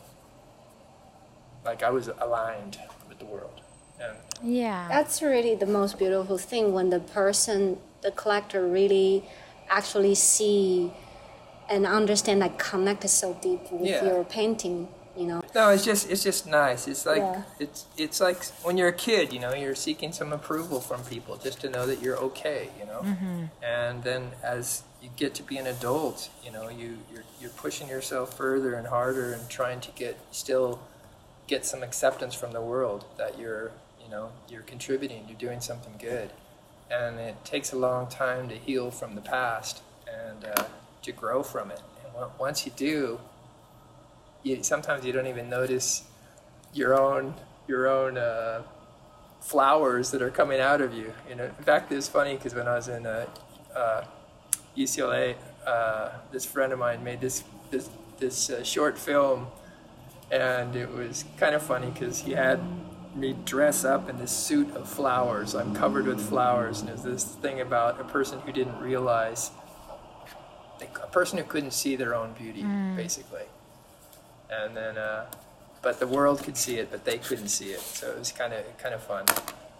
like 1.64 1.82
I 1.82 1.90
was 1.90 2.08
aligned 2.08 2.78
with 3.08 3.18
the 3.18 3.24
world. 3.24 3.60
And 4.00 4.16
Yeah. 4.42 4.86
That's 4.88 5.22
really 5.22 5.54
the 5.54 5.66
most 5.66 5.98
beautiful 5.98 6.38
thing 6.38 6.72
when 6.72 6.90
the 6.90 7.00
person, 7.00 7.78
the 8.02 8.10
collector, 8.10 8.66
really 8.66 9.24
actually 9.68 10.14
see 10.14 10.92
and 11.70 11.86
understand, 11.86 12.40
like 12.40 12.58
connect 12.58 13.08
so 13.08 13.34
deep 13.40 13.70
with 13.70 13.90
Yeah. 13.90 14.04
your 14.04 14.24
painting. 14.24 14.88
You 15.16 15.26
know. 15.26 15.42
no, 15.54 15.68
it's 15.70 15.84
just 15.84 16.10
it's 16.10 16.22
just 16.22 16.46
nice. 16.46 16.88
It's 16.88 17.04
like 17.04 17.18
Yeah. 17.18 17.42
it's 17.58 17.86
it's 17.98 18.20
like 18.20 18.44
when 18.64 18.78
you're 18.78 18.88
a 18.88 18.92
kid, 18.94 19.32
you 19.32 19.40
know, 19.40 19.52
you're 19.54 19.74
seeking 19.74 20.12
some 20.12 20.32
approval 20.32 20.80
from 20.80 21.02
people 21.04 21.36
just 21.36 21.60
to 21.60 21.68
know 21.70 21.84
that 21.86 22.00
you're 22.02 22.16
okay, 22.16 22.70
you 22.78 22.86
know. 22.86 23.04
And 23.62 24.02
then 24.02 24.30
as 24.42 24.82
you 25.02 25.10
get 25.16 25.34
to 25.34 25.42
be 25.42 25.58
an 25.58 25.66
adult, 25.66 26.30
you 26.44 26.50
know, 26.50 26.68
you 26.70 26.98
you're, 27.12 27.24
you're 27.40 27.50
pushing 27.50 27.88
yourself 27.88 28.36
further 28.36 28.74
and 28.74 28.86
harder 28.86 29.32
and 29.34 29.48
trying 29.50 29.80
to 29.80 29.90
get 29.92 30.16
still 30.30 30.80
get 31.46 31.66
some 31.66 31.82
acceptance 31.82 32.34
from 32.34 32.52
the 32.52 32.60
world 32.62 33.04
that 33.18 33.38
you're 33.38 33.72
you 34.02 34.08
know 34.10 34.30
you're 34.48 34.62
contributing, 34.62 35.24
you're 35.28 35.38
doing 35.38 35.60
something 35.60 35.92
good, 35.98 36.30
and 36.90 37.18
it 37.20 37.36
takes 37.44 37.72
a 37.72 37.76
long 37.76 38.06
time 38.08 38.48
to 38.48 38.54
heal 38.54 38.90
from 38.90 39.14
the 39.14 39.20
past 39.20 39.82
and 40.08 40.44
uh, 40.56 40.64
to 41.02 41.12
grow 41.12 41.42
from 41.42 41.70
it. 41.70 41.80
And 42.06 42.16
on- 42.16 42.30
once 42.38 42.64
you 42.64 42.72
do, 42.76 43.20
you, 44.42 44.62
sometimes 44.62 45.04
you 45.04 45.12
don't 45.12 45.26
even 45.26 45.48
notice 45.48 46.04
your 46.72 46.98
own 46.98 47.34
your 47.68 47.88
own 47.88 48.18
uh, 48.18 48.62
flowers 49.40 50.10
that 50.10 50.22
are 50.22 50.30
coming 50.30 50.60
out 50.60 50.80
of 50.80 50.92
you. 50.92 51.12
You 51.28 51.36
know, 51.36 51.44
in 51.44 51.64
fact, 51.64 51.92
it's 51.92 52.08
funny 52.08 52.36
because 52.36 52.54
when 52.54 52.66
I 52.66 52.74
was 52.74 52.88
in 52.88 53.06
uh, 53.06 53.26
uh, 53.74 54.04
UCLA, 54.76 55.36
uh, 55.66 56.10
this 56.32 56.44
friend 56.44 56.72
of 56.72 56.78
mine 56.78 57.02
made 57.04 57.20
this 57.20 57.44
this 57.70 57.88
this 58.18 58.50
uh, 58.50 58.62
short 58.62 58.98
film, 58.98 59.46
and 60.30 60.74
it 60.76 60.90
was 60.90 61.24
kind 61.38 61.54
of 61.54 61.62
funny 61.62 61.90
because 61.90 62.20
he 62.20 62.32
had 62.32 62.60
me 63.14 63.36
dress 63.44 63.84
up 63.84 64.08
in 64.08 64.18
this 64.18 64.32
suit 64.32 64.74
of 64.74 64.88
flowers. 64.88 65.54
I'm 65.54 65.74
covered 65.74 66.06
with 66.06 66.20
flowers, 66.20 66.80
and 66.80 66.88
there's 66.88 67.02
this 67.02 67.24
thing 67.24 67.60
about 67.60 68.00
a 68.00 68.04
person 68.04 68.40
who 68.40 68.52
didn't 68.52 68.78
realize. 68.78 69.50
A 70.80 71.06
person 71.06 71.38
who 71.38 71.44
couldn't 71.44 71.70
see 71.70 71.94
their 71.94 72.12
own 72.12 72.32
beauty, 72.32 72.64
basically 72.96 73.42
and 74.64 74.76
then 74.76 74.96
uh, 74.98 75.26
but 75.82 75.98
the 75.98 76.06
world 76.06 76.42
could 76.42 76.56
see 76.56 76.76
it, 76.78 76.90
but 76.90 77.04
they 77.04 77.18
couldn't 77.18 77.48
see 77.48 77.70
it. 77.70 77.80
So 77.80 78.10
it 78.12 78.18
was 78.18 78.32
kind 78.32 78.52
of 78.52 78.62
kind 78.78 78.94
of 78.94 79.02
fun. 79.02 79.24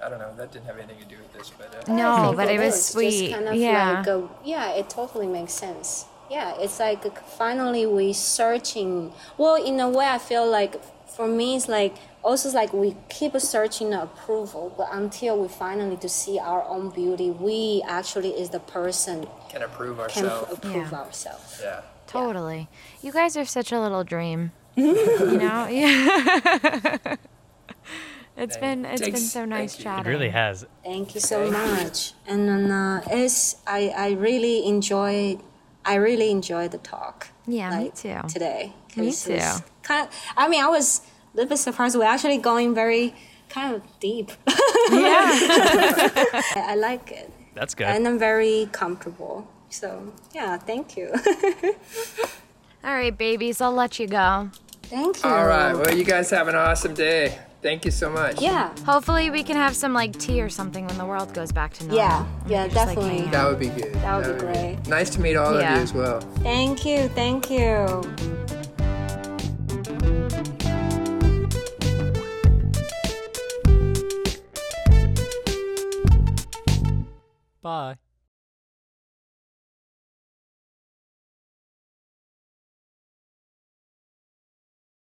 I 0.04 0.08
don't 0.08 0.18
know. 0.18 0.34
That 0.36 0.50
didn't 0.52 0.66
have 0.66 0.78
anything 0.78 0.98
to 0.98 1.04
do 1.04 1.16
with 1.18 1.32
this, 1.32 1.50
but 1.56 1.88
uh, 1.88 1.92
No, 1.94 2.32
but 2.36 2.48
it 2.50 2.58
was 2.58 2.74
is. 2.74 2.86
sweet. 2.86 3.28
Just 3.28 3.32
kind 3.34 3.48
of 3.48 3.54
Yeah. 3.54 3.98
like 3.98 4.06
a, 4.08 4.28
yeah, 4.44 4.70
it 4.70 4.90
totally 4.90 5.28
makes 5.28 5.52
sense. 5.52 6.06
Yeah, 6.28 6.54
it's 6.58 6.80
like 6.80 7.04
finally 7.28 7.86
we 7.86 8.12
searching. 8.12 9.12
Well, 9.38 9.54
in 9.62 9.78
a 9.78 9.88
way, 9.88 10.06
I 10.08 10.18
feel 10.18 10.44
like 10.48 10.74
for 11.06 11.28
me, 11.28 11.54
it's 11.56 11.68
like 11.68 11.94
also 12.24 12.50
like 12.50 12.72
we 12.72 12.96
keep 13.08 13.38
searching 13.38 13.90
the 13.90 14.02
approval, 14.02 14.74
but 14.76 14.88
until 14.92 15.38
we 15.38 15.46
finally 15.48 15.96
to 15.98 16.08
see 16.08 16.38
our 16.38 16.64
own 16.64 16.90
beauty, 16.90 17.30
we 17.30 17.82
actually 17.86 18.30
is 18.30 18.48
the 18.50 18.60
person 18.60 19.26
can 19.50 19.62
approve 19.62 20.00
ourselves. 20.00 20.16
can 20.16 20.24
ourselves. 20.30 20.52
approve 20.58 20.90
Yeah. 20.92 20.98
ourselves. 20.98 21.60
Yeah. 21.62 21.80
Totally. 22.08 22.68
You 23.02 23.12
guys 23.12 23.36
are 23.36 23.44
such 23.44 23.70
a 23.70 23.80
little 23.80 24.02
dream. 24.04 24.50
You 24.76 25.38
know? 25.38 25.66
Yeah. 25.70 27.16
it's 28.36 28.56
Thank- 28.56 28.60
been 28.60 28.84
it's 28.86 29.02
been 29.02 29.16
so 29.16 29.44
nice 29.44 29.74
thank 29.76 29.84
you. 29.84 29.90
It 29.90 29.94
chatting. 29.96 30.06
It 30.12 30.14
really 30.14 30.30
has. 30.30 30.66
Thank 30.84 31.14
you 31.14 31.20
so 31.20 31.50
Thank 31.50 31.66
you. 31.78 31.84
much. 31.84 32.12
And 32.26 32.48
then 32.48 32.70
uh, 32.70 33.02
it's 33.10 33.56
I 33.66 33.92
I 33.96 34.10
really 34.12 34.66
enjoy 34.66 35.38
I 35.84 35.94
really 35.96 36.30
enjoy 36.30 36.68
the 36.68 36.78
talk. 36.78 37.28
Yeah, 37.46 37.78
me 37.78 37.90
too. 37.94 38.20
Today. 38.28 38.72
Me 38.96 39.06
'cause 39.06 39.26
it's 39.28 39.58
too. 39.58 39.64
Kind 39.82 40.08
of. 40.08 40.14
I 40.36 40.48
mean, 40.48 40.62
I 40.62 40.68
was 40.68 41.00
a 41.34 41.36
little 41.36 41.48
bit 41.50 41.58
surprised. 41.58 41.96
We're 41.96 42.04
actually 42.04 42.38
going 42.38 42.74
very 42.74 43.14
kind 43.48 43.74
of 43.74 43.82
deep. 44.00 44.30
Yeah. 44.46 45.28
I, 45.28 46.42
I 46.72 46.74
like 46.76 47.10
it, 47.12 47.30
That's 47.54 47.74
good. 47.74 47.86
and 47.86 48.06
I'm 48.08 48.18
very 48.18 48.68
comfortable. 48.72 49.46
So 49.70 50.12
yeah, 50.34 50.56
thank 50.58 50.96
you. 50.96 51.12
All 52.84 52.92
right, 52.94 53.16
babies, 53.16 53.60
I'll 53.60 53.72
let 53.72 53.98
you 53.98 54.06
go. 54.08 54.50
thank 54.84 55.22
you. 55.22 55.28
All 55.30 55.46
right. 55.46 55.72
Well, 55.72 55.96
you 55.96 56.04
guys 56.04 56.28
have 56.30 56.48
an 56.48 56.54
awesome 56.56 56.94
day. 56.94 57.38
Thank 57.62 57.84
you 57.84 57.92
so 57.92 58.10
much. 58.10 58.42
Yeah. 58.42 58.74
Hopefully 58.84 59.30
we 59.30 59.44
can 59.44 59.54
have 59.56 59.76
some 59.76 59.92
like 59.94 60.18
tea 60.18 60.42
or 60.42 60.48
something 60.48 60.84
when 60.86 60.98
the 60.98 61.06
world 61.06 61.32
goes 61.32 61.52
back 61.52 61.72
to 61.74 61.84
normal. 61.84 61.96
Yeah. 61.96 62.26
And 62.42 62.50
Yeah. 62.50 62.64
just, 62.66 62.76
like, 62.76 62.96
Definitely. 62.96 63.18
hang 63.18 63.26
out. 63.26 63.32
That 63.32 63.48
would 63.48 63.59
be 63.60 63.68
good. 63.68 63.94
That 63.94 64.26
would 64.26 64.34
be 64.34 64.40
great. 64.44 64.78
Nice 64.88 65.10
to 65.10 65.20
meet 65.20 65.36
all 65.36 65.54
of 65.54 65.60
Yeah. 65.60 65.76
you 65.76 65.82
as 65.82 65.92
well. 65.94 66.20
Thank 66.42 66.84
you. 66.84 67.09
Thank 67.10 67.50
you. 67.50 68.02
Bye. 77.62 77.96